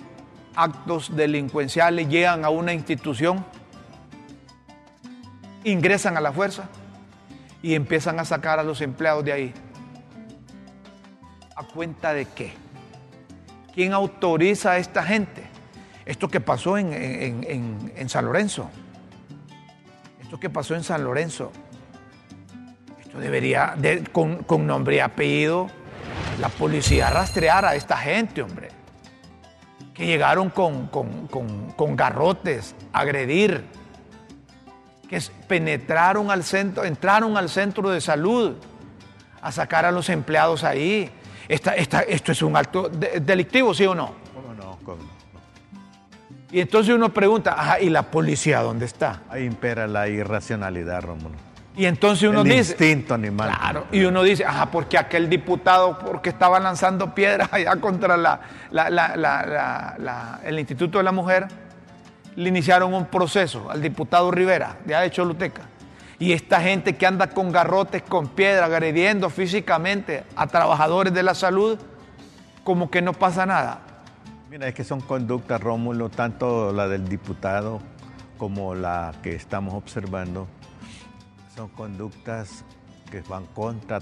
actos 0.56 1.14
delincuenciales 1.14 2.08
llegan 2.08 2.44
a 2.44 2.50
una 2.50 2.72
institución, 2.72 3.44
ingresan 5.64 6.16
a 6.16 6.20
la 6.20 6.32
fuerza 6.32 6.64
y 7.62 7.74
empiezan 7.74 8.20
a 8.20 8.24
sacar 8.24 8.58
a 8.58 8.62
los 8.62 8.80
empleados 8.80 9.24
de 9.24 9.32
ahí. 9.32 9.54
¿A 11.56 11.64
cuenta 11.64 12.12
de 12.12 12.26
qué? 12.26 12.52
¿Quién 13.74 13.92
autoriza 13.92 14.72
a 14.72 14.78
esta 14.78 15.02
gente? 15.02 15.42
Esto 16.04 16.28
que 16.28 16.40
pasó 16.40 16.76
en, 16.76 16.92
en- 16.92 17.90
en- 17.96 18.08
San 18.08 18.26
Lorenzo. 18.26 18.68
Esto 20.20 20.38
que 20.38 20.50
pasó 20.50 20.74
en 20.74 20.84
San 20.84 21.02
Lorenzo. 21.04 21.50
Esto 23.00 23.18
debería, 23.18 23.74
de- 23.76 24.04
con, 24.04 24.42
con 24.44 24.66
nombre 24.66 24.96
y 24.96 25.00
apellido, 25.00 25.68
la 26.40 26.48
policía 26.50 27.10
rastrear 27.10 27.64
a 27.64 27.74
esta 27.74 27.96
gente, 27.96 28.42
hombre 28.42 28.68
que 29.94 30.06
llegaron 30.06 30.50
con, 30.50 30.88
con- 30.88 31.28
con- 31.28 31.70
con 31.70 31.94
garrotes 31.94 32.74
a 32.92 33.00
agredir, 33.00 33.64
que 35.08 35.20
penetraron 35.48 36.30
al 36.30 36.42
centro, 36.44 36.84
entraron 36.84 37.36
al 37.36 37.48
centro 37.48 37.90
de 37.90 38.00
salud 38.00 38.54
a 39.42 39.52
sacar 39.52 39.84
a 39.84 39.90
los 39.92 40.08
empleados 40.08 40.64
ahí. 40.64 41.10
Esta- 41.48 41.74
esta- 41.76 42.00
esto 42.02 42.32
es 42.32 42.40
un 42.42 42.56
acto 42.56 42.88
de- 42.88 43.20
delictivo, 43.20 43.74
¿sí 43.74 43.84
o 43.86 43.94
no? 43.94 44.14
¿Cómo 44.34 44.54
no? 44.54 44.78
¿Cómo 44.84 45.02
no? 45.02 45.10
Y 46.50 46.60
entonces 46.60 46.94
uno 46.94 47.08
pregunta, 47.12 47.54
ajá, 47.58 47.80
¿y 47.80 47.90
la 47.90 48.02
policía 48.04 48.60
dónde 48.60 48.86
está? 48.86 49.20
Ahí 49.28 49.44
impera 49.44 49.86
la 49.86 50.08
irracionalidad, 50.08 51.02
Rómulo. 51.02 51.34
Y 51.76 51.86
entonces 51.86 52.28
uno 52.30 52.42
El 52.42 52.48
dice, 52.48 52.70
instinto 52.70 53.14
animal. 53.14 53.50
Claro, 53.58 53.86
y 53.90 54.04
uno 54.04 54.22
dice, 54.22 54.44
ajá, 54.44 54.70
porque 54.70 54.96
aquel 54.96 55.28
diputado, 55.28 55.98
porque 55.98 56.28
estaba 56.30 56.60
lanzando 56.60 57.12
piedras 57.14 57.48
allá 57.52 57.74
contra 57.80 58.16
la- 58.16 58.40
el 60.44 60.58
Instituto 60.58 60.98
de 60.98 61.04
la 61.04 61.12
Mujer, 61.12 61.46
le 62.36 62.48
iniciaron 62.48 62.94
un 62.94 63.06
proceso 63.06 63.70
al 63.70 63.80
diputado 63.82 64.30
Rivera, 64.30 64.78
de 64.84 64.94
de 64.94 65.10
Choluteca. 65.10 65.62
Y 66.18 66.32
esta 66.32 66.60
gente 66.60 66.96
que 66.96 67.06
anda 67.06 67.28
con 67.28 67.52
garrotes, 67.52 68.02
con 68.02 68.28
piedras, 68.28 68.70
agrediendo 68.70 69.30
físicamente 69.30 70.24
a 70.36 70.46
trabajadores 70.46 71.12
de 71.12 71.22
la 71.22 71.34
salud, 71.34 71.78
como 72.62 72.90
que 72.90 73.02
no 73.02 73.12
pasa 73.12 73.44
nada. 73.46 73.80
Mira, 74.48 74.68
es 74.68 74.74
que 74.74 74.84
son 74.84 75.00
conductas, 75.00 75.60
Rómulo, 75.60 76.08
tanto 76.08 76.72
la 76.72 76.86
del 76.88 77.08
diputado 77.08 77.80
como 78.38 78.74
la 78.74 79.12
que 79.22 79.34
estamos 79.34 79.74
observando, 79.74 80.46
son 81.54 81.68
conductas 81.68 82.64
que 83.10 83.20
van 83.22 83.46
contra 83.46 84.00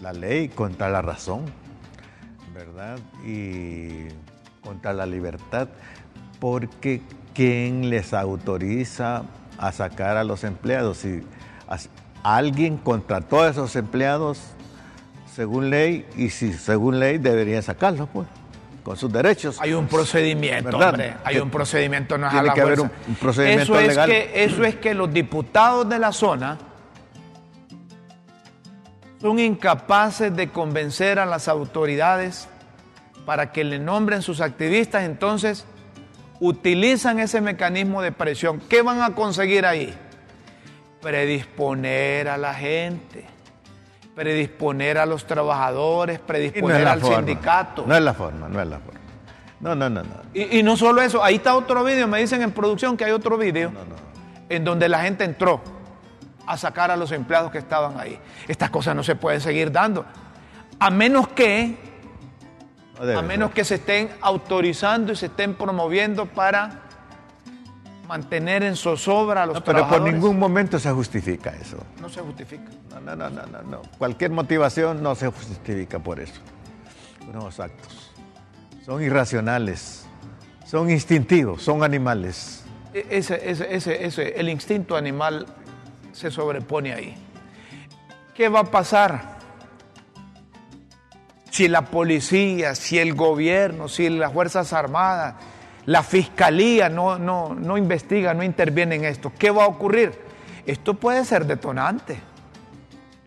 la 0.00 0.12
ley, 0.12 0.48
contra 0.48 0.88
la 0.88 1.02
razón, 1.02 1.44
¿verdad? 2.54 2.98
Y 3.24 4.08
contra 4.62 4.92
la 4.92 5.06
libertad, 5.06 5.68
porque 6.40 7.02
¿quién 7.36 7.90
les 7.90 8.14
autoriza 8.14 9.22
a 9.58 9.70
sacar 9.72 10.16
a 10.16 10.24
los 10.24 10.42
empleados? 10.42 10.96
Si 10.98 11.22
alguien 12.22 12.78
contrató 12.78 13.42
a 13.42 13.50
esos 13.50 13.76
empleados 13.76 14.40
según 15.34 15.68
ley, 15.68 16.06
y 16.16 16.30
si 16.30 16.54
según 16.54 16.98
ley 16.98 17.18
deberían 17.18 17.62
sacarlos, 17.62 18.08
pues, 18.12 18.26
con 18.82 18.96
sus 18.96 19.12
derechos. 19.12 19.58
Hay 19.60 19.74
un 19.74 19.86
procedimiento, 19.86 20.70
¿Verdad? 20.78 20.88
hombre. 20.90 21.14
Hay 21.24 21.38
un 21.38 21.50
procedimiento, 21.50 22.16
no 22.16 22.26
es 22.26 22.32
a 22.32 22.36
Tiene 22.36 22.48
la 22.48 22.54
que 22.54 22.60
haber 22.62 22.78
fuerza. 22.78 22.94
un- 23.06 23.10
un 23.10 23.16
procedimiento 23.16 23.62
eso 23.64 23.80
es 23.80 23.88
legal. 23.88 24.08
Que, 24.08 24.44
eso 24.44 24.64
es 24.64 24.76
que 24.76 24.94
los 24.94 25.12
diputados 25.12 25.86
de 25.88 25.98
la 25.98 26.12
zona 26.12 26.56
son 29.20 29.38
incapaces 29.38 30.34
de 30.34 30.48
convencer 30.48 31.18
a 31.18 31.26
las 31.26 31.48
autoridades 31.48 32.48
para 33.24 33.50
que 33.52 33.64
le 33.64 33.78
nombren 33.78 34.22
sus 34.22 34.40
activistas, 34.40 35.02
entonces 35.04 35.64
utilizan 36.40 37.18
ese 37.20 37.40
mecanismo 37.40 38.02
de 38.02 38.12
presión. 38.12 38.60
¿Qué 38.68 38.82
van 38.82 39.00
a 39.02 39.14
conseguir 39.14 39.64
ahí? 39.66 39.94
Predisponer 41.00 42.28
a 42.28 42.36
la 42.36 42.52
gente, 42.54 43.24
predisponer 44.14 44.98
a 44.98 45.06
los 45.06 45.26
trabajadores, 45.26 46.18
no 46.20 46.26
predisponer 46.26 46.82
la 46.82 46.92
al 46.92 47.00
forma. 47.00 47.16
sindicato. 47.18 47.84
No 47.86 47.94
es 47.94 48.02
la 48.02 48.14
forma, 48.14 48.48
no 48.48 48.60
es 48.60 48.66
la 48.66 48.78
forma. 48.80 49.00
No, 49.60 49.74
no, 49.74 49.88
no, 49.88 50.02
no. 50.02 50.10
Y, 50.34 50.58
y 50.58 50.62
no 50.62 50.76
solo 50.76 51.00
eso, 51.02 51.22
ahí 51.22 51.36
está 51.36 51.54
otro 51.54 51.84
video, 51.84 52.06
me 52.08 52.18
dicen 52.18 52.42
en 52.42 52.50
producción 52.52 52.96
que 52.96 53.04
hay 53.04 53.12
otro 53.12 53.38
video 53.38 53.70
No, 53.70 53.80
no. 53.84 53.94
en 54.48 54.64
donde 54.64 54.88
la 54.88 55.00
gente 55.02 55.24
entró 55.24 55.62
a 56.46 56.56
sacar 56.56 56.90
a 56.90 56.96
los 56.96 57.12
empleados 57.12 57.50
que 57.52 57.58
estaban 57.58 57.98
ahí. 57.98 58.18
Estas 58.48 58.70
cosas 58.70 58.94
no 58.96 59.02
se 59.02 59.14
pueden 59.16 59.40
seguir 59.40 59.70
dando. 59.72 60.04
A 60.78 60.90
menos 60.90 61.28
que, 61.28 61.76
No 63.00 63.18
a 63.18 63.22
menos 63.22 63.48
ser. 63.48 63.54
que 63.54 63.64
se 63.64 63.74
estén 63.76 64.10
autorizando 64.20 65.12
y 65.12 65.16
se 65.16 65.26
estén 65.26 65.54
promoviendo 65.54 66.26
para 66.26 66.82
mantener 68.08 68.62
en 68.62 68.76
zozobra 68.76 69.42
a 69.42 69.46
los 69.46 69.56
No, 69.56 69.64
pero 69.64 69.88
por 69.88 70.00
ningún 70.02 70.38
momento 70.38 70.78
se 70.78 70.90
justifica 70.92 71.50
eso. 71.50 71.76
No 72.00 72.08
se 72.08 72.20
justifica. 72.20 72.70
No, 72.90 73.00
no, 73.00 73.16
no, 73.16 73.30
no, 73.30 73.46
no, 73.46 73.62
no. 73.62 73.82
Cualquier 73.98 74.30
motivación 74.30 75.02
no 75.02 75.14
se 75.14 75.26
justifica 75.28 75.98
por 75.98 76.20
eso. 76.20 76.40
Unos 77.28 77.58
actos. 77.60 78.12
Son 78.84 79.02
irracionales, 79.02 80.06
son 80.64 80.90
instintivos, 80.90 81.62
son 81.62 81.82
animales. 81.82 82.64
E- 82.94 83.06
Ese, 83.10 83.50
ese, 83.50 83.74
ese, 83.74 84.06
ese, 84.06 84.40
el 84.40 84.48
instinto 84.48 84.96
animal 84.96 85.46
se 86.12 86.30
sobrepone 86.30 86.94
ahí. 86.94 87.16
¿Qué 88.34 88.48
va 88.48 88.60
a 88.60 88.64
pasar 88.64 89.35
si 91.56 91.68
la 91.68 91.82
policía, 91.86 92.74
si 92.74 92.98
el 92.98 93.14
gobierno, 93.14 93.88
si 93.88 94.10
las 94.10 94.30
Fuerzas 94.32 94.72
Armadas, 94.74 95.34
la 95.86 96.02
Fiscalía 96.02 96.88
no, 96.90 97.18
no, 97.18 97.54
no 97.54 97.78
investiga, 97.78 98.34
no 98.34 98.42
interviene 98.42 98.96
en 98.96 99.04
esto? 99.06 99.32
¿Qué 99.38 99.50
va 99.50 99.64
a 99.64 99.66
ocurrir? 99.66 100.12
Esto 100.66 100.92
puede 100.94 101.24
ser 101.24 101.46
detonante. 101.46 102.18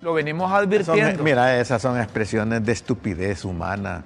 Lo 0.01 0.13
venimos 0.13 0.49
Son- 0.51 0.59
advirtiendo. 0.59 1.23
mira, 1.23 1.59
esas 1.59 1.81
son 1.81 1.99
expresiones 1.99 2.63
de 2.63 2.71
estupidez 2.71 3.45
humana. 3.45 4.03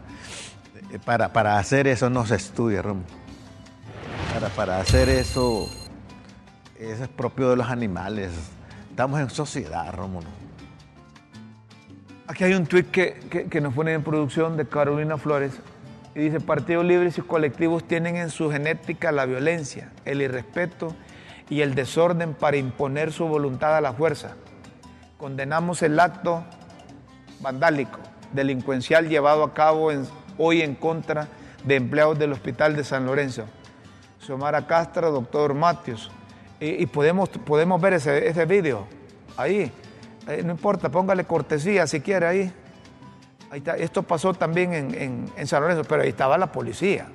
Eh, 0.91 0.99
Para, 1.03 1.33
para 1.33 1.57
hacer 1.59 1.87
eso 1.87 2.09
no 2.09 2.25
se 2.25 2.35
estudia, 2.35 2.81
Romo. 2.81 3.03
Para, 4.33 4.47
para 4.49 4.79
hacer 4.79 5.09
eso, 5.09 5.69
eso 6.79 7.03
es 7.03 7.09
propio 7.09 7.49
de 7.49 7.57
los 7.57 7.69
animales. 7.69 8.31
Estamos 8.89 9.19
en 9.19 9.29
sociedad, 9.29 9.91
Rómulo. 9.93 10.27
Aquí 12.27 12.45
hay 12.45 12.53
un 12.53 12.65
tuit 12.65 12.89
que, 12.89 13.47
que, 13.49 13.61
nos 13.61 13.73
pone 13.73 13.91
en 13.93 14.01
producción 14.01 14.55
de 14.55 14.65
Carolina 14.65 15.17
Flores 15.17 15.59
y 16.15 16.19
dice, 16.19 16.39
Partido 16.39 16.81
Libre 16.81 17.11
y 17.15 17.21
colectivos 17.21 17.83
tienen 17.85 18.15
en 18.15 18.29
su 18.29 18.49
genética 18.49 19.11
la 19.11 19.25
violencia, 19.25 19.91
el 20.05 20.21
irrespeto 20.21 20.95
y 21.49 21.61
el 21.61 21.75
desorden 21.75 22.33
para 22.33 22.55
imponer 22.55 23.11
su 23.11 23.27
voluntad 23.27 23.75
a 23.75 23.81
la 23.81 23.91
fuerza, 23.91 24.35
condenamos 25.17 25.81
el 25.81 25.99
acto 25.99 26.45
vandálico, 27.41 27.99
delincuencial 28.31 29.09
llevado 29.09 29.43
a 29.43 29.53
cabo 29.53 29.91
hoy 30.37 30.61
en 30.61 30.75
contra 30.75 31.27
de 31.65 31.75
empleados 31.75 32.17
del 32.17 32.31
Hospital 32.31 32.75
de 32.75 32.85
San 32.85 33.05
Lorenzo. 33.05 33.45
Xiomara 34.21 34.65
Castro, 34.65 35.11
doctor 35.11 35.53
Matios. 35.53 36.09
Y, 36.59 36.85
podemos, 36.85 37.27
podemos 37.27 37.81
ver 37.81 37.93
ese, 37.93 38.27
ese 38.27 38.45
vídeo 38.45 38.87
ahí. 39.35 39.69
Eh, 40.27 40.41
no 40.43 40.51
importa, 40.51 40.89
póngale 40.89 41.25
cortesía 41.25 41.85
si 41.87 42.01
quiere 42.01 42.25
ahí. 42.25 42.53
ahí 43.51 43.59
está. 43.59 43.75
Esto 43.75 44.03
pasó 44.03 44.33
también 44.33 44.73
en, 44.73 45.47
San 45.47 45.61
Lorenzo, 45.61 45.83
pero 45.83 46.03
ahí 46.03 46.09
estaba 46.09 46.37
la 46.37 46.51
policía. 46.51 47.07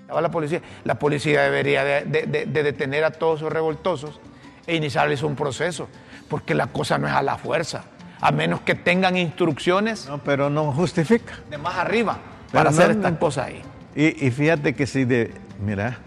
Estaba 0.00 0.20
la 0.20 0.30
policía. 0.30 0.60
La 0.84 0.98
policía 0.98 1.42
debería 1.42 1.84
de, 1.84 2.46
detener 2.46 3.04
a 3.04 3.10
todos 3.10 3.40
esos 3.40 3.52
revoltosos 3.52 4.20
e 4.66 4.76
iniciarles 4.76 5.22
un 5.22 5.34
proceso, 5.34 5.88
porque 6.28 6.54
la 6.54 6.66
cosa 6.66 6.98
no 6.98 7.06
es 7.06 7.14
a 7.14 7.22
la 7.22 7.38
fuerza, 7.38 7.84
a 8.20 8.30
menos 8.32 8.60
que 8.60 8.74
tengan 8.74 9.16
instrucciones. 9.16 10.06
No, 10.06 10.18
pero 10.18 10.50
no 10.50 10.72
justifica. 10.72 11.38
De 11.48 11.56
más 11.56 11.76
arriba, 11.76 12.18
para 12.52 12.70
hacer 12.70 12.90
estas 12.90 13.16
cosas 13.18 13.46
ahí. 13.46 13.62
Y, 13.94 14.26
y, 14.26 14.30
fíjate 14.30 14.74
que 14.74 14.86
si 14.86 15.04
de. 15.04 15.32
Mira. 15.60 15.98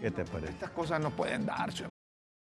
¿Qué 0.00 0.10
te 0.10 0.24
parece? 0.24 0.52
Estas 0.52 0.70
cosas 0.70 1.00
no 1.00 1.10
pueden 1.10 1.46
darse. 1.46 1.91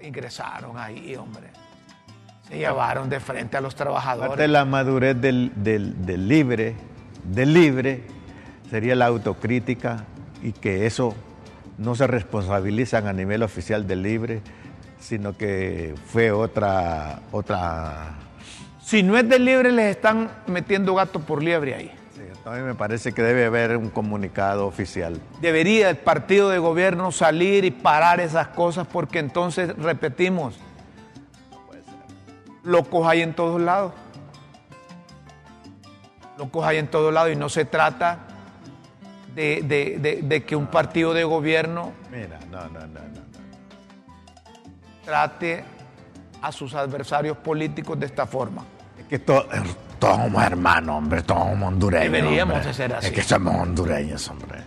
ingresaron 0.00 0.78
ahí, 0.78 1.16
hombre. 1.16 1.48
Se 2.48 2.58
llevaron 2.58 3.08
de 3.08 3.20
frente 3.20 3.56
a 3.56 3.60
los 3.60 3.74
trabajadores. 3.74 4.28
Parte 4.28 4.42
de 4.42 4.48
la 4.48 4.64
madurez 4.64 5.20
del, 5.20 5.52
del, 5.56 6.28
libre, 6.28 6.74
del 7.24 7.54
libre, 7.54 8.02
sería 8.68 8.94
la 8.94 9.06
autocrítica 9.06 10.04
y 10.42 10.52
que 10.52 10.86
eso 10.86 11.14
no 11.78 11.94
se 11.94 12.06
responsabilizan 12.06 13.06
a 13.06 13.12
nivel 13.12 13.42
oficial 13.42 13.86
del 13.86 14.02
libre, 14.02 14.42
sino 14.98 15.36
que 15.36 15.94
fue 16.06 16.32
otra, 16.32 17.20
otra... 17.32 18.16
Si 18.82 19.02
no 19.02 19.16
es 19.16 19.28
del 19.28 19.44
libre, 19.44 19.70
les 19.70 19.96
están 19.96 20.30
metiendo 20.46 20.94
gato 20.94 21.20
por 21.20 21.42
liebre 21.42 21.74
ahí. 21.74 21.99
A 22.44 22.50
mí 22.52 22.62
me 22.62 22.74
parece 22.74 23.12
que 23.12 23.22
debe 23.22 23.44
haber 23.44 23.76
un 23.76 23.90
comunicado 23.90 24.66
oficial. 24.66 25.20
Debería 25.40 25.90
el 25.90 25.98
partido 25.98 26.48
de 26.48 26.58
gobierno 26.58 27.12
salir 27.12 27.64
y 27.64 27.70
parar 27.70 28.18
esas 28.20 28.48
cosas 28.48 28.86
porque 28.86 29.18
entonces, 29.18 29.76
repetimos, 29.76 30.58
locos 32.62 33.06
hay 33.06 33.20
en 33.20 33.34
todos 33.34 33.60
lados. 33.60 33.92
Locos 36.38 36.64
hay 36.64 36.78
en 36.78 36.88
todos 36.88 37.12
lados 37.12 37.32
y 37.32 37.36
no 37.36 37.50
se 37.50 37.66
trata 37.66 38.20
de, 39.34 40.44
que 40.46 40.56
un 40.56 40.66
partido 40.66 41.12
de 41.12 41.24
gobierno 41.24 41.92
trate 45.04 45.64
a 46.40 46.52
sus 46.52 46.74
adversarios 46.74 47.36
políticos 47.36 48.00
de 48.00 48.06
esta 48.06 48.26
forma. 48.26 48.64
Es 48.98 49.06
que 49.06 49.18
todos 49.18 49.46
somos 50.00 50.42
hermanos, 50.42 50.96
hombre, 50.96 51.22
todos 51.22 51.42
somos 51.42 51.68
hondureños. 51.68 52.12
Deberíamos 52.12 52.64
de 52.64 52.74
ser 52.74 52.94
así. 52.94 53.06
Es 53.06 53.12
que 53.12 53.22
somos 53.22 53.54
hondureños, 53.54 54.28
hombre. 54.28 54.58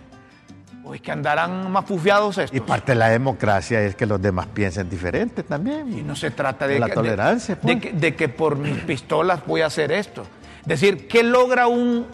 Pues 0.84 1.02
que 1.02 1.12
andarán 1.12 1.72
más 1.72 1.86
fufiados 1.86 2.38
estos. 2.38 2.56
Y 2.56 2.60
parte 2.60 2.92
de 2.92 2.98
la 2.98 3.10
democracia 3.10 3.82
es 3.82 3.96
que 3.96 4.06
los 4.06 4.22
demás 4.22 4.48
piensen 4.48 4.90
diferente 4.90 5.42
también. 5.44 5.98
Y 5.98 6.02
no 6.02 6.16
se 6.16 6.30
trata 6.32 6.68
de, 6.68 6.78
la 6.78 6.90
tolerancia. 6.90 7.58
Pues. 7.60 7.80
De, 7.94 8.16
que, 8.16 8.30
por 8.30 8.58
mis 8.58 8.78
pistolas 8.84 9.46
voy 9.46 9.62
a 9.62 9.68
hacer 9.68 9.92
esto. 9.92 10.24
Es 10.62 10.68
decir, 10.68 11.08
¿qué 11.08 11.24
logra 11.24 11.68
un, 11.68 12.06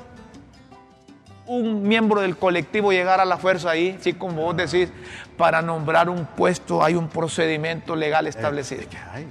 un 1.47 1.82
miembro 1.82 2.21
del 2.21 2.38
colectivo 2.38 2.91
llegar 2.91 3.19
a 3.19 3.25
la 3.25 3.38
fuerza 3.38 3.71
ahí? 3.71 3.97
Sí, 4.01 4.13
como 4.13 4.43
vos 4.43 4.55
decís, 4.55 4.89
para 5.36 5.63
nombrar 5.63 6.08
un 6.08 6.25
puesto 6.25 6.84
hay 6.84 6.93
un 6.93 7.10
procedimiento 7.10 7.95
legal 7.95 8.27
establecido. 8.27 8.84
Hay 9.12 9.27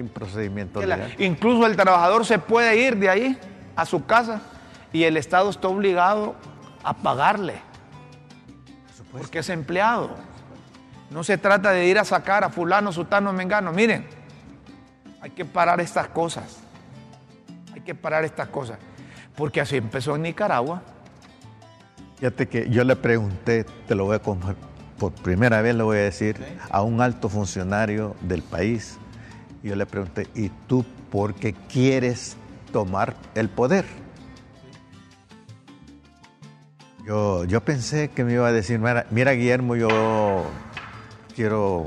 un 0.00 0.08
procedimiento 0.08 0.80
legal. 0.80 1.14
Incluso 1.18 1.66
el 1.66 1.76
trabajador 1.76 2.24
se 2.24 2.38
puede 2.38 2.76
ir 2.76 2.96
de 2.96 3.10
ahí 3.10 3.38
a 3.76 3.84
su 3.84 4.04
casa 4.06 4.40
y 4.92 5.04
el 5.04 5.16
Estado 5.16 5.50
está 5.50 5.68
obligado 5.68 6.34
a 6.82 6.94
pagarle. 6.94 7.54
Porque 9.10 9.40
es 9.40 9.48
empleado. 9.50 10.16
No 11.10 11.22
se 11.22 11.36
trata 11.36 11.70
de 11.70 11.86
ir 11.86 11.98
a 11.98 12.04
sacar 12.04 12.44
a 12.44 12.48
fulano, 12.48 12.92
sutano, 12.92 13.32
mengano. 13.32 13.72
Miren, 13.72 14.06
hay 15.20 15.30
que 15.30 15.44
parar 15.44 15.80
estas 15.80 16.08
cosas. 16.08 16.60
Hay 17.74 17.82
que 17.82 17.94
parar 17.94 18.24
estas 18.24 18.48
cosas. 18.48 18.78
Porque 19.36 19.60
así 19.60 19.76
empezó 19.76 20.16
en 20.16 20.22
Nicaragua. 20.22 20.82
Fíjate 22.16 22.48
que 22.48 22.70
yo 22.70 22.84
le 22.84 22.96
pregunté, 22.96 23.64
te 23.64 23.94
lo 23.94 24.04
voy 24.04 24.16
a 24.16 24.20
por 25.02 25.12
primera 25.14 25.60
vez 25.62 25.74
le 25.74 25.82
voy 25.82 25.96
a 25.96 26.02
decir, 26.02 26.36
a 26.70 26.82
un 26.82 27.00
alto 27.00 27.28
funcionario 27.28 28.14
del 28.20 28.40
país 28.40 28.98
yo 29.68 29.76
le 29.76 29.86
pregunté, 29.86 30.26
¿y 30.34 30.48
tú 30.66 30.84
por 31.10 31.34
qué 31.34 31.54
quieres 31.70 32.36
tomar 32.72 33.14
el 33.34 33.48
poder? 33.48 33.84
Yo, 37.06 37.44
yo 37.44 37.60
pensé 37.60 38.08
que 38.10 38.24
me 38.24 38.34
iba 38.34 38.46
a 38.46 38.52
decir, 38.52 38.80
mira, 39.10 39.32
Guillermo, 39.32 39.74
yo 39.74 40.44
quiero 41.34 41.86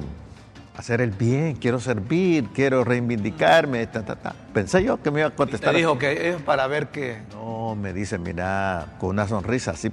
hacer 0.76 1.00
el 1.00 1.12
bien, 1.12 1.56
quiero 1.56 1.80
servir, 1.80 2.50
quiero 2.54 2.84
reivindicarme, 2.84 3.88
ta, 3.88 4.04
ta, 4.04 4.16
ta. 4.16 4.36
Pensé 4.54 4.84
yo 4.84 5.02
que 5.02 5.12
me 5.12 5.22
iba 5.22 5.30
a 5.30 5.36
contestar. 5.36 5.70
¿Y 5.70 5.74
te 5.74 5.78
dijo 5.80 5.98
que 5.98 6.30
es 6.30 6.42
para 6.42 6.68
ver 6.68 6.88
qué? 6.88 7.22
No, 7.32 7.76
me 7.76 7.94
dice, 7.94 8.18
mira, 8.18 8.96
con 9.00 9.12
una 9.12 9.28
sonrisa 9.28 9.72
así, 9.72 9.90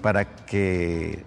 para 0.00 0.24
que 0.24 1.24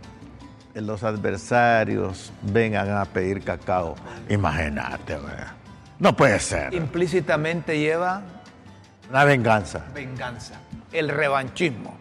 los 0.74 1.04
adversarios 1.04 2.34
vengan 2.42 2.90
a 2.90 3.06
pedir 3.06 3.44
cacao. 3.44 3.96
Imagínate, 4.30 5.16
¿verdad? 5.16 5.57
No 6.00 6.16
puede 6.16 6.40
ser. 6.40 6.74
Implícitamente 6.74 7.80
lleva... 7.80 8.22
Una 9.10 9.24
venganza. 9.24 9.86
Venganza. 9.94 10.56
El 10.92 11.10
revanchismo. 11.10 11.98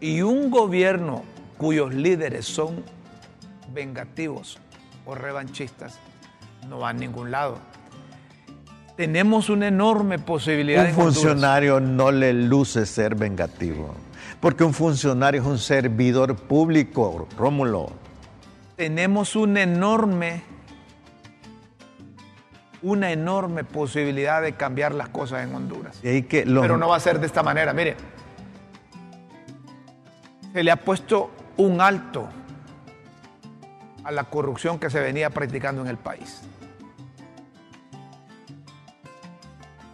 Y 0.00 0.22
un 0.22 0.50
gobierno 0.50 1.22
cuyos 1.56 1.94
líderes 1.94 2.44
son 2.44 2.84
vengativos 3.72 4.58
o 5.06 5.14
revanchistas 5.14 5.98
no 6.68 6.80
va 6.80 6.90
a 6.90 6.92
ningún 6.92 7.30
lado. 7.30 7.58
Tenemos 8.96 9.48
una 9.48 9.68
enorme 9.68 10.18
posibilidad. 10.18 10.86
Un 10.86 10.94
funcionario 10.94 11.80
no 11.80 12.12
le 12.12 12.32
luce 12.32 12.86
ser 12.86 13.14
vengativo, 13.14 13.94
porque 14.40 14.62
un 14.62 14.72
funcionario 14.72 15.42
es 15.42 15.46
un 15.46 15.58
servidor 15.58 16.36
público, 16.36 17.26
Rómulo. 17.36 17.90
Tenemos 18.76 19.34
una 19.34 19.62
enorme 19.62 20.42
una 22.84 23.10
enorme 23.10 23.64
posibilidad 23.64 24.42
de 24.42 24.52
cambiar 24.52 24.94
las 24.94 25.08
cosas 25.08 25.42
en 25.42 25.54
Honduras. 25.54 25.98
Pero 26.60 26.76
no 26.76 26.88
va 26.88 26.96
a 26.96 27.00
ser 27.00 27.18
de 27.18 27.26
esta 27.26 27.42
manera. 27.42 27.72
Mire, 27.72 27.96
se 30.52 30.62
le 30.62 30.70
ha 30.70 30.76
puesto 30.76 31.30
un 31.56 31.80
alto 31.80 32.28
a 34.04 34.12
la 34.12 34.24
corrupción 34.24 34.78
que 34.78 34.90
se 34.90 35.00
venía 35.00 35.30
practicando 35.30 35.80
en 35.80 35.88
el 35.88 35.96
país. 35.96 36.42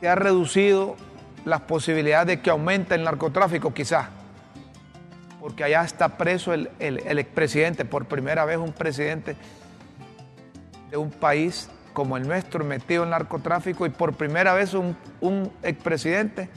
Se 0.01 0.09
ha 0.09 0.17
reducido 0.17 0.97
las 1.45 1.61
posibilidades 1.61 2.27
de 2.27 2.41
que 2.41 2.51
aumente 2.51 2.97
el 2.97 3.05
narcotráfico, 3.05 3.73
quizás, 3.73 4.09
porque 5.39 5.63
allá 5.63 5.85
está 5.85 6.17
preso 6.17 6.53
el, 6.53 6.71
el 6.81 7.19
expresidente, 7.21 7.85
por 7.85 8.07
primera 8.07 8.45
vez 8.45 8.59
un 8.59 8.73
presidente 8.73 9.37
de 10.91 10.97
un 10.97 11.11
país 11.11 11.71
como 11.93 12.17
el 12.17 12.27
nuestro 12.27 12.65
metido 12.65 13.05
en 13.05 13.11
narcotráfico 13.11 13.87
y 13.87 13.91
por 13.91 14.15
primera 14.15 14.55
vez 14.55 14.75
un, 14.75 14.97
un 15.21 15.53
expresidente 15.63 16.49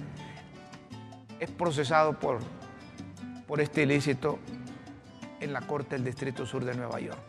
es 1.39 1.49
procesado 1.49 2.19
por, 2.19 2.39
por 3.47 3.61
este 3.61 3.83
ilícito 3.83 4.39
en 5.39 5.53
la 5.53 5.61
Corte 5.61 5.95
del 5.95 6.05
Distrito 6.05 6.45
Sur 6.45 6.63
de 6.63 6.73
Nueva 6.73 6.99
York. 6.99 7.19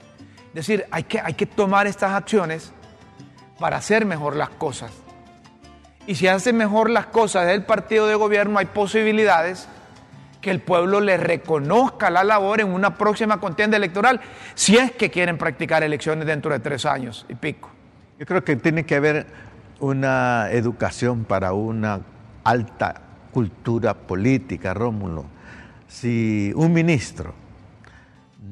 Es 0.48 0.54
decir, 0.54 0.86
hay 0.90 1.02
que, 1.02 1.20
hay 1.20 1.34
que 1.34 1.46
tomar 1.46 1.86
estas 1.86 2.12
acciones 2.12 2.72
para 3.58 3.76
hacer 3.76 4.06
mejor 4.06 4.36
las 4.36 4.50
cosas. 4.50 4.92
Y 6.06 6.14
si 6.14 6.28
hace 6.28 6.52
mejor 6.52 6.90
las 6.90 7.06
cosas 7.06 7.46
del 7.46 7.64
partido 7.64 8.06
de 8.06 8.14
gobierno, 8.14 8.58
hay 8.58 8.66
posibilidades 8.66 9.68
que 10.40 10.50
el 10.50 10.60
pueblo 10.60 11.00
le 11.00 11.16
reconozca 11.16 12.10
la 12.10 12.22
labor 12.22 12.60
en 12.60 12.72
una 12.72 12.96
próxima 12.96 13.40
contienda 13.40 13.78
electoral, 13.78 14.20
si 14.54 14.76
es 14.76 14.92
que 14.92 15.10
quieren 15.10 15.38
practicar 15.38 15.82
elecciones 15.82 16.26
dentro 16.26 16.52
de 16.52 16.60
tres 16.60 16.84
años 16.84 17.24
y 17.28 17.34
pico. 17.34 17.73
Yo 18.18 18.26
creo 18.26 18.44
que 18.44 18.56
tiene 18.56 18.86
que 18.86 18.94
haber 18.94 19.26
una 19.80 20.48
educación 20.50 21.24
para 21.24 21.52
una 21.52 22.00
alta 22.44 23.00
cultura 23.32 23.94
política, 23.94 24.72
Rómulo. 24.72 25.24
Si 25.88 26.52
un 26.54 26.72
ministro 26.72 27.34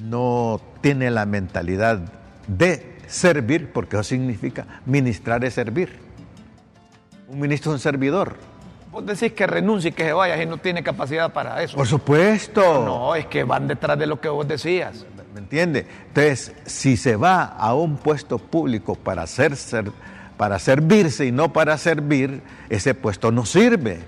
no 0.02 0.60
tiene 0.80 1.10
la 1.10 1.26
mentalidad 1.26 2.00
de 2.48 2.98
servir, 3.06 3.72
porque 3.72 3.96
eso 3.96 4.02
significa 4.02 4.66
ministrar 4.84 5.44
es 5.44 5.54
servir. 5.54 6.00
Un 7.28 7.38
ministro 7.38 7.70
es 7.70 7.74
un 7.76 7.80
servidor. 7.80 8.36
Vos 8.90 9.06
decís 9.06 9.32
que 9.32 9.46
renuncie 9.46 9.90
y 9.90 9.92
que 9.92 10.04
se 10.04 10.12
vaya 10.12 10.42
y 10.42 10.44
no 10.44 10.58
tiene 10.58 10.82
capacidad 10.82 11.32
para 11.32 11.62
eso. 11.62 11.76
Por 11.76 11.86
supuesto. 11.86 12.84
No, 12.84 13.14
es 13.14 13.26
que 13.26 13.44
van 13.44 13.68
detrás 13.68 13.98
de 13.98 14.06
lo 14.06 14.20
que 14.20 14.28
vos 14.28 14.46
decías. 14.46 15.06
¿Me 15.32 15.40
entiende? 15.40 15.86
Entonces, 16.08 16.52
si 16.66 16.96
se 16.96 17.16
va 17.16 17.44
a 17.44 17.74
un 17.74 17.96
puesto 17.96 18.38
público 18.38 18.94
para, 18.94 19.26
ser, 19.26 19.54
para 20.36 20.58
servirse 20.58 21.24
y 21.26 21.32
no 21.32 21.52
para 21.52 21.78
servir, 21.78 22.42
ese 22.68 22.94
puesto 22.94 23.32
no 23.32 23.46
sirve. 23.46 24.00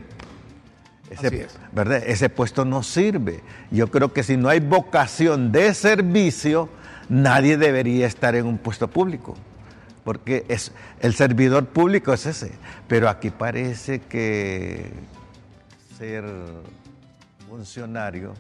Ese, 1.08 1.46
¿verdad? 1.72 2.02
ese 2.06 2.28
puesto 2.28 2.64
no 2.64 2.82
sirve. 2.82 3.40
Yo 3.70 3.90
creo 3.90 4.12
que 4.12 4.22
si 4.22 4.36
no 4.36 4.48
hay 4.50 4.60
vocación 4.60 5.50
de 5.50 5.72
servicio, 5.72 6.68
nadie 7.08 7.56
debería 7.56 8.06
estar 8.06 8.34
en 8.34 8.46
un 8.46 8.58
puesto 8.58 8.88
público, 8.88 9.34
porque 10.02 10.44
es, 10.48 10.72
el 11.00 11.14
servidor 11.14 11.66
público 11.66 12.12
es 12.12 12.26
ese. 12.26 12.52
Pero 12.86 13.08
aquí 13.08 13.30
parece 13.30 14.00
que 14.00 14.90
ser 15.96 16.24
funcionario 17.48 18.34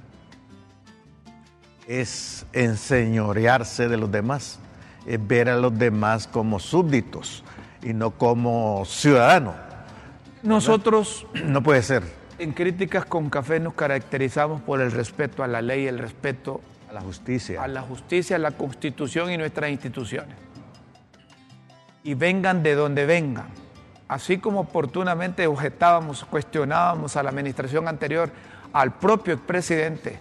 es 1.86 2.46
enseñorearse 2.52 3.88
de 3.88 3.96
los 3.96 4.10
demás, 4.10 4.58
es 5.06 5.26
ver 5.26 5.48
a 5.48 5.56
los 5.56 5.76
demás 5.78 6.26
como 6.26 6.58
súbditos 6.58 7.44
y 7.82 7.92
no 7.92 8.12
como 8.12 8.84
ciudadanos. 8.86 9.54
Nosotros... 10.42 11.26
No 11.44 11.62
puede 11.62 11.82
ser. 11.82 12.02
En 12.38 12.52
Críticas 12.52 13.04
con 13.04 13.30
Café 13.30 13.60
nos 13.60 13.74
caracterizamos 13.74 14.60
por 14.62 14.80
el 14.80 14.90
respeto 14.90 15.42
a 15.42 15.46
la 15.46 15.62
ley, 15.62 15.86
el 15.86 15.98
respeto 15.98 16.60
a 16.90 16.92
la 16.92 17.00
justicia, 17.00 17.62
a 17.62 17.68
la 17.68 17.82
justicia, 17.82 18.36
a 18.36 18.38
la 18.38 18.50
Constitución 18.50 19.30
y 19.30 19.36
nuestras 19.36 19.70
instituciones. 19.70 20.36
Y 22.02 22.14
vengan 22.14 22.62
de 22.62 22.74
donde 22.74 23.06
vengan. 23.06 23.46
Así 24.08 24.38
como 24.38 24.60
oportunamente 24.60 25.46
objetábamos, 25.46 26.24
cuestionábamos 26.24 27.16
a 27.16 27.22
la 27.22 27.30
administración 27.30 27.88
anterior, 27.88 28.30
al 28.72 28.92
propio 28.98 29.34
expresidente 29.34 30.18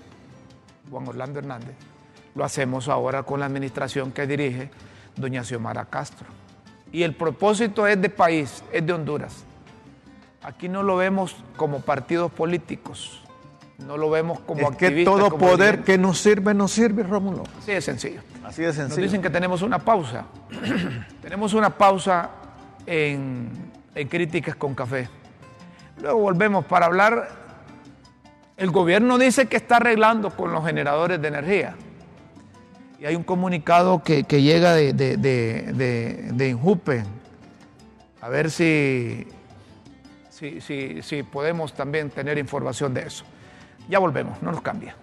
Juan 0.89 1.07
Orlando 1.07 1.39
Hernández, 1.39 1.75
lo 2.35 2.43
hacemos 2.43 2.87
ahora 2.87 3.23
con 3.23 3.39
la 3.39 3.45
administración 3.45 4.11
que 4.11 4.27
dirige 4.27 4.69
doña 5.15 5.43
Xiomara 5.43 5.85
Castro. 5.85 6.27
Y 6.91 7.03
el 7.03 7.15
propósito 7.15 7.87
es 7.87 8.01
de 8.01 8.09
país, 8.09 8.63
es 8.71 8.85
de 8.85 8.93
Honduras. 8.93 9.43
Aquí 10.43 10.67
no 10.67 10.83
lo 10.83 10.97
vemos 10.97 11.35
como 11.55 11.81
partidos 11.81 12.31
políticos, 12.31 13.23
no 13.79 13.97
lo 13.97 14.09
vemos 14.09 14.39
como 14.41 14.71
es 14.71 14.77
que 14.77 15.03
todo 15.03 15.37
poder 15.37 15.83
que 15.83 15.97
nos 15.97 16.19
sirve, 16.19 16.53
nos 16.53 16.71
sirve, 16.71 17.03
Rómulo. 17.03 17.43
Así 17.59 17.71
de 17.71 17.81
sencillo. 17.81 18.21
Así 18.43 18.61
de 18.61 18.73
sencillo. 18.73 19.01
Nos 19.01 19.11
dicen 19.11 19.21
que 19.21 19.29
tenemos 19.29 19.61
una 19.61 19.79
pausa. 19.79 20.25
tenemos 21.21 21.53
una 21.53 21.69
pausa 21.69 22.29
en, 22.85 23.49
en 23.95 24.07
Críticas 24.07 24.55
con 24.55 24.75
Café. 24.75 25.09
Luego 26.01 26.19
volvemos 26.19 26.65
para 26.65 26.85
hablar. 26.85 27.42
El 28.63 28.71
gobierno 28.71 29.17
dice 29.17 29.47
que 29.47 29.57
está 29.57 29.75
arreglando 29.75 30.29
con 30.29 30.53
los 30.53 30.65
generadores 30.65 31.21
de 31.21 31.27
energía. 31.27 31.75
Y 32.99 33.05
hay 33.05 33.15
un 33.15 33.23
comunicado 33.23 34.01
que, 34.01 34.23
llega 34.23 34.73
de, 34.73 34.93
de, 34.93 35.17
de, 35.17 36.29
de 36.31 36.49
Injupe. 36.49 37.03
A 38.21 38.29
ver 38.29 38.49
si 38.49 39.27
si, 41.01 41.23
podemos 41.23 41.73
también 41.73 42.09
tener 42.09 42.37
información 42.37 42.93
de 42.93 43.01
eso. 43.01 43.25
Ya 43.89 43.99
volvemos, 43.99 44.41
no 44.41 44.51
nos 44.51 44.61
cambia. 44.61 44.95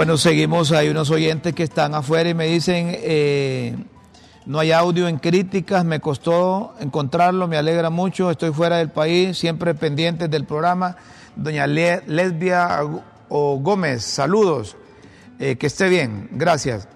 Bueno, 0.00 0.16
seguimos, 0.16 0.72
hay 0.72 0.88
unos 0.88 1.10
oyentes 1.10 1.52
que 1.52 1.62
están 1.62 1.94
afuera 1.94 2.30
y 2.30 2.32
me 2.32 2.46
dicen, 2.46 2.86
eh, 2.90 3.76
no 4.46 4.58
hay 4.58 4.72
audio 4.72 5.06
en 5.08 5.18
críticas, 5.18 5.84
me 5.84 6.00
costó 6.00 6.74
encontrarlo, 6.80 7.46
me 7.46 7.58
alegra 7.58 7.90
mucho, 7.90 8.30
estoy 8.30 8.50
fuera 8.50 8.78
del 8.78 8.88
país, 8.88 9.36
siempre 9.36 9.74
pendiente 9.74 10.26
del 10.28 10.46
programa. 10.46 10.96
Doña 11.36 11.66
Lesbia 11.66 12.80
o 13.28 13.58
Gómez, 13.58 14.02
saludos, 14.02 14.78
eh, 15.38 15.56
que 15.56 15.66
esté 15.66 15.90
bien, 15.90 16.30
gracias. 16.32 16.88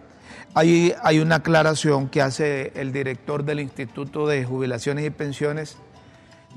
Hay, 0.54 0.94
hay 1.02 1.18
una 1.18 1.34
aclaración 1.34 2.08
que 2.08 2.22
hace 2.22 2.72
el 2.74 2.90
director 2.90 3.44
del 3.44 3.60
Instituto 3.60 4.26
de 4.26 4.46
Jubilaciones 4.46 5.04
y 5.04 5.10
Pensiones 5.10 5.76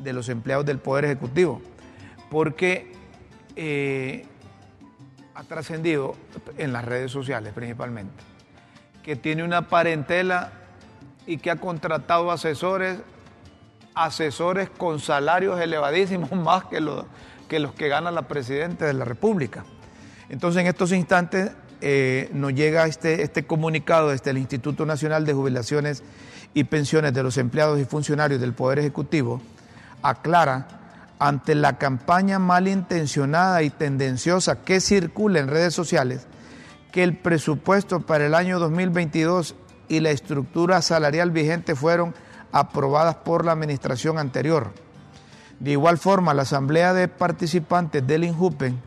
de 0.01 0.13
los 0.13 0.29
Empleados 0.29 0.65
del 0.65 0.79
Poder 0.79 1.03
Ejecutivo, 1.03 1.61
porque 2.31 2.93
eh, 3.57 4.25
ha 5.37 5.43
trascendido 5.43 6.15
en 6.57 6.73
las 6.73 6.83
redes 6.83 7.11
sociales 7.11 7.53
principalmente, 7.53 8.23
que 9.03 9.15
tiene 9.15 9.43
una 9.43 9.67
parentela 9.67 10.51
y 11.27 11.37
que 11.37 11.51
ha 11.51 11.57
contratado 11.57 12.31
asesores, 12.31 12.97
asesores 13.93 14.67
con 14.71 14.99
salarios 14.99 15.61
elevadísimos 15.61 16.31
más 16.35 16.65
que 16.65 16.81
los 16.81 17.05
que, 17.47 17.59
los 17.59 17.71
que 17.73 17.87
gana 17.87 18.09
la 18.09 18.23
Presidenta 18.23 18.87
de 18.87 18.93
la 18.93 19.05
República. 19.05 19.63
Entonces, 20.29 20.59
en 20.59 20.67
estos 20.67 20.91
instantes 20.91 21.51
eh, 21.81 22.29
nos 22.33 22.55
llega 22.55 22.87
este, 22.87 23.21
este 23.21 23.45
comunicado 23.45 24.09
desde 24.09 24.31
el 24.31 24.39
Instituto 24.39 24.87
Nacional 24.87 25.23
de 25.25 25.33
Jubilaciones 25.33 26.01
y 26.55 26.63
Pensiones 26.63 27.13
de 27.13 27.21
los 27.21 27.37
Empleados 27.37 27.79
y 27.79 27.85
Funcionarios 27.85 28.41
del 28.41 28.53
Poder 28.53 28.79
Ejecutivo, 28.79 29.39
aclara 30.01 30.76
ante 31.19 31.55
la 31.55 31.77
campaña 31.77 32.39
malintencionada 32.39 33.63
y 33.63 33.69
tendenciosa 33.69 34.61
que 34.63 34.79
circula 34.79 35.39
en 35.39 35.47
redes 35.47 35.73
sociales 35.73 36.27
que 36.91 37.03
el 37.03 37.17
presupuesto 37.17 38.01
para 38.01 38.25
el 38.25 38.35
año 38.35 38.59
2022 38.59 39.55
y 39.89 39.99
la 39.99 40.11
estructura 40.11 40.81
salarial 40.81 41.31
vigente 41.31 41.75
fueron 41.75 42.13
aprobadas 42.51 43.15
por 43.15 43.45
la 43.45 43.51
administración 43.51 44.17
anterior. 44.17 44.73
De 45.59 45.71
igual 45.71 45.97
forma, 45.97 46.33
la 46.33 46.43
Asamblea 46.43 46.93
de 46.93 47.07
Participantes 47.07 48.05
del 48.05 48.23
INJUPEN, 48.23 48.79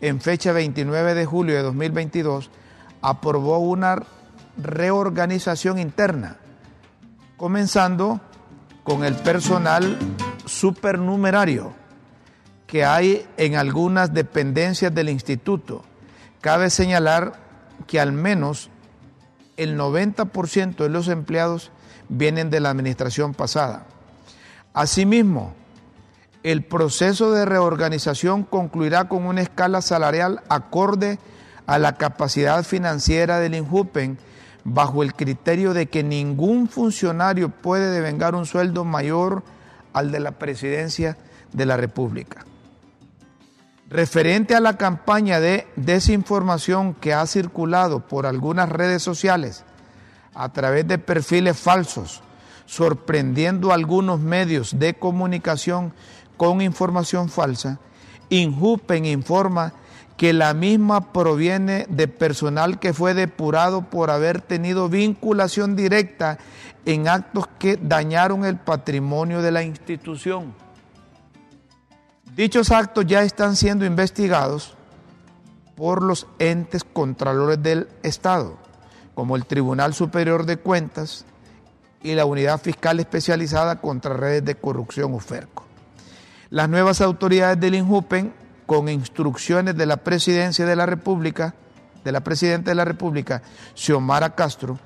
en 0.00 0.20
fecha 0.20 0.52
29 0.52 1.14
de 1.14 1.26
julio 1.26 1.56
de 1.56 1.62
2022, 1.62 2.50
aprobó 3.02 3.58
una 3.58 4.02
reorganización 4.56 5.78
interna, 5.78 6.36
comenzando 7.36 8.20
con 8.84 9.04
el 9.04 9.14
personal 9.14 9.98
supernumerario 10.50 11.72
que 12.66 12.84
hay 12.84 13.26
en 13.36 13.54
algunas 13.54 14.12
dependencias 14.12 14.92
del 14.92 15.08
instituto. 15.08 15.84
Cabe 16.40 16.70
señalar 16.70 17.34
que 17.86 18.00
al 18.00 18.12
menos 18.12 18.68
el 19.56 19.78
90% 19.78 20.76
de 20.76 20.88
los 20.88 21.08
empleados 21.08 21.70
vienen 22.08 22.50
de 22.50 22.60
la 22.60 22.70
administración 22.70 23.32
pasada. 23.32 23.86
Asimismo, 24.74 25.54
el 26.42 26.64
proceso 26.64 27.32
de 27.32 27.44
reorganización 27.44 28.42
concluirá 28.42 29.08
con 29.08 29.26
una 29.26 29.42
escala 29.42 29.82
salarial 29.82 30.42
acorde 30.48 31.18
a 31.66 31.78
la 31.78 31.96
capacidad 31.96 32.64
financiera 32.64 33.38
del 33.38 33.54
INJUPEN 33.54 34.18
bajo 34.64 35.02
el 35.02 35.14
criterio 35.14 35.74
de 35.74 35.86
que 35.86 36.02
ningún 36.02 36.68
funcionario 36.68 37.50
puede 37.50 37.90
devengar 37.90 38.34
un 38.34 38.46
sueldo 38.46 38.84
mayor 38.84 39.44
al 39.92 40.12
de 40.12 40.20
la 40.20 40.32
presidencia 40.32 41.16
de 41.52 41.66
la 41.66 41.76
República. 41.76 42.44
Referente 43.88 44.54
a 44.54 44.60
la 44.60 44.76
campaña 44.76 45.40
de 45.40 45.66
desinformación 45.74 46.94
que 46.94 47.12
ha 47.12 47.26
circulado 47.26 48.06
por 48.06 48.24
algunas 48.24 48.68
redes 48.68 49.02
sociales 49.02 49.64
a 50.34 50.52
través 50.52 50.86
de 50.86 50.98
perfiles 50.98 51.58
falsos, 51.58 52.22
sorprendiendo 52.66 53.72
a 53.72 53.74
algunos 53.74 54.20
medios 54.20 54.78
de 54.78 54.94
comunicación 54.94 55.92
con 56.36 56.60
información 56.62 57.28
falsa, 57.28 57.80
Injupen 58.28 59.06
informa 59.06 59.72
que 60.16 60.32
la 60.32 60.54
misma 60.54 61.12
proviene 61.12 61.86
de 61.88 62.06
personal 62.06 62.78
que 62.78 62.92
fue 62.92 63.14
depurado 63.14 63.90
por 63.90 64.10
haber 64.10 64.40
tenido 64.40 64.88
vinculación 64.88 65.74
directa 65.74 66.38
en 66.84 67.08
actos 67.08 67.46
que 67.58 67.76
dañaron 67.76 68.44
el 68.44 68.56
patrimonio 68.56 69.42
de 69.42 69.50
la 69.50 69.62
institución. 69.62 70.54
Dichos 72.34 72.70
actos 72.70 73.06
ya 73.06 73.22
están 73.22 73.56
siendo 73.56 73.84
investigados 73.84 74.74
por 75.76 76.02
los 76.02 76.26
entes 76.38 76.84
contralores 76.84 77.62
del 77.62 77.88
Estado, 78.02 78.56
como 79.14 79.36
el 79.36 79.46
Tribunal 79.46 79.94
Superior 79.94 80.46
de 80.46 80.56
Cuentas 80.56 81.24
y 82.02 82.14
la 82.14 82.24
Unidad 82.24 82.60
Fiscal 82.60 83.00
Especializada 83.00 83.80
contra 83.80 84.14
Redes 84.14 84.44
de 84.44 84.54
Corrupción 84.54 85.14
UFERCO. 85.14 85.64
Las 86.50 86.68
nuevas 86.68 87.00
autoridades 87.00 87.60
del 87.60 87.74
INJUPEN, 87.74 88.32
con 88.66 88.88
instrucciones 88.88 89.76
de 89.76 89.86
la 89.86 89.98
Presidencia 89.98 90.64
de 90.64 90.76
la 90.76 90.86
República, 90.86 91.54
de 92.04 92.12
la 92.12 92.20
Presidenta 92.20 92.70
de 92.70 92.74
la 92.74 92.84
República, 92.84 93.42
Xiomara 93.74 94.34
Castro, 94.34 94.78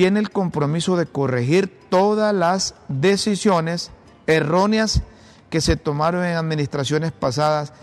tiene 0.00 0.18
el 0.18 0.30
compromiso 0.30 0.96
de 0.96 1.04
corregir 1.04 1.68
todas 1.90 2.34
las 2.34 2.74
decisiones 2.88 3.90
erróneas 4.26 5.02
que 5.50 5.60
se 5.60 5.76
tomaron 5.76 6.24
en 6.24 6.38
administraciones 6.38 7.12
pasadas 7.12 7.74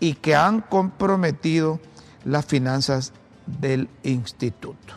y 0.00 0.14
que 0.14 0.34
han 0.34 0.62
comprometido 0.62 1.78
las 2.24 2.46
finanzas 2.46 3.12
del 3.44 3.90
instituto. 4.04 4.94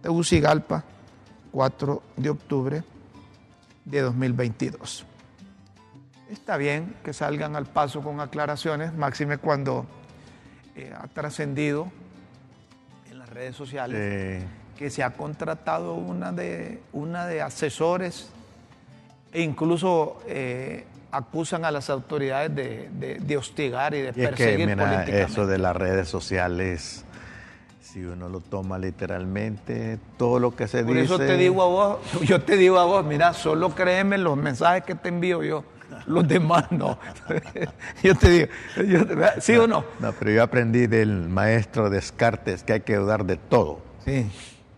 Tegucigalpa, 0.00 0.84
4 1.50 2.02
de 2.16 2.30
octubre 2.30 2.82
de 3.84 4.00
2022. 4.00 5.04
Está 6.30 6.56
bien 6.56 6.96
que 7.04 7.12
salgan 7.12 7.56
al 7.56 7.66
paso 7.66 8.00
con 8.00 8.20
aclaraciones, 8.20 8.94
máxime 8.94 9.36
cuando 9.36 9.84
eh, 10.76 10.94
ha 10.98 11.08
trascendido 11.08 11.92
en 13.10 13.18
las 13.18 13.28
redes 13.28 13.54
sociales 13.54 14.46
que 14.76 14.90
se 14.90 15.02
ha 15.02 15.10
contratado 15.10 15.94
una 15.94 16.32
de, 16.32 16.80
una 16.92 17.26
de 17.26 17.42
asesores 17.42 18.28
e 19.32 19.42
incluso 19.42 20.20
eh, 20.26 20.84
acusan 21.10 21.64
a 21.64 21.70
las 21.70 21.90
autoridades 21.90 22.54
de, 22.54 23.36
hostigar 23.36 23.94
y 23.94 24.00
de 24.00 24.12
perseguir 24.12 24.66
políticamente. 24.76 25.22
Eso 25.22 25.46
de 25.46 25.58
las 25.58 25.76
redes 25.76 26.08
sociales, 26.08 27.04
si 27.80 28.02
uno 28.02 28.28
lo 28.28 28.40
toma 28.40 28.78
literalmente, 28.78 29.98
todo 30.16 30.38
lo 30.38 30.56
que 30.56 30.66
se 30.66 30.78
dice. 30.78 30.88
Por 30.88 30.96
eso 30.96 31.18
te 31.18 31.36
digo 31.36 31.62
a 31.62 31.66
vos, 31.66 31.98
yo 32.22 32.42
te 32.42 32.56
digo 32.56 32.78
a 32.78 32.84
vos, 32.84 33.04
mira, 33.04 33.34
solo 33.34 33.74
créeme 33.74 34.18
los 34.18 34.36
mensajes 34.36 34.84
que 34.84 34.94
te 34.94 35.08
envío 35.10 35.42
yo. 35.42 35.64
Los 36.06 36.26
demás 36.26 36.72
no. 36.72 36.98
yo 38.02 38.14
te 38.14 38.30
digo, 38.30 38.48
¿sí 39.40 39.54
o 39.56 39.66
no? 39.66 39.84
No, 40.00 40.12
pero 40.12 40.30
yo 40.30 40.42
aprendí 40.42 40.86
del 40.86 41.28
maestro 41.28 41.90
Descartes 41.90 42.64
que 42.64 42.72
hay 42.72 42.80
que 42.80 42.96
dudar 42.96 43.26
de 43.26 43.36
todo. 43.36 43.80
Sí. 44.04 44.30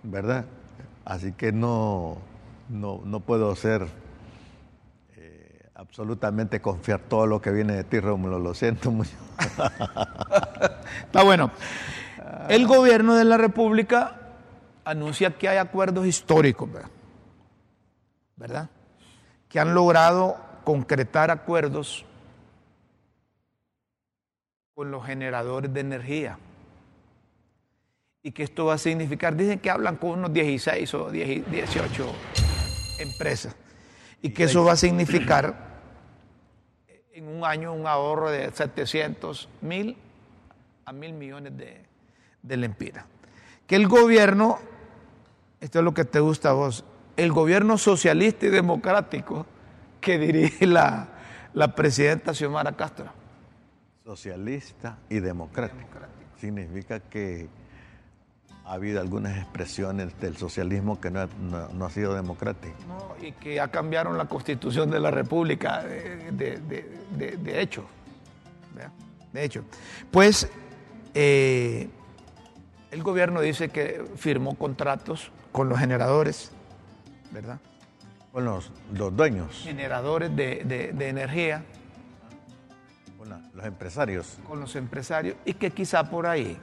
¿Verdad? 0.05 0.45
Así 1.05 1.33
que 1.33 1.51
no, 1.53 2.19
no, 2.69 3.01
no 3.05 3.21
puedo 3.21 3.55
ser 3.57 3.89
absolutamente 5.75 6.61
confiar 6.61 7.01
todo 7.01 7.27
lo 7.27 7.41
que 7.41 7.51
viene 7.51 7.75
de 7.75 7.85
ti, 7.85 8.01
Rómulo, 8.01 8.39
lo 8.39 8.55
siento 8.55 8.91
mucho. 8.91 9.17
Está 11.05 11.23
bueno. 11.25 11.51
El 12.49 12.67
gobierno 12.67 13.15
de 13.15 13.25
la 13.25 13.37
República 13.37 14.21
anuncia 14.85 15.37
que 15.37 15.49
hay 15.49 15.59
acuerdos 15.59 16.07
históricos, 16.07 16.69
¿verdad? 18.37 18.69
Que 19.49 19.61
han 19.61 19.75
logrado 19.75 20.37
concretar 20.65 21.31
acuerdos 21.31 22.05
con 24.75 24.91
los 24.91 25.05
generadores 25.05 25.73
de 25.73 25.81
energía. 25.81 26.39
Y 28.25 28.33
que 28.33 28.43
esto 28.43 28.65
va 28.65 28.75
a 28.75 28.79
significar, 28.79 29.37
dicen 29.37 29.59
que 29.59 29.69
hablan 29.69 29.97
con 29.97 30.13
unos 30.13 30.33
16 30.33 30.95
o 30.95 31.11
18 31.11 32.13
empresas. 32.99 33.55
Y 34.23 34.31
que 34.31 34.45
eso 34.45 34.65
va 34.65 34.73
a 34.73 34.77
significar 34.77 35.55
en 37.13 37.29
un 37.29 37.45
año 37.45 37.75
un 37.75 37.87
ahorro 37.87 38.31
de 38.31 38.51
700 38.51 39.51
mil 39.61 39.99
a 40.87 40.93
mil 40.95 41.13
millones 41.13 41.55
de, 41.55 41.83
de 42.43 42.57
lempiras. 42.57 43.05
Que 43.67 43.77
el 43.77 43.89
gobierno, 43.89 44.59
esto 45.61 45.81
es 45.81 45.85
lo 45.85 45.93
que 45.93 46.07
te 46.07 46.21
gusta 46.21 46.49
a 46.49 46.53
vos, 46.55 46.83
el 47.19 47.31
gobierno 47.31 47.77
socialista 47.77 48.47
y 48.47 48.49
democrático 48.49 49.45
que 50.01 50.19
dirige 50.19 50.67
la, 50.67 51.09
la 51.53 51.75
presidenta 51.75 52.33
Xiomara 52.33 52.73
Castro. 52.73 53.13
Socialista 54.03 54.99
y 55.11 55.21
democrático. 55.21 55.99
Significa 56.41 57.01
que 57.01 57.49
ha 58.67 58.73
habido 58.73 59.01
algunas 59.01 59.37
expresiones 59.37 60.19
del 60.21 60.37
socialismo 60.37 61.01
que 61.01 61.11
no, 61.11 61.21
ha 61.21 61.91
sido 61.91 62.15
democrático. 62.15 62.75
No, 62.89 63.15
y 63.25 63.33
que 63.33 63.57
ya 63.57 63.69
cambiaron 63.69 64.17
la 64.17 64.25
constitución 64.25 64.91
de 64.91 65.01
la 65.01 65.11
República, 65.11 65.83
de, 65.83 67.61
hecho. 67.61 67.85
De 69.33 69.45
hecho. 69.45 69.65
Pues 70.11 70.49
eh, 71.13 71.89
el 72.91 73.03
gobierno 73.03 73.41
dice 73.41 73.69
que 73.69 74.05
firmó 74.17 74.55
contratos 74.55 75.31
con 75.53 75.69
los 75.69 75.79
generadores, 75.79 76.51
¿verdad? 77.33 77.59
Con 78.33 78.45
los, 78.45 78.73
los 78.93 79.15
dueños. 79.15 79.61
Generadores 79.63 80.35
de, 80.35 80.95
energía. 81.01 81.65
Con 83.19 83.29
los 83.53 83.65
empresarios. 83.67 84.39
Con 84.49 84.61
los 84.61 84.75
empresarios. 84.75 85.37
Y 85.45 85.55
que 85.55 85.71
quizá 85.71 86.09
por 86.09 86.27
ahí 86.27 86.59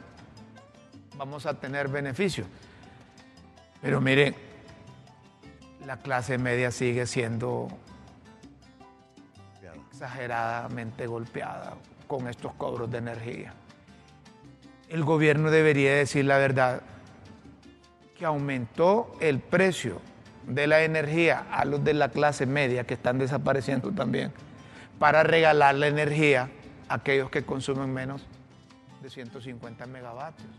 vamos 1.21 1.45
a 1.45 1.53
tener 1.53 1.87
beneficios. 1.87 2.47
Pero 3.79 4.01
mire, 4.01 4.33
la 5.85 5.97
clase 5.97 6.39
media 6.39 6.71
sigue 6.71 7.05
siendo 7.05 7.67
exageradamente 9.91 11.05
golpeada 11.05 11.75
con 12.07 12.27
estos 12.27 12.55
cobros 12.55 12.89
de 12.89 12.97
energía. 12.97 13.53
El 14.89 15.03
gobierno 15.03 15.51
debería 15.51 15.93
decir 15.93 16.25
la 16.25 16.39
verdad, 16.39 16.81
que 18.17 18.25
aumentó 18.25 19.15
el 19.19 19.39
precio 19.39 20.01
de 20.47 20.65
la 20.65 20.81
energía 20.81 21.45
a 21.51 21.65
los 21.65 21.83
de 21.83 21.93
la 21.93 22.09
clase 22.09 22.47
media 22.47 22.83
que 22.85 22.95
están 22.95 23.19
desapareciendo 23.19 23.91
también, 23.91 24.33
para 24.97 25.21
regalar 25.21 25.75
la 25.75 25.85
energía 25.85 26.49
a 26.89 26.95
aquellos 26.95 27.29
que 27.29 27.45
consumen 27.45 27.93
menos 27.93 28.25
de 29.03 29.09
150 29.11 29.85
megavatios 29.85 30.49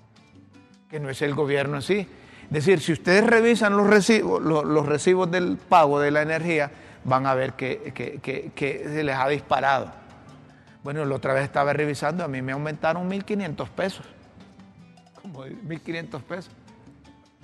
que 0.92 1.00
no 1.00 1.08
es 1.08 1.22
el 1.22 1.34
gobierno 1.34 1.78
así. 1.78 2.06
Es 2.44 2.50
decir, 2.50 2.80
si 2.80 2.92
ustedes 2.92 3.26
revisan 3.26 3.78
los 3.78 3.86
recibos, 3.86 4.42
los, 4.42 4.84
recibos 4.84 5.30
del 5.30 5.56
pago 5.56 5.98
de 5.98 6.10
la 6.10 6.20
energía, 6.20 6.70
van 7.04 7.26
a 7.26 7.34
ver 7.34 7.54
que, 7.54 8.20
se 8.54 9.02
les 9.02 9.16
ha 9.16 9.26
disparado. 9.26 9.90
Bueno, 10.84 11.02
la 11.06 11.14
otra 11.14 11.32
vez 11.32 11.44
estaba 11.44 11.72
revisando, 11.72 12.22
a 12.22 12.28
mí 12.28 12.42
me 12.42 12.52
aumentaron 12.52 13.10
1.500 13.10 13.68
pesos. 13.70 14.06
Como 15.22 15.46
1.500 15.46 16.20
pesos. 16.20 16.52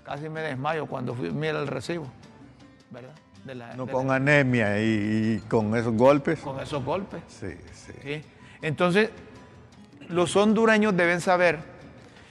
Casi 0.05 0.29
me 0.29 0.43
desmayo 0.43 0.85
cuando 0.85 1.15
fui, 1.15 1.31
mira 1.31 1.59
el 1.59 1.69
recibo, 1.69 2.07
¿verdad? 2.91 3.15
no 3.77 3.87
con 3.87 4.11
anemia 4.11 4.79
y, 4.79 5.43
con 5.49 5.75
esos 5.75 5.95
golpes. 5.95 6.41
Con 6.41 6.61
esos 6.61 6.85
golpes. 6.85 7.23
Sí, 7.29 7.55
sí, 7.73 7.93
sí. 8.03 8.23
Entonces, 8.61 9.09
los 10.09 10.37
hondureños 10.37 10.95
deben 10.95 11.23
saber 11.23 11.78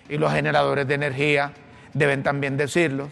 y 0.10 0.18
los 0.18 0.32
generadores 0.32 0.88
de 0.88 0.95
energía 0.95 1.53
deben 1.93 2.24
también 2.24 2.58
decirlo, 2.58 3.10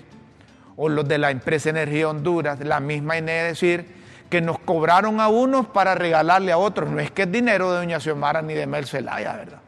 o 0.78 0.90
los 0.90 1.08
de 1.08 1.18
la 1.18 1.32
empresa 1.32 1.70
Energía 1.70 2.10
Honduras, 2.10 2.60
la 2.60 2.80
misma 2.80 3.18
INE 3.18 3.32
decir 3.32 3.86
que 4.30 4.42
nos 4.42 4.60
cobraron 4.60 5.20
a 5.20 5.28
unos 5.28 5.68
para 5.68 5.96
regalarle 5.96 6.52
a 6.52 6.58
otros. 6.58 6.90
No 6.90 7.00
es 7.00 7.12
que 7.12 7.24
es 7.24 7.32
dinero 7.32 7.72
de 7.72 7.78
Doña 7.78 8.00
Xiomara 8.00 8.42
ni 8.42 8.54
de 8.54 8.68
Mel 8.68 8.86
Zelaya, 8.86 9.34
¿verdad? 9.34 9.60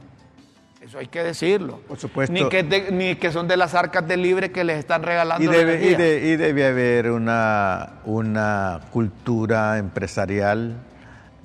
Eso 0.81 0.99
hay 0.99 1.07
que 1.07 1.21
decirlo. 1.21 1.81
Por 1.87 1.99
supuesto. 1.99 2.33
Ni 2.33 2.47
que, 2.47 2.91
ni 2.91 3.15
que 3.15 3.31
son 3.31 3.47
de 3.47 3.57
las 3.57 3.75
arcas 3.75 4.07
de 4.07 4.17
libre 4.17 4.51
que 4.51 4.63
les 4.63 4.79
están 4.79 5.03
regalando. 5.03 5.43
Y 5.43 5.47
debe, 5.55 5.85
y, 6.25 6.35
debe 6.37 6.65
haber 6.65 7.11
una, 7.11 7.99
una 8.05 8.81
cultura 8.91 9.77
empresarial 9.77 10.77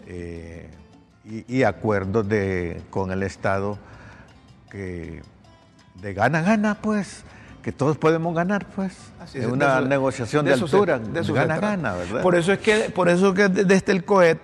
eh, 0.07 0.69
y, 1.25 1.59
y, 1.59 1.63
acuerdos 1.65 2.29
de, 2.29 2.83
con 2.91 3.11
el 3.11 3.25
Estado 3.25 3.79
que 4.71 5.23
de 6.03 6.15
gana, 6.15 6.43
gana, 6.43 6.75
pues, 6.75 7.23
que 7.63 7.71
todos 7.71 7.97
podemos 7.97 8.35
ganar, 8.35 8.67
pues. 8.67 8.93
es 9.33 9.47
una 9.47 9.81
negociación 9.81 10.45
de, 10.45 10.55
altura, 10.55 10.99
de, 10.99 11.23
gana, 11.33 11.59
gana, 11.61 11.95
¿verdad? 11.95 12.23
Por 12.23 12.35
eso 12.35 12.53
es 12.53 12.59
que, 12.59 12.91
por 12.91 13.09
eso 13.09 13.33
que 13.33 13.49
desde 13.49 13.93
el 13.93 14.05
COET, 14.05 14.41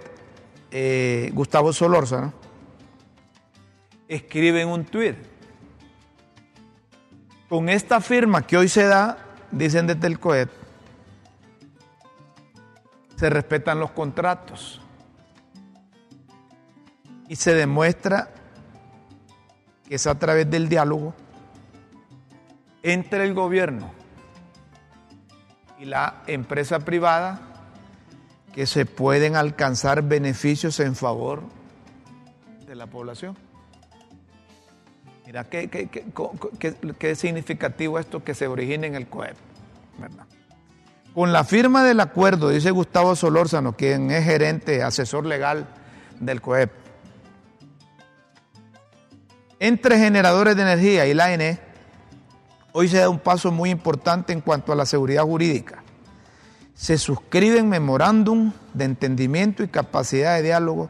eh, 0.70 1.30
Gustavo 1.34 1.72
Solórzano 1.72 2.32
escribe 4.06 4.62
en 4.62 4.68
un 4.68 4.84
tuit, 4.84 5.16
con 7.48 7.68
esta 7.68 8.00
firma 8.00 8.46
que 8.46 8.56
hoy 8.56 8.68
se 8.68 8.84
da, 8.84 9.18
dicen 9.50 9.88
desde 9.88 10.06
el 10.06 10.20
COET, 10.20 10.50
se 13.16 13.30
respetan 13.30 13.80
los 13.80 13.90
contratos 13.90 14.80
y 17.28 17.34
se 17.34 17.52
demuestra 17.52 18.30
que 19.88 19.96
es 19.96 20.06
a 20.06 20.16
través 20.16 20.48
del 20.48 20.68
diálogo 20.68 21.14
entre 22.82 23.24
el 23.24 23.34
gobierno 23.34 23.92
y 25.78 25.84
la 25.84 26.22
empresa 26.26 26.80
privada 26.80 27.40
que 28.54 28.66
se 28.66 28.86
pueden 28.86 29.36
alcanzar 29.36 30.02
beneficios 30.02 30.80
en 30.80 30.94
favor 30.96 31.42
de 32.66 32.74
la 32.74 32.86
población. 32.86 33.36
Mira, 35.26 35.44
qué, 35.44 35.68
qué, 35.68 35.88
qué, 35.88 36.74
qué 36.98 37.14
significativo 37.14 37.98
esto 37.98 38.24
que 38.24 38.34
se 38.34 38.46
origina 38.46 38.86
en 38.86 38.94
el 38.94 39.06
COEP. 39.08 39.36
¿verdad? 39.98 40.24
Con 41.14 41.32
la 41.32 41.44
firma 41.44 41.84
del 41.84 42.00
acuerdo, 42.00 42.48
dice 42.48 42.70
Gustavo 42.70 43.16
Solórzano, 43.16 43.74
quien 43.74 44.10
es 44.10 44.24
gerente, 44.24 44.82
asesor 44.82 45.26
legal 45.26 45.66
del 46.20 46.40
COEP, 46.40 46.70
entre 49.60 49.98
generadores 49.98 50.56
de 50.56 50.62
energía 50.62 51.06
y 51.06 51.14
la 51.14 51.26
ANE, 51.26 51.58
hoy 52.78 52.86
se 52.86 52.98
da 52.98 53.08
un 53.08 53.18
paso 53.18 53.50
muy 53.50 53.70
importante 53.70 54.32
en 54.32 54.40
cuanto 54.40 54.72
a 54.72 54.76
la 54.76 54.86
seguridad 54.86 55.24
jurídica. 55.24 55.82
Se 56.74 56.96
suscriben 56.96 57.68
memorándum 57.68 58.52
de 58.72 58.84
entendimiento 58.84 59.64
y 59.64 59.68
capacidad 59.68 60.36
de 60.36 60.44
diálogo 60.44 60.88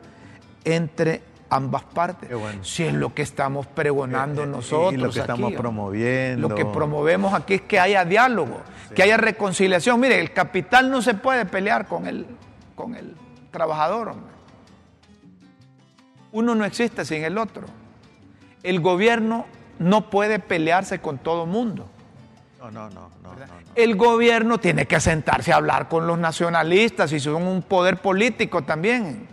entre 0.67 1.23
ambas 1.49 1.85
partes. 1.85 2.29
Si 2.61 2.83
es 2.83 2.93
lo 2.93 3.15
que 3.15 3.23
estamos 3.23 3.67
pregonando 3.67 4.45
nosotros. 4.45 4.93
Eh, 4.93 4.97
eh, 4.97 4.99
y 4.99 5.03
lo 5.03 5.11
que 5.11 5.21
estamos 5.21 5.55
promoviendo. 5.55 6.51
Lo 6.51 6.55
que 6.55 6.67
promovemos 6.67 7.33
aquí 7.33 7.55
es 7.55 7.63
que 7.63 7.81
haya 7.81 8.05
diálogo, 8.05 8.61
que 8.95 9.03
haya 9.03 9.17
reconciliación. 9.17 9.99
Mire, 9.99 10.21
el 10.21 10.35
capital 10.35 10.91
no 10.91 11.01
se 11.01 11.15
puede 11.15 11.47
pelear 11.47 11.89
con 11.89 12.07
el, 12.07 12.27
con 12.75 12.97
el 12.97 13.15
trabajador. 13.51 14.15
Uno 16.33 16.55
no 16.55 16.67
existe 16.67 17.07
sin 17.07 17.25
el 17.25 17.39
otro. 17.39 17.65
El 18.63 18.81
gobierno 18.81 19.47
no 19.79 20.11
puede 20.11 20.39
pelearse 20.39 21.01
con 21.01 21.19
todo 21.19 21.47
mundo. 21.47 21.89
No, 22.59 22.71
no, 22.71 22.91
no, 22.91 23.11
no, 23.23 23.31
El 23.75 23.95
gobierno 23.97 24.59
tiene 24.59 24.87
que 24.87 24.99
sentarse 25.01 25.53
a 25.53 25.57
hablar 25.57 25.89
con 25.89 26.07
los 26.07 26.19
nacionalistas 26.19 27.13
y 27.13 27.21
son 27.21 27.47
un 27.47 27.63
poder 27.63 27.99
político 27.99 28.63
también. 28.63 29.29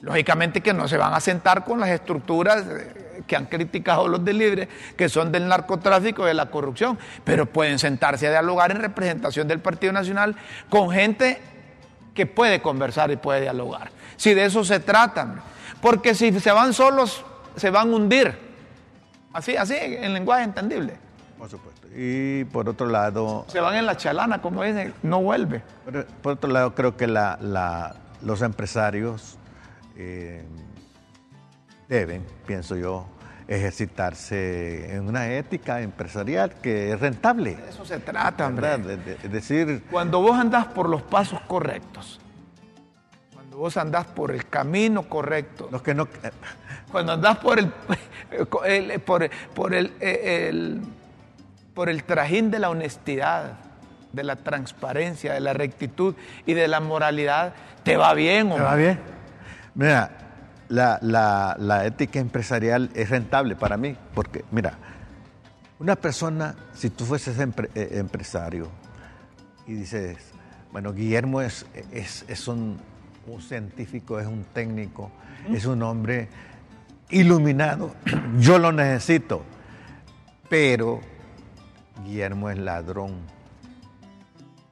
Lógicamente 0.00 0.60
que 0.60 0.74
no 0.74 0.86
se 0.86 0.98
van 0.98 1.14
a 1.14 1.20
sentar 1.20 1.64
con 1.64 1.80
las 1.80 1.88
estructuras 1.88 2.64
eh, 2.68 3.22
que 3.26 3.34
han 3.34 3.46
criticado 3.46 4.06
los 4.06 4.24
de 4.24 4.68
que 4.96 5.08
son 5.08 5.32
del 5.32 5.48
narcotráfico 5.48 6.24
y 6.24 6.28
de 6.28 6.34
la 6.34 6.46
corrupción, 6.46 6.98
pero 7.24 7.46
pueden 7.46 7.78
sentarse 7.78 8.26
a 8.26 8.30
dialogar 8.30 8.70
en 8.70 8.82
representación 8.82 9.48
del 9.48 9.60
Partido 9.60 9.92
Nacional 9.92 10.36
con 10.68 10.90
gente 10.90 11.40
que 12.14 12.26
puede 12.26 12.60
conversar 12.60 13.10
y 13.10 13.16
puede 13.16 13.40
dialogar. 13.40 13.90
Si 14.16 14.34
de 14.34 14.44
eso 14.44 14.62
se 14.64 14.80
trata, 14.80 15.36
porque 15.80 16.14
si 16.14 16.38
se 16.38 16.52
van 16.52 16.72
solos, 16.74 17.24
se 17.56 17.70
van 17.70 17.92
a 17.92 17.96
hundir. 17.96 18.45
Así, 19.36 19.54
así, 19.54 19.74
en 19.78 20.14
lenguaje 20.14 20.44
entendible. 20.44 20.94
Por 21.36 21.50
supuesto. 21.50 21.86
Y 21.94 22.44
por 22.44 22.70
otro 22.70 22.86
lado... 22.86 23.44
Se 23.48 23.60
van 23.60 23.76
en 23.76 23.84
la 23.84 23.94
chalana, 23.94 24.40
como 24.40 24.62
dicen, 24.62 24.94
no 25.02 25.20
vuelve. 25.20 25.62
Por, 26.22 26.32
otro 26.32 26.50
lado, 26.50 26.74
creo 26.74 26.96
que 26.96 27.06
los 27.06 28.40
empresarios 28.40 29.36
eh, 29.94 30.42
deben, 31.86 32.24
pienso 32.46 32.76
yo, 32.76 33.06
ejercitarse 33.46 34.94
en 34.96 35.06
una 35.06 35.30
ética 35.30 35.82
empresarial 35.82 36.54
que 36.62 36.92
es 36.92 36.98
rentable. 36.98 37.56
De 37.56 37.68
eso 37.68 37.84
se 37.84 37.98
trata, 37.98 38.48
¿verdad? 38.48 38.90
Es 39.22 39.30
decir... 39.30 39.84
Cuando 39.90 40.22
vos 40.22 40.38
andás 40.38 40.64
por 40.64 40.88
los 40.88 41.02
pasos 41.02 41.42
correctos, 41.42 42.20
cuando 43.34 43.58
vos 43.58 43.76
andás 43.76 44.06
por 44.06 44.30
el 44.30 44.48
camino 44.48 45.02
correcto... 45.02 45.68
Los 45.70 45.82
que 45.82 45.92
no... 45.92 46.08
Cuando 46.90 47.12
andás 47.12 47.36
por 47.38 47.58
el, 47.58 47.70
por, 49.04 49.30
por 49.54 49.74
el, 49.74 49.92
el, 50.00 50.80
por 51.74 51.88
el 51.88 52.04
trajín 52.04 52.50
de 52.50 52.58
la 52.58 52.70
honestidad, 52.70 53.58
de 54.12 54.24
la 54.24 54.36
transparencia, 54.36 55.34
de 55.34 55.40
la 55.40 55.52
rectitud 55.52 56.14
y 56.46 56.54
de 56.54 56.68
la 56.68 56.80
moralidad, 56.80 57.54
te 57.84 57.96
va 57.96 58.14
bien. 58.14 58.50
¿Te 58.50 58.60
va 58.60 58.74
bien? 58.74 58.98
Mira, 59.74 60.10
la, 60.68 61.82
ética 61.84 62.18
empresarial 62.18 62.90
es 62.94 63.10
rentable 63.10 63.56
para 63.56 63.76
mí, 63.76 63.96
porque, 64.14 64.44
mira, 64.50 64.72
una 65.78 65.96
persona, 65.96 66.54
si 66.74 66.90
tú 66.90 67.04
fueses 67.04 67.38
eh, 67.38 67.88
empresario 67.92 68.68
y 69.66 69.74
dices, 69.74 70.16
bueno, 70.72 70.92
Guillermo 70.92 71.42
es, 71.42 71.66
es, 71.92 72.48
un, 72.48 72.78
científico, 73.40 74.18
es 74.18 74.26
un 74.26 74.44
técnico, 74.44 75.10
es 75.52 75.66
un 75.66 75.82
hombre 75.82 76.28
iluminado, 77.10 77.94
yo 78.38 78.58
lo 78.58 78.72
necesito, 78.72 79.42
pero 80.48 81.00
Guillermo 82.04 82.50
es 82.50 82.58
ladrón, 82.58 83.20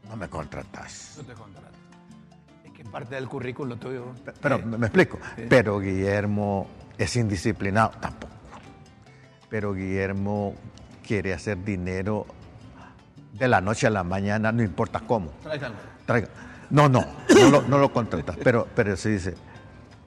no 0.09 0.17
me 0.17 0.29
contratas. 0.29 1.15
No 1.19 1.25
te 1.25 1.35
parte 2.95 3.17
del 3.17 3.29
currículo 3.29 3.77
tuyo. 3.77 4.13
Pero, 4.41 4.61
me 4.61 4.87
explico. 4.87 5.19
Pero 5.49 5.81
Guillermo 5.81 6.69
es 6.97 7.17
indisciplinado, 7.17 7.91
tampoco. 8.01 8.33
Pero 9.49 9.75
Guillermo 9.75 10.55
quiere 11.05 11.33
hacer 11.35 11.65
dinero 11.65 12.25
de 13.33 13.49
la 13.49 13.61
noche 13.61 13.89
a 13.89 13.91
la 13.91 14.05
mañana, 14.05 14.53
no 14.53 14.63
importa 14.63 15.01
cómo. 15.01 15.33
Traigan. 16.07 16.31
No, 16.71 16.89
no, 16.89 17.05
no 17.35 17.51
lo, 17.51 17.63
no 17.63 17.79
lo 17.79 17.93
contratas. 17.93 18.37
Pero, 18.45 18.69
pero 18.77 18.97
se 18.97 19.09
dice, 19.09 19.35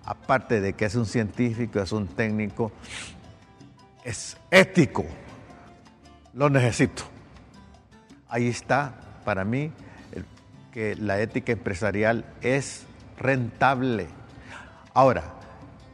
aparte 0.08 0.62
de 0.62 0.74
que 0.74 0.86
es 0.86 0.96
un 0.96 1.06
científico, 1.06 1.82
es 1.82 1.92
un 1.92 2.08
técnico, 2.08 2.72
es 4.06 4.38
ético. 4.50 5.06
Lo 6.34 6.50
necesito. 6.50 7.04
Ahí 8.30 8.48
está, 8.48 8.94
para 9.26 9.44
mí, 9.44 9.72
que 10.72 10.96
la 10.96 11.20
ética 11.20 11.52
empresarial 11.52 12.24
es 12.42 12.86
rentable. 13.20 14.08
Ahora, 14.94 15.24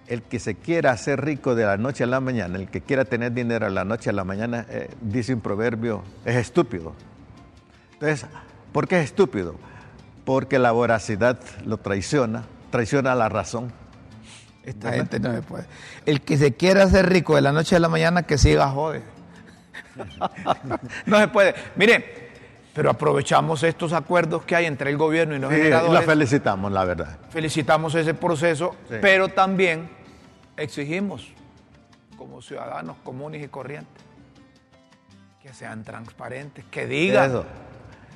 el 0.08 0.22
que 0.22 0.40
se 0.40 0.56
quiera 0.56 0.92
hacer 0.92 1.26
rico 1.26 1.56
de 1.56 1.66
la 1.66 1.78
noche 1.78 2.04
a 2.04 2.08
la 2.08 2.20
mañana, 2.20 2.60
el 2.60 2.70
que 2.70 2.82
quiera 2.82 3.06
tener 3.06 3.34
dinero 3.34 3.66
de 3.66 3.72
la 3.72 3.84
noche 3.84 4.12
a 4.12 4.14
la 4.14 4.24
mañana, 4.24 4.68
eh, 4.70 4.92
dice 5.02 5.34
un 5.34 5.42
proverbio, 5.42 6.04
es 6.24 6.36
estúpido. 6.36 6.94
Entonces, 7.94 8.28
¿por 8.72 8.88
qué 8.88 9.00
es 9.00 9.06
estúpido? 9.06 9.56
Porque 10.24 10.60
la 10.60 10.72
voracidad 10.72 11.40
lo 11.66 11.78
traiciona, 11.78 12.44
traiciona 12.70 13.16
la 13.16 13.30
razón. 13.30 13.74
Esta 14.66 14.94
gente 14.94 15.20
no 15.20 15.30
me 15.30 15.42
puede. 15.42 15.66
El 16.06 16.22
que 16.22 16.38
se 16.38 16.54
quiera 16.54 16.84
hacer 16.84 17.10
rico 17.10 17.36
de 17.36 17.42
la 17.42 17.52
noche 17.52 17.76
a 17.76 17.80
la 17.80 17.90
mañana, 17.90 18.24
que 18.24 18.38
siga 18.38 18.70
jode. 18.70 19.02
no 21.06 21.20
se 21.20 21.28
puede. 21.28 21.54
Mire, 21.76 22.32
pero 22.74 22.90
aprovechamos 22.90 23.62
estos 23.64 23.94
acuerdos 23.94 24.44
que 24.44 24.56
hay 24.56 24.66
entre 24.66 24.90
el 24.90 24.98
gobierno 24.98 25.36
y 25.36 25.40
los 25.40 25.52
sí, 25.52 25.58
generadores. 25.58 25.94
La 25.94 26.02
felicitamos, 26.02 26.72
la 26.72 26.86
verdad. 26.86 27.20
Felicitamos 27.30 27.94
ese 27.96 28.14
proceso, 28.14 28.76
pero 29.02 29.30
también 29.30 29.90
exigimos, 30.58 31.28
como 32.18 32.42
ciudadanos 32.42 32.98
comunes 33.04 33.44
y 33.44 33.48
corrientes, 33.48 34.02
que 35.42 35.54
sean 35.54 35.84
transparentes, 35.84 36.66
que 36.72 36.88
digan. 36.88 37.30
Eso. 37.30 37.46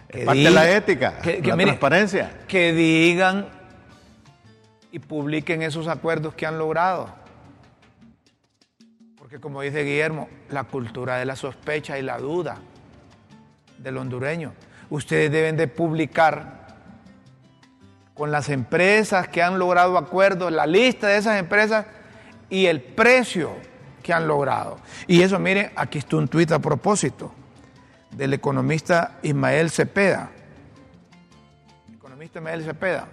Que 0.10 0.24
parte 0.24 0.39
de 0.39 0.52
la 0.52 0.72
ética, 0.72 1.20
que, 1.20 1.41
la 1.41 1.58
transparencia. 1.58 2.32
Que 2.48 2.72
digan 2.72 3.48
y 4.98 5.00
publiquen 5.00 5.62
esos 5.62 5.88
acuerdos 5.88 6.34
que 6.34 6.48
han 6.48 6.58
logrado. 6.58 7.08
Porque 9.16 9.39
como 9.39 9.62
dice 9.62 9.84
Guillermo, 9.84 10.28
la 10.50 10.64
cultura 10.64 11.18
de 11.18 11.26
la 11.26 11.36
sospecha 11.36 12.00
y 12.00 12.02
la 12.02 12.18
duda 12.18 12.58
del 13.78 13.98
hondureño. 13.98 14.54
Ustedes 14.89 15.32
deben 15.32 15.56
de 15.56 15.68
publicar 15.68 16.66
con 18.16 18.32
las 18.32 18.50
empresas 18.50 19.28
que 19.28 19.43
han 19.43 19.60
logrado 19.60 20.00
acuerdos, 20.00 20.52
la 20.52 20.66
lista 20.66 21.10
de 21.10 21.18
esas 21.18 21.38
empresas 21.39 21.86
y 22.50 22.66
el 22.66 22.82
precio 22.82 23.52
que 24.02 24.14
han 24.14 24.28
logrado. 24.28 24.80
Y 25.06 25.22
eso, 25.22 25.38
miren, 25.38 25.72
aquí 25.76 26.00
está 26.00 26.16
un 26.16 26.28
tuit 26.28 26.52
a 26.52 26.58
propósito 26.58 27.32
del 28.10 28.34
economista 28.34 29.20
Ismael 29.22 29.70
Cepeda. 29.70 30.32
Economista 31.93 32.39
Ismael 32.39 32.64
Cepeda. 32.64 33.08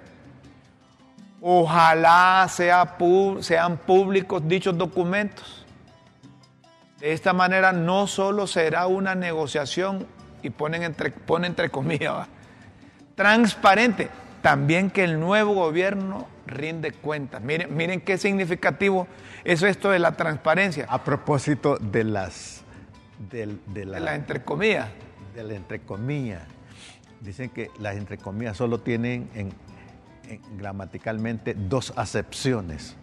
Ojalá 1.47 2.47
sea 2.49 2.97
sean 3.40 3.76
públicos 3.76 4.42
dichos 4.49 4.78
documentos. 4.78 5.66
De 6.99 7.12
esta 7.12 7.34
manera 7.34 7.70
no 7.70 8.07
solo 8.07 8.47
será 8.47 8.86
una 8.86 9.14
negociación 9.14 10.07
y 10.42 10.49
ponen 10.49 10.84
entre, 10.84 11.11
pone 11.11 11.47
entre 11.47 11.68
comillas, 11.68 12.28
transparente, 13.14 14.09
también 14.40 14.88
que 14.88 15.05
el 15.05 15.20
nuevo 15.20 15.53
gobierno 15.53 16.28
rinde 16.47 16.92
cuentas. 16.92 17.42
Miren, 17.42 17.76
miren 17.76 18.01
qué 18.01 18.16
significativo 18.16 19.07
es 19.45 19.62
esto 19.62 19.90
de 19.90 19.99
la 19.99 20.12
transparencia. 20.12 20.86
A 20.88 21.05
propósito 21.05 21.76
de 21.76 22.05
las... 22.05 22.62
De, 23.30 23.47
la, 23.84 24.01
de 24.01 24.14
entrecomillas. 24.14 24.88
De 25.34 25.45
la 25.45 25.53
entrecomillas. 25.53 26.40
Dicen 27.20 27.51
que 27.51 27.70
las 27.78 27.97
entrecomillas 27.97 28.57
solo 28.57 28.80
tienen 28.80 29.28
en, 29.34 29.53
gramaticalmente 30.57 31.55
dos 31.55 31.93
acepciones. 31.97 32.97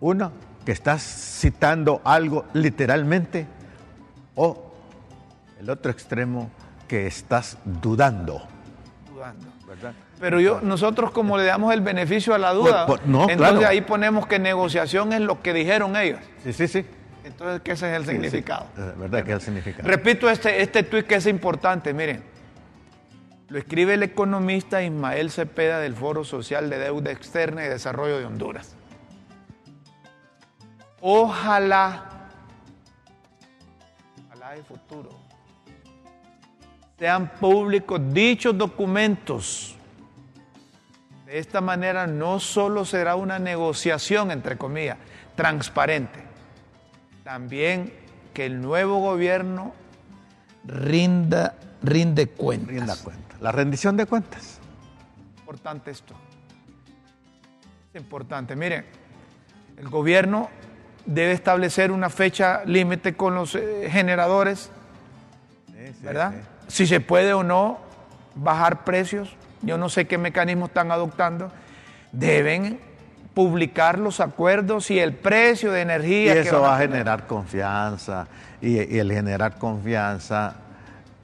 Una, 0.00 0.30
que 0.64 0.72
estás 0.72 1.02
citando 1.02 2.00
algo 2.04 2.44
literalmente, 2.52 3.46
o 4.34 4.74
el 5.60 5.70
otro 5.70 5.90
extremo, 5.90 6.50
que 6.88 7.06
estás 7.06 7.58
dudando. 7.64 8.46
Dudando. 9.12 9.46
¿verdad? 9.66 9.92
Pero 10.20 10.40
yo, 10.40 10.60
nosotros 10.60 11.10
como 11.10 11.36
le 11.36 11.44
damos 11.44 11.72
el 11.74 11.80
beneficio 11.80 12.34
a 12.34 12.38
la 12.38 12.52
duda, 12.52 12.86
entonces 13.28 13.66
ahí 13.66 13.80
ponemos 13.82 14.26
que 14.26 14.38
negociación 14.38 15.12
es 15.12 15.20
lo 15.20 15.42
que 15.42 15.52
dijeron 15.52 15.96
ellos. 15.96 16.20
Sí, 16.42 16.52
sí, 16.52 16.68
sí. 16.68 16.86
Entonces, 17.24 17.60
¿qué 17.62 17.72
ese 17.72 17.90
es 17.90 17.96
el 18.00 18.06
significado? 18.06 18.66
¿Verdad 18.96 19.24
que 19.24 19.32
es 19.32 19.36
el 19.36 19.40
significado? 19.40 19.88
Repito 19.88 20.30
este, 20.30 20.62
este 20.62 20.84
tuit 20.84 21.06
que 21.06 21.16
es 21.16 21.26
importante, 21.26 21.92
miren. 21.92 22.22
Lo 23.48 23.58
escribe 23.58 23.94
el 23.94 24.02
economista 24.02 24.82
Ismael 24.82 25.30
Cepeda 25.30 25.78
del 25.78 25.94
Foro 25.94 26.24
Social 26.24 26.68
de 26.68 26.78
Deuda 26.78 27.12
Externa 27.12 27.64
y 27.64 27.68
Desarrollo 27.68 28.18
de 28.18 28.24
Honduras. 28.24 28.74
Ojalá, 31.00 32.28
ojalá 34.26 34.50
de 34.50 34.62
futuro, 34.64 35.10
sean 36.98 37.30
públicos 37.34 38.00
dichos 38.12 38.58
documentos. 38.58 39.76
De 41.24 41.38
esta 41.38 41.60
manera 41.60 42.08
no 42.08 42.40
solo 42.40 42.84
será 42.84 43.14
una 43.14 43.38
negociación, 43.38 44.32
entre 44.32 44.56
comillas, 44.56 44.96
transparente, 45.36 46.20
también 47.22 47.92
que 48.34 48.46
el 48.46 48.60
nuevo 48.60 48.98
gobierno 48.98 49.72
rinda, 50.64 51.54
rinde 51.82 52.26
cuentas. 52.28 52.68
Rinda 52.68 52.96
cuenta. 52.96 53.25
La 53.40 53.52
rendición 53.52 53.96
de 53.96 54.06
cuentas. 54.06 54.58
Importante 55.38 55.90
esto. 55.90 56.14
Es 57.92 58.00
importante. 58.00 58.56
Miren, 58.56 58.84
el 59.78 59.88
gobierno 59.88 60.48
debe 61.04 61.32
establecer 61.32 61.92
una 61.92 62.10
fecha 62.10 62.62
límite 62.64 63.14
con 63.14 63.34
los 63.34 63.54
eh, 63.54 63.88
generadores, 63.90 64.70
Sí, 65.66 65.92
sí, 66.00 66.04
¿verdad? 66.04 66.32
sí. 66.32 66.38
Si 66.68 66.86
se 66.86 67.00
puede 67.00 67.32
o 67.32 67.42
no 67.44 67.78
bajar 68.34 68.82
precios. 68.84 69.36
Yo 69.62 69.78
no 69.78 69.88
sé 69.88 70.06
qué 70.06 70.18
mecanismo 70.18 70.66
están 70.66 70.90
adoptando. 70.90 71.52
Deben 72.12 72.80
publicar 73.34 73.98
los 73.98 74.20
acuerdos 74.20 74.90
y 74.90 74.98
el 74.98 75.14
precio 75.14 75.70
de 75.70 75.80
Y 75.80 75.82
energía. 75.82 76.32
que 76.34 76.40
eso 76.40 76.60
van 76.60 76.70
va 76.70 76.76
a 76.76 76.80
generar 76.80 77.26
confianza. 77.26 78.26
Y, 78.60 78.94
y 78.96 78.98
el 78.98 79.12
generar 79.12 79.58
confianza, 79.58 80.56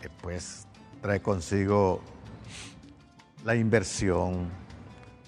eh, 0.02 0.08
pues, 0.20 0.61
trae 1.02 1.20
consigo 1.20 2.00
la 3.44 3.54
inversión, 3.56 4.48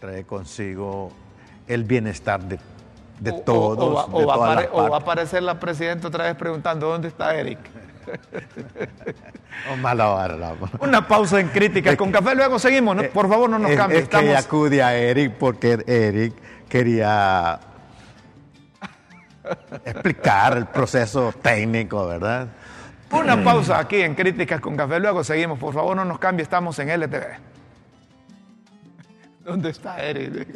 trae 0.01 0.25
consigo 0.25 1.11
el 1.67 1.85
bienestar 1.85 2.41
de, 2.45 2.59
de 3.21 3.31
O- 3.33 3.41
todos. 3.41 3.79
O, 3.91 3.95
va- 3.95 4.07
o 4.17 4.21
de 4.21 4.27
va 4.27 4.35
a 4.35 4.37
todas 4.37 4.55
las 4.57 4.65
apare- 4.67 4.71
o 4.73 4.77
va 4.77 4.87
a 4.87 4.91
partes. 4.91 5.03
aparecer 5.03 5.43
la 5.43 5.59
presidenta 5.61 6.09
otra 6.09 6.25
vez 6.25 6.37
preguntando 6.37 6.89
dónde 6.89 7.09
está 7.09 7.35
Eric. 7.35 7.59
Mala 9.81 10.11
hora. 10.11 10.55
Una 10.81 11.07
pausa 11.09 11.41
en 11.41 11.49
críticas 11.49 11.97
con 11.97 12.13
café, 12.13 12.35
luego 12.35 12.59
seguimos. 12.59 12.95
¿no? 12.97 13.03
Por 13.05 13.29
favor, 13.29 13.49
no 13.51 13.59
nos 13.59 13.71
Es- 13.71 13.77
cambie. 13.77 13.99
Es 13.99 14.09
que 14.09 14.17
Estamos, 14.19 14.45
acude 14.45 14.83
a 14.83 14.95
Eric 14.95 15.33
porque 15.39 15.83
Eric 15.87 16.35
quería 16.69 17.59
explicar 19.85 20.57
el 20.59 20.67
proceso 20.67 21.33
técnico, 21.43 22.07
¿verdad? 22.07 22.49
Una 23.21 23.43
pausa 23.45 23.79
aquí 23.79 24.01
en 24.01 24.15
críticas 24.15 24.61
con 24.61 24.77
café, 24.77 24.99
luego 25.01 25.23
seguimos. 25.25 25.59
Por 25.59 25.75
favor, 25.75 25.97
no 25.97 26.05
nos 26.05 26.19
cambie. 26.19 26.43
Estamos 26.43 26.79
en 26.79 26.89
LTV. 26.91 27.25
¿Dónde 29.45 29.71
está 29.71 30.03
Eric? 30.03 30.55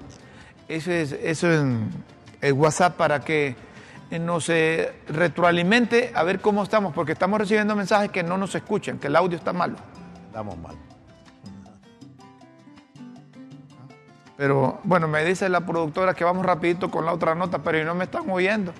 Ese 0.68 1.02
es, 1.02 1.12
eso 1.12 1.52
es 1.52 1.62
el 2.40 2.52
WhatsApp 2.54 2.96
para 2.96 3.20
que 3.20 3.54
nos 4.18 4.48
eh, 4.48 4.92
retroalimente 5.08 6.12
a 6.14 6.22
ver 6.22 6.40
cómo 6.40 6.62
estamos, 6.62 6.92
porque 6.92 7.12
estamos 7.12 7.38
recibiendo 7.38 7.74
mensajes 7.74 8.10
que 8.10 8.22
no 8.22 8.36
nos 8.36 8.54
escuchan, 8.54 8.98
que 8.98 9.06
el 9.06 9.16
audio 9.16 9.38
está 9.38 9.52
malo. 9.52 9.76
Estamos 10.26 10.58
mal. 10.58 10.76
Pero 14.36 14.80
bueno, 14.84 15.08
me 15.08 15.24
dice 15.24 15.48
la 15.48 15.60
productora 15.60 16.14
que 16.14 16.24
vamos 16.24 16.44
rapidito 16.44 16.90
con 16.90 17.06
la 17.06 17.12
otra 17.12 17.34
nota, 17.34 17.58
pero 17.58 17.84
no 17.84 17.94
me 17.94 18.04
están 18.04 18.28
oyendo. 18.28 18.72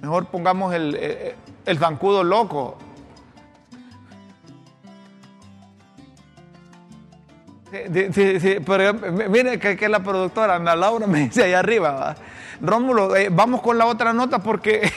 Mejor 0.00 0.26
pongamos 0.26 0.72
el, 0.74 0.94
el, 0.96 1.34
el 1.66 1.78
zancudo 1.78 2.24
loco. 2.24 2.78
Sí, 8.14 8.40
sí, 8.40 8.56
pero 8.64 8.94
mire 9.28 9.58
que, 9.58 9.76
que 9.76 9.88
la 9.88 10.02
productora, 10.02 10.58
Laura, 10.58 11.06
me 11.06 11.20
dice 11.24 11.44
allá 11.44 11.58
arriba. 11.60 12.16
Rómulo, 12.60 13.14
eh, 13.14 13.28
vamos 13.30 13.60
con 13.60 13.76
la 13.78 13.86
otra 13.86 14.12
nota 14.12 14.38
porque, 14.40 14.90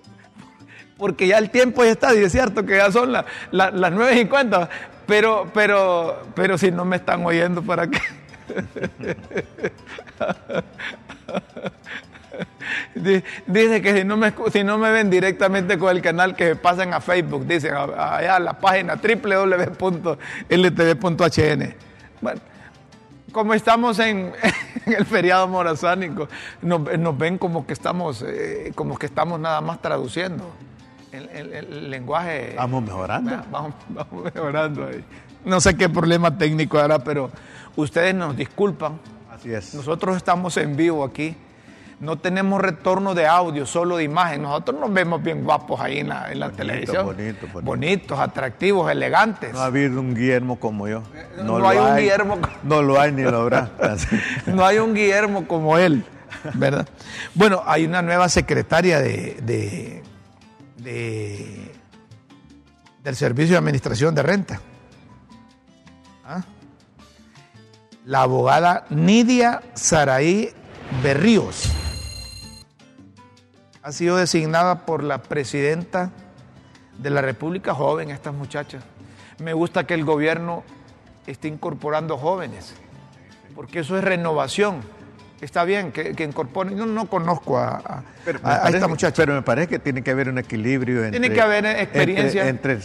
porque 0.98 1.26
ya 1.26 1.38
el 1.38 1.50
tiempo 1.50 1.82
ya 1.84 1.92
está, 1.92 2.14
y 2.14 2.22
es 2.24 2.32
cierto 2.32 2.64
que 2.66 2.76
ya 2.76 2.92
son 2.92 3.12
la- 3.12 3.24
la- 3.50 3.70
las 3.70 3.92
9.50, 3.92 4.68
pero, 5.06 5.50
pero, 5.54 6.22
pero 6.34 6.58
si 6.58 6.70
no 6.70 6.84
me 6.84 6.96
están 6.96 7.24
oyendo, 7.24 7.62
¿para 7.62 7.88
qué? 7.88 7.98
Di- 12.94 13.22
Dice 13.46 13.80
que 13.82 13.98
si 13.98 14.04
no, 14.04 14.16
me, 14.16 14.32
si 14.52 14.62
no 14.64 14.78
me 14.78 14.90
ven 14.90 15.10
directamente 15.10 15.78
con 15.78 15.94
el 15.96 16.02
canal, 16.02 16.34
que 16.36 16.56
pasen 16.56 16.92
a 16.94 17.00
Facebook, 17.00 17.46
dicen 17.46 17.74
allá 17.74 18.36
a 18.36 18.40
la 18.40 18.52
página 18.58 18.96
www.ltv.hn. 20.48 21.74
Bueno, 22.20 22.40
como 23.32 23.54
estamos 23.54 23.98
en, 23.98 24.32
en 24.86 24.92
el 24.92 25.06
feriado 25.06 25.46
morazánico, 25.48 26.28
nos, 26.62 26.98
nos 26.98 27.16
ven 27.18 27.38
como 27.38 27.66
que 27.66 27.72
estamos, 27.72 28.22
eh, 28.26 28.72
como 28.74 28.98
que 28.98 29.06
estamos 29.06 29.38
nada 29.40 29.60
más 29.60 29.80
traduciendo 29.80 30.50
el, 31.12 31.28
el- 31.30 31.52
el 31.54 31.90
lenguaje. 31.90 32.54
Vamos 32.56 32.82
mejorando. 32.84 33.30
Va- 33.30 33.44
Vamos, 33.50 33.74
vamos 33.88 34.24
mejorando 34.34 34.86
ahí. 34.86 35.04
No 35.44 35.60
sé 35.60 35.74
qué 35.76 35.88
problema 35.88 36.36
técnico 36.36 36.78
hará, 36.78 36.98
pero 36.98 37.30
ustedes 37.76 38.14
nos 38.14 38.36
disculpan. 38.36 38.98
Así 39.30 39.52
es. 39.52 39.74
Nosotros 39.74 40.16
estamos 40.16 40.56
en 40.58 40.76
vivo 40.76 41.02
aquí. 41.02 41.34
No 42.00 42.16
tenemos 42.18 42.62
retorno 42.62 43.14
de 43.14 43.26
audio, 43.26 43.66
solo 43.66 43.98
de 43.98 44.04
imagen. 44.04 44.40
Nosotros 44.42 44.80
nos 44.80 44.90
vemos 44.92 45.22
bien 45.22 45.44
guapos 45.44 45.78
ahí 45.80 45.98
en 45.98 46.08
la, 46.08 46.32
en 46.32 46.40
la 46.40 46.46
Bonito, 46.46 46.62
televisión. 46.66 47.04
bonito, 47.06 47.40
bonito. 47.52 47.60
Bonitos, 47.62 48.18
atractivos, 48.18 48.90
elegantes. 48.90 49.52
No 49.52 49.60
ha 49.60 49.66
habido 49.66 50.00
un 50.00 50.14
Guillermo 50.14 50.58
como 50.58 50.88
yo. 50.88 51.02
no 51.44 51.58
lo 51.58 51.68
hay 51.68 51.76
un 51.78 51.96
Guillermo 51.96 52.40
como- 52.40 52.54
No 52.62 52.80
lo 52.82 52.98
hay 52.98 53.12
ni 53.12 53.22
lo 53.22 53.42
habrá. 53.42 53.70
No 54.46 54.64
hay 54.64 54.78
un 54.78 54.94
Guillermo 54.94 55.46
como 55.46 55.76
él, 55.76 56.02
¿verdad? 56.54 56.88
Bueno, 57.34 57.62
hay 57.66 57.84
una 57.84 58.00
nueva 58.00 58.30
secretaria 58.30 58.98
de, 59.00 59.36
de- 59.42 60.02
de- 60.78 61.70
del 63.04 63.14
Servicio 63.16 63.52
de 63.52 63.58
Administración 63.58 64.14
de 64.14 64.22
Renta. 64.22 64.60
¿Ah? 66.24 66.42
La 68.06 68.22
abogada 68.22 68.86
Nidia 68.88 69.60
Saraí 69.74 70.50
Berríos 71.02 71.70
ha 73.82 73.92
sido 73.92 74.16
designada 74.16 74.84
por 74.86 75.02
la 75.02 75.18
presidenta 75.22 76.10
de 76.98 77.10
la 77.10 77.22
República 77.22 77.74
joven, 77.74 78.10
estas 78.10 78.34
muchachas. 78.34 78.82
Me 79.38 79.52
gusta 79.54 79.84
que 79.84 79.94
el 79.94 80.04
gobierno 80.04 80.62
esté 81.26 81.48
incorporando 81.48 82.18
jóvenes 82.18 82.74
porque 83.54 83.80
eso 83.80 83.96
es 83.98 84.04
renovación. 84.04 84.82
Está 85.40 85.64
bien 85.64 85.90
que, 85.92 86.14
que 86.14 86.24
incorporen. 86.24 86.76
Yo 86.76 86.84
no 86.84 87.06
conozco 87.06 87.56
a, 87.58 87.76
a- 87.76 88.02
Pero 88.26 88.40
a- 88.42 88.66
a 88.66 88.68
esta 88.68 88.86
muchacha. 88.88 89.16
Pero 89.16 89.32
me 89.34 89.42
parece 89.42 89.68
que 89.68 89.78
tiene 89.78 90.02
que 90.02 90.10
haber 90.10 90.28
un 90.28 90.36
equilibrio 90.38 91.02
entre... 91.04 91.18
Tiene 91.18 91.34
que 91.34 91.40
haber 91.40 91.64
experiencia. 91.64 92.46
Entre, 92.46 92.78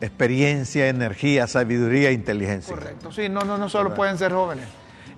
experiencia, 0.00 0.86
energía, 0.88 1.48
sabiduría 1.48 2.10
e 2.10 2.12
inteligencia. 2.12 2.72
Correcto, 2.72 3.10
sí, 3.10 3.28
no, 3.28 3.40
no, 3.40 3.58
no 3.58 3.68
solo 3.68 3.94
pueden 3.94 4.16
ser 4.16 4.32
jóvenes. 4.32 4.66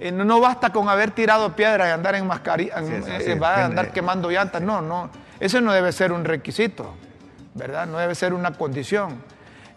Eh, 0.01 0.11
no, 0.11 0.41
basta 0.41 0.71
con 0.71 0.89
haber 0.89 1.11
tirado 1.11 1.55
piedras 1.55 1.89
y 1.89 1.93
andar 1.93 2.15
en 2.15 2.27
mascarilla, 2.27 2.77
eh, 2.79 3.35
va 3.35 3.57
a 3.57 3.65
andar 3.67 3.93
quemando 3.93 4.31
llantas. 4.31 4.63
No, 4.63 4.81
no, 4.81 5.11
eso 5.39 5.61
no 5.61 5.73
debe 5.73 5.93
ser 5.93 6.11
un 6.13 6.25
requisito, 6.25 6.95
¿verdad? 7.55 7.87
No 7.87 7.99
debe 7.99 8.15
ser 8.15 8.33
una 8.33 8.53
condición. 8.53 9.23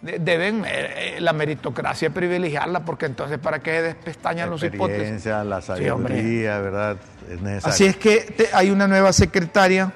De- 0.01 0.19
Deben 0.19 0.65
eh, 0.65 0.69
eh, 1.15 1.17
la 1.21 1.32
meritocracia 1.34 2.09
privilegiarla, 2.09 2.82
porque 2.86 3.05
entonces 3.05 3.38
para 3.39 3.59
qué 3.59 3.82
despestañan 3.82 4.49
los 4.49 4.61
hipótesis. 4.63 4.89
experiencia, 5.13 5.43
la 5.43 5.61
Sí, 5.61 5.67
sabiduría, 5.67 6.57
¿verdad? 6.59 6.97
Es 7.30 7.41
necesario. 7.41 7.74
Así 7.74 7.86
es 7.86 7.97
que 7.97 8.17
te- 8.21 8.49
hay 8.53 8.69
una 8.71 8.88
nueva 8.88 9.11
secretaria 9.13 9.91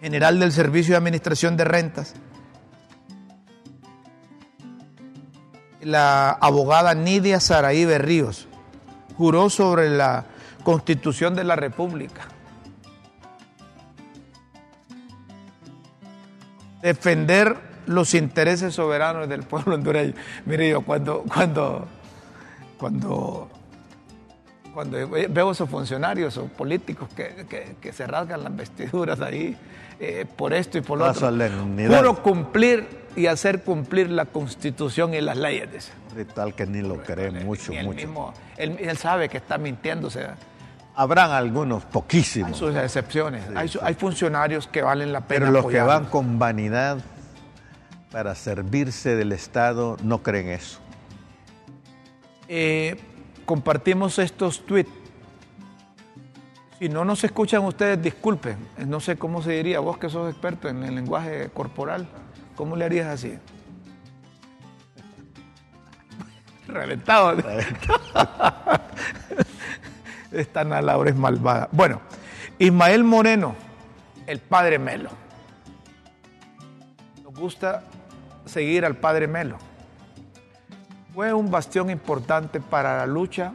general 0.00 0.38
del 0.38 0.52
Servicio 0.52 0.92
de 0.92 0.98
Administración 0.98 1.56
de 1.56 1.64
Rentas, 1.64 2.14
la 5.86 6.30
abogada 6.30 6.94
Nidia 6.94 7.38
Saraí 7.38 7.84
Berríos, 7.84 8.48
juró 9.16 9.48
sobre 9.50 9.88
la 9.88 10.24
Constitución 10.64 11.36
de 11.36 11.44
la 11.44 11.54
República. 11.54 12.22
Defender 16.82 17.56
los 17.86 18.14
intereses 18.14 18.74
soberanos 18.74 19.28
del 19.28 19.44
pueblo 19.44 19.76
hondureño. 19.76 20.14
Mire, 20.44 20.70
yo 20.70 20.82
cuando, 20.82 21.22
cuando, 21.32 21.86
cuando 22.78 23.48
cuando 24.74 25.08
veo 25.08 25.50
esos 25.52 25.70
funcionarios 25.70 26.36
o 26.36 26.48
políticos 26.48 27.08
que- 27.16 27.74
que 27.80 27.92
se 27.94 28.06
rasgan 28.06 28.42
las 28.44 28.54
vestiduras 28.54 29.20
ahí 29.22 29.56
eh, 30.00 30.26
por 30.36 30.52
esto 30.52 30.78
y 30.78 30.80
por 30.82 30.98
lo 30.98 31.04
La 31.04 31.10
otro. 31.12 31.28
solemnidad. 31.28 31.96
Juro 31.98 32.22
cumplir 32.22 32.86
y 33.16 33.26
hacer 33.26 33.62
cumplir 33.62 34.10
la 34.10 34.26
constitución 34.26 35.14
y 35.14 35.20
las 35.20 35.36
leyes. 35.36 35.72
dice. 35.72 35.92
Ritual 36.14 36.54
que 36.54 36.66
ni 36.66 36.80
lo 36.82 37.02
cree 37.02 37.30
mucho, 37.30 37.72
él 37.72 37.84
mucho. 37.86 37.96
mismo- 38.06 38.34
él, 38.56 38.76
él 38.80 38.96
sabe 38.98 39.28
que 39.28 39.36
está 39.38 39.58
mintiéndose. 39.58 40.26
Habrán 40.94 41.30
algunos, 41.30 41.84
Hay 41.84 41.90
poquísimos, 41.92 42.56
sus 42.56 42.74
excepciones. 42.74 43.42
hay, 43.54 43.94
funcionarios 43.94 44.66
que 44.66 44.80
valen 44.82 45.12
la 45.12 45.20
pena. 45.20 45.40
pero 45.46 45.52
los 45.52 45.66
que 45.70 45.80
van 45.80 46.06
con 46.06 46.38
vanidad 46.38 46.98
para 48.10 48.34
servirse 48.34 49.14
del 49.14 49.32
Estado 49.32 49.98
no 50.02 50.22
creen 50.22 50.48
eso. 50.48 50.78
Eh, 52.48 52.96
compartimos 53.44 54.18
estos 54.18 54.64
tweets. 54.64 54.90
Si 56.78 56.88
no 56.88 57.04
nos 57.04 57.22
escuchan 57.24 57.64
ustedes, 57.64 58.00
disculpen. 58.02 58.56
No 58.86 59.00
sé 59.00 59.16
cómo 59.16 59.42
se 59.42 59.50
diría, 59.52 59.80
vos 59.80 59.98
que 59.98 60.08
sos 60.08 60.30
experto 60.30 60.68
en 60.68 60.84
el 60.84 60.94
lenguaje 60.94 61.50
corporal, 61.52 62.06
¿cómo 62.54 62.76
le 62.76 62.84
harías 62.84 63.06
así? 63.06 63.36
Reventado. 66.68 67.36
Esta 70.32 70.60
Ana 70.60 70.82
Laura 70.82 71.10
es 71.10 71.16
malvada. 71.16 71.68
Bueno, 71.72 72.00
Ismael 72.58 73.04
Moreno, 73.04 73.54
el 74.26 74.40
padre 74.40 74.78
Melo. 74.78 75.10
Nos 77.24 77.34
gusta 77.34 77.84
seguir 78.44 78.84
al 78.84 78.96
padre 78.96 79.26
Melo 79.26 79.56
fue 81.16 81.32
un 81.32 81.50
bastión 81.50 81.88
importante 81.88 82.60
para 82.60 82.98
la 82.98 83.06
lucha 83.06 83.54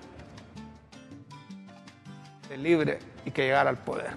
de 2.49 2.57
libre 2.57 2.97
y 3.25 3.31
que 3.31 3.43
llegara 3.43 3.69
al 3.69 3.77
poder. 3.77 4.11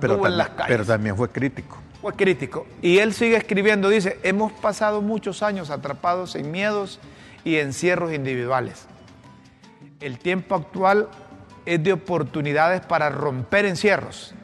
Pero, 0.00 0.14
Anduvo 0.14 0.26
en 0.26 0.36
las 0.36 0.48
también, 0.48 0.56
calles. 0.56 0.76
pero 0.76 0.84
también 0.84 1.16
fue 1.16 1.28
crítico. 1.30 1.78
Fue 2.00 2.12
crítico. 2.14 2.66
Y 2.82 2.98
él 2.98 3.14
sigue 3.14 3.36
escribiendo, 3.36 3.88
dice, 3.88 4.18
hemos 4.22 4.52
pasado 4.52 5.00
muchos 5.00 5.42
años 5.42 5.70
atrapados 5.70 6.34
en 6.34 6.50
miedos 6.50 7.00
y 7.44 7.56
encierros 7.56 8.12
individuales. 8.12 8.86
El 10.00 10.18
tiempo 10.18 10.54
actual 10.56 11.08
es 11.64 11.82
de 11.82 11.92
oportunidades 11.92 12.80
para 12.80 13.08
romper 13.08 13.66
encierros, 13.66 14.34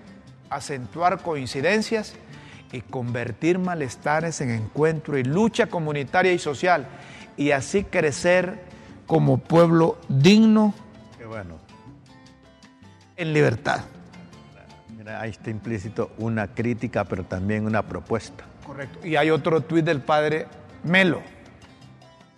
acentuar 0.50 1.20
coincidencias 1.20 2.14
y 2.70 2.80
convertir 2.80 3.58
malestares 3.58 4.40
en 4.40 4.50
encuentro 4.50 5.18
y 5.18 5.24
lucha 5.24 5.66
comunitaria 5.66 6.32
y 6.32 6.38
social 6.38 6.86
y 7.36 7.50
así 7.50 7.82
crecer 7.84 8.62
como 9.06 9.38
pueblo 9.38 9.98
digno 10.08 10.74
Qué 11.18 11.24
bueno. 11.26 11.56
En 13.18 13.32
libertad. 13.34 13.80
Mira, 14.96 15.20
ahí 15.20 15.30
está 15.30 15.50
implícito 15.50 16.12
una 16.16 16.46
crítica, 16.46 17.04
pero 17.04 17.24
también 17.24 17.66
una 17.66 17.82
propuesta. 17.82 18.44
Correcto. 18.66 19.06
Y 19.06 19.16
hay 19.16 19.30
otro 19.30 19.60
tuit 19.60 19.84
del 19.84 20.00
padre 20.00 20.46
Melo, 20.84 21.20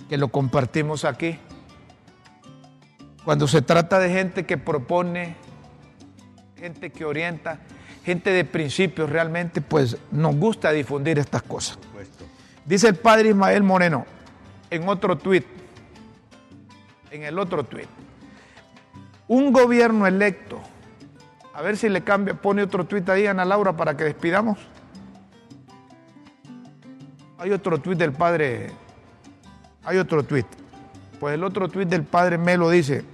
que 0.09 0.17
lo 0.17 0.29
compartimos 0.29 1.05
aquí. 1.05 1.39
Cuando 3.25 3.47
se 3.47 3.63
trata 3.63 3.99
de 3.99 4.11
gente 4.11 4.47
que 4.47 4.57
propone, 4.57 5.37
gente 6.57 6.91
que 6.91 7.05
orienta, 7.05 7.61
gente 8.05 8.31
de 8.31 8.45
principios, 8.45 9.11
realmente 9.11 9.61
pues 9.61 9.99
nos 10.11 10.35
gusta 10.37 10.73
difundir 10.73 11.19
estas 11.19 11.43
cosas. 11.43 11.79
Dice 12.65 12.89
el 12.89 12.97
padre 12.97 13.31
Ismael 13.31 13.63
Moreno 13.63 14.07
en 14.71 14.89
otro 14.89 15.19
tuit, 15.19 15.45
en 17.11 17.25
el 17.25 17.39
otro 17.39 17.65
tuit, 17.65 17.89
un 19.31 19.53
gobierno 19.53 20.09
electo, 20.09 20.59
a 21.55 21.63
ver 21.63 21.77
si 21.77 21.89
le 21.89 22.03
cambia, 22.03 22.35
pone 22.35 22.65
otro 22.65 22.85
tuit 22.85 23.09
ahí, 23.09 23.29
Ana 23.29 23.45
Laura, 23.45 23.77
para 23.77 23.97
que 23.97 24.03
despidamos. 24.03 24.59
Hay 27.39 27.53
otro 27.53 27.79
tuit 27.79 27.97
del 27.97 28.13
padre, 28.13 28.73
hay 29.85 29.99
otro 29.99 30.25
tuit. 30.25 30.47
Pues 31.21 31.35
el 31.35 31.45
otro 31.45 31.69
tuit 31.69 31.89
del 31.89 32.03
padre 32.03 32.39
Melo 32.39 32.71
dice, 32.71 33.05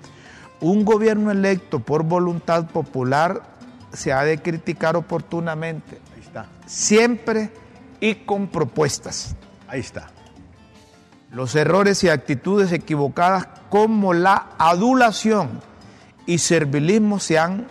un 0.62 0.86
gobierno 0.86 1.30
electo 1.30 1.80
por 1.80 2.02
voluntad 2.02 2.66
popular 2.68 3.42
se 3.92 4.10
ha 4.14 4.22
de 4.22 4.38
criticar 4.38 4.96
oportunamente, 4.96 6.00
Ahí 6.14 6.22
está. 6.22 6.46
siempre 6.64 7.50
y 8.00 8.14
con 8.14 8.48
propuestas. 8.48 9.36
Ahí 9.68 9.80
está. 9.80 10.08
Los 11.30 11.54
errores 11.56 12.02
y 12.04 12.08
actitudes 12.08 12.72
equivocadas 12.72 13.48
como 13.68 14.14
la 14.14 14.46
adulación 14.56 15.60
y 16.26 16.38
servilismo 16.38 17.20
se 17.20 17.38
han 17.38 17.66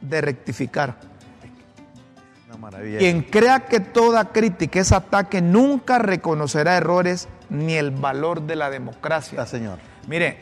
de 0.00 0.20
rectificar. 0.20 0.96
Una 2.48 2.56
maravilla. 2.56 2.98
Quien 2.98 3.22
crea 3.22 3.60
que 3.66 3.80
toda 3.80 4.32
crítica 4.32 4.80
es 4.80 4.92
ataque 4.92 5.40
nunca 5.40 5.98
reconocerá 5.98 6.76
errores 6.76 7.28
ni 7.50 7.74
el 7.74 7.90
valor 7.90 8.42
de 8.42 8.56
la 8.56 8.70
democracia. 8.70 9.42
Está, 9.42 9.46
señor. 9.46 9.78
Mire, 10.08 10.38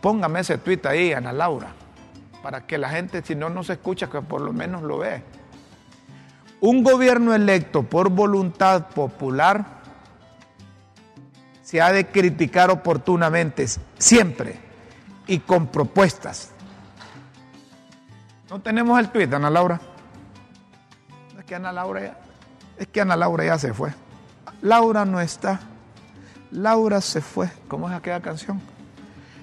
póngame 0.00 0.40
ese 0.40 0.58
tuit 0.58 0.84
ahí, 0.86 1.12
Ana 1.12 1.32
Laura, 1.32 1.68
para 2.42 2.66
que 2.66 2.78
la 2.78 2.88
gente, 2.88 3.22
si 3.22 3.34
no 3.34 3.50
nos 3.50 3.70
escucha, 3.70 4.08
que 4.08 4.22
por 4.22 4.40
lo 4.40 4.52
menos 4.52 4.82
lo 4.82 4.98
ve. 4.98 5.22
Un 6.60 6.82
gobierno 6.82 7.34
electo 7.34 7.82
por 7.82 8.08
voluntad 8.08 8.88
popular 8.88 9.66
se 11.62 11.82
ha 11.82 11.92
de 11.92 12.06
criticar 12.06 12.70
oportunamente, 12.70 13.66
siempre, 13.98 14.58
y 15.26 15.40
con 15.40 15.66
propuestas. 15.66 16.53
No 18.54 18.60
tenemos 18.60 18.96
el 19.00 19.08
tuit, 19.08 19.34
Ana 19.34 19.50
Laura. 19.50 19.80
Es 21.36 21.44
que 21.44 21.56
Ana 21.56 21.72
Laura 21.72 22.00
ya, 22.02 22.18
es 22.78 22.86
que 22.86 23.00
Ana 23.00 23.16
Laura 23.16 23.44
ya 23.44 23.58
se 23.58 23.74
fue. 23.74 23.92
Laura 24.62 25.04
no 25.04 25.20
está. 25.20 25.58
Laura 26.52 27.00
se 27.00 27.20
fue. 27.20 27.50
¿Cómo 27.66 27.90
es 27.90 27.96
aquella 27.96 28.20
canción? 28.20 28.60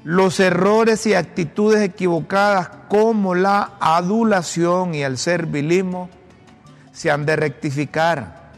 Los 0.06 0.40
errores 0.40 1.06
y 1.08 1.14
actitudes 1.14 1.82
equivocadas 1.82 2.70
como 2.88 3.36
la 3.36 3.72
adulación 3.82 4.96
y 4.96 5.02
el 5.02 5.18
servilismo 5.18 6.10
se 6.94 7.12
han 7.12 7.26
de 7.26 7.36
rectificar. 7.36 8.54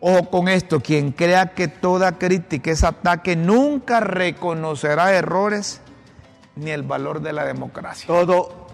Ojo 0.00 0.30
con 0.30 0.48
esto, 0.48 0.80
quien 0.80 1.12
crea 1.12 1.52
que 1.52 1.68
toda 1.68 2.12
crítica 2.12 2.70
es 2.70 2.84
ataque 2.84 3.36
nunca 3.36 4.00
reconocerá 4.00 5.12
errores 5.12 5.82
ni 6.56 6.70
el 6.70 6.82
valor 6.82 7.20
de 7.20 7.32
la 7.32 7.44
democracia. 7.44 8.06
Todo 8.06 8.66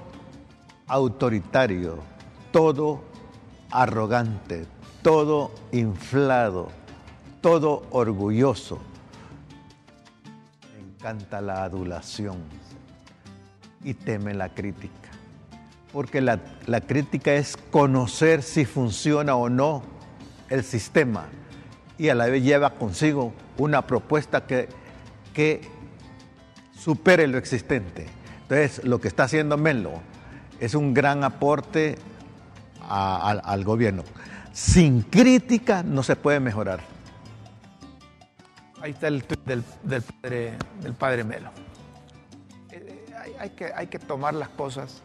autoritario, 0.87 1.99
todo 2.51 3.03
arrogante, 3.71 4.67
todo 5.03 5.51
inflado, 5.73 6.69
todo 7.41 7.85
orgulloso. 7.91 8.79
Me 10.73 10.81
encanta 10.81 11.41
la 11.41 11.65
adulación 11.65 12.37
y 13.85 13.95
teme 13.95 14.35
la 14.35 14.49
crítica. 14.49 15.11
Porque 15.93 16.21
la, 16.21 16.39
la 16.67 16.81
crítica 16.81 17.35
es 17.35 17.57
conocer 17.71 18.43
si 18.43 18.65
funciona 18.65 19.35
o 19.37 19.49
no 19.49 19.83
el 20.49 20.65
sistema 20.65 21.27
y 21.99 22.09
a 22.09 22.15
la 22.15 22.27
vez 22.27 22.43
lleva 22.43 22.71
consigo 22.71 23.33
una 23.59 23.87
propuesta 23.87 24.47
que, 24.47 24.69
que 25.35 25.61
supere 26.83 27.27
lo 27.29 27.39
existente. 27.39 28.07
Entonces, 28.43 28.85
lo 28.85 29.01
que 29.01 29.09
está 29.09 29.25
haciendo 29.25 29.57
Menlo 29.57 29.93
es 30.61 30.75
un 30.75 30.93
gran 30.95 31.23
aporte 31.25 31.97
al- 32.89 33.65
gobierno. 33.65 34.03
Sin 34.53 35.03
crítica 35.03 35.83
no 35.83 36.03
se 36.03 36.17
puede 36.17 36.41
mejorar. 36.41 36.81
Ahí 38.81 38.91
está 38.91 39.07
el 39.09 39.23
tuit 39.25 39.45
del, 39.45 39.63
del 39.85 40.03
padre, 40.03 40.55
del 40.83 40.95
padre 40.95 41.25
Melo. 41.25 41.51
Eh, 42.71 43.05
eh, 43.09 43.37
hay 43.39 43.51
que, 43.51 43.73
hay 43.73 43.87
que 43.87 43.99
tomar 44.01 44.35
las 44.35 44.49
cosas. 44.49 45.03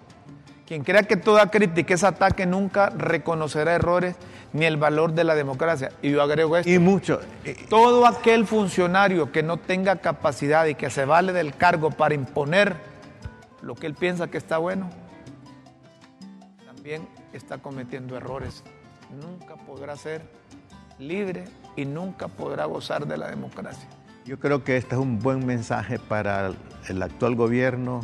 Quien 0.68 0.84
crea 0.84 1.04
que 1.04 1.16
toda 1.16 1.50
crítica 1.50 1.94
es 1.94 2.04
ataque 2.04 2.46
nunca 2.46 2.90
reconocerá 2.90 3.74
errores 3.74 4.18
ni 4.52 4.66
el 4.66 4.76
valor 4.76 5.14
de 5.14 5.24
la 5.24 5.34
democracia. 5.34 5.94
Y 6.02 6.12
yo 6.12 6.22
agrego 6.22 6.58
esto. 6.58 6.70
Y 6.70 6.78
mucho. 6.78 7.22
eh, 7.46 7.56
Todo 7.70 8.06
aquel 8.06 8.46
funcionario 8.46 9.32
que 9.32 9.44
no 9.44 9.56
tenga 9.56 9.96
capacidad 9.96 10.66
y 10.66 10.76
que 10.76 10.90
se 10.90 11.06
vale 11.06 11.32
del 11.32 11.56
cargo 11.56 11.92
para 11.92 12.16
imponer 12.16 12.76
lo 13.62 13.76
que 13.76 13.88
él 13.88 13.94
piensa 13.94 14.28
que 14.28 14.38
está 14.38 14.58
bueno, 14.58 14.90
también 16.66 17.08
está 17.32 17.60
cometiendo 17.60 18.18
errores. 18.18 18.62
Nunca 19.22 19.56
podrá 19.56 19.96
ser 19.96 20.22
libre 21.00 21.46
y 21.78 21.86
nunca 21.86 22.28
podrá 22.28 22.66
gozar 22.66 23.08
de 23.08 23.16
la 23.16 23.30
democracia. 23.30 23.88
Yo 24.26 24.38
creo 24.38 24.66
que 24.66 24.76
este 24.76 24.96
es 24.96 25.02
un 25.02 25.20
buen 25.20 25.46
mensaje 25.46 25.98
para 25.98 26.52
el 26.90 27.02
actual 27.02 27.36
gobierno 27.36 28.02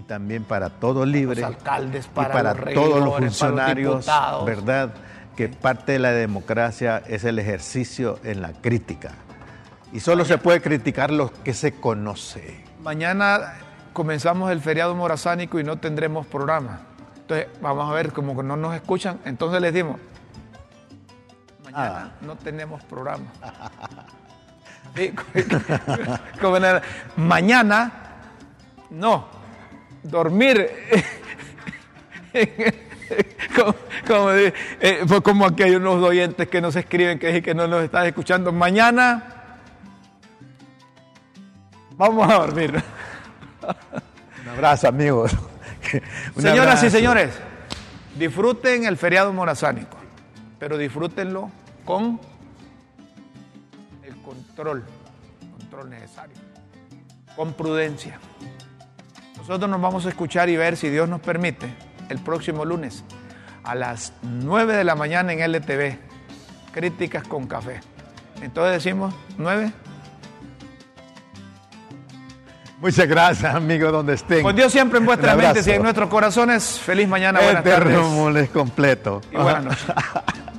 y 0.00 0.02
también 0.02 0.44
para 0.44 0.70
todo 0.70 1.04
libre. 1.04 1.44
alcaldes, 1.44 2.06
y 2.06 2.08
para 2.08 2.32
para 2.32 2.54
los 2.54 2.74
todos 2.74 3.04
los 3.04 3.20
regidores, 3.20 3.38
para 3.38 3.74
los 3.84 4.06
funcionarios. 4.06 4.46
¿verdad? 4.46 4.94
Que 5.36 5.48
parte 5.48 5.92
de 5.92 5.98
la 5.98 6.12
democracia 6.12 7.02
es 7.06 7.24
el 7.24 7.38
ejercicio 7.38 8.18
en 8.24 8.40
la 8.40 8.52
crítica. 8.52 9.12
Y 9.92 10.00
solo 10.00 10.24
se 10.24 10.38
puede 10.38 10.62
criticar 10.62 11.10
lo 11.10 11.30
que 11.44 11.52
se 11.52 11.72
conoce. 11.72 12.64
Mañana 12.82 13.54
comenzamos 13.92 14.50
el 14.50 14.60
feriado 14.60 14.94
morazánico 14.94 15.60
y 15.60 15.64
no 15.64 15.78
tendremos 15.78 16.26
programa. 16.26 16.80
Entonces, 17.16 17.48
vamos 17.60 17.90
a 17.90 17.92
ver, 17.92 18.12
como 18.12 18.36
que 18.36 18.42
no 18.42 18.56
nos 18.56 18.74
escuchan, 18.74 19.18
entonces 19.24 19.60
les 19.60 19.74
dimos, 19.74 19.96
mañana 21.64 22.12
no 22.22 22.36
tenemos 22.36 22.82
programa. 22.84 23.26
Mañana 27.16 27.92
no, 28.90 29.39
dormir. 30.02 30.70
como, 33.56 33.74
como, 34.06 34.30
eh, 34.30 35.02
fue 35.06 35.22
como 35.22 35.46
aquí 35.46 35.62
hay 35.64 35.74
unos 35.74 36.02
oyentes 36.02 36.48
que 36.48 36.60
nos 36.60 36.76
escriben 36.76 37.18
que, 37.18 37.28
dicen 37.28 37.42
que 37.42 37.54
no 37.54 37.66
nos 37.66 37.84
están 37.84 38.06
escuchando. 38.06 38.52
Mañana 38.52 39.40
vamos 41.96 42.30
a 42.30 42.34
dormir. 42.34 42.82
Un 44.42 44.48
abrazo, 44.48 44.88
amigos. 44.88 45.32
Un 46.36 46.42
Señoras 46.42 46.82
y 46.82 46.90
señores, 46.90 47.34
disfruten 48.16 48.84
el 48.84 48.96
feriado 48.96 49.32
morazánico, 49.32 49.96
pero 50.58 50.78
disfrútenlo 50.78 51.50
con 51.84 52.20
el 54.02 54.14
control, 54.22 54.84
control 55.58 55.90
necesario, 55.90 56.36
con 57.34 57.52
prudencia. 57.54 58.18
Nosotros 59.40 59.70
nos 59.70 59.80
vamos 59.80 60.06
a 60.06 60.10
escuchar 60.10 60.48
y 60.48 60.56
ver, 60.56 60.76
si 60.76 60.88
Dios 60.88 61.08
nos 61.08 61.20
permite, 61.20 61.74
el 62.08 62.18
próximo 62.18 62.64
lunes 62.64 63.04
a 63.64 63.74
las 63.74 64.12
9 64.22 64.74
de 64.76 64.84
la 64.84 64.94
mañana 64.94 65.32
en 65.32 65.40
LTV. 65.40 65.98
Críticas 66.72 67.26
con 67.26 67.46
café. 67.46 67.80
Entonces 68.42 68.82
decimos 68.82 69.14
9. 69.38 69.72
Muchas 72.80 73.06
gracias, 73.06 73.54
amigos, 73.54 73.92
donde 73.92 74.14
estén. 74.14 74.42
Con 74.42 74.56
Dios 74.56 74.72
siempre 74.72 74.98
en 74.98 75.06
vuestras 75.06 75.36
mentes 75.36 75.66
y 75.66 75.72
en 75.72 75.82
nuestros 75.82 76.08
corazones. 76.08 76.78
Feliz 76.78 77.08
mañana, 77.08 77.40
buenas 77.40 77.66
Eterno 77.66 78.24
tardes 78.24 78.50
completo. 78.50 79.20
y 79.30 79.36
buenas 79.36 79.64
noches. 79.64 79.84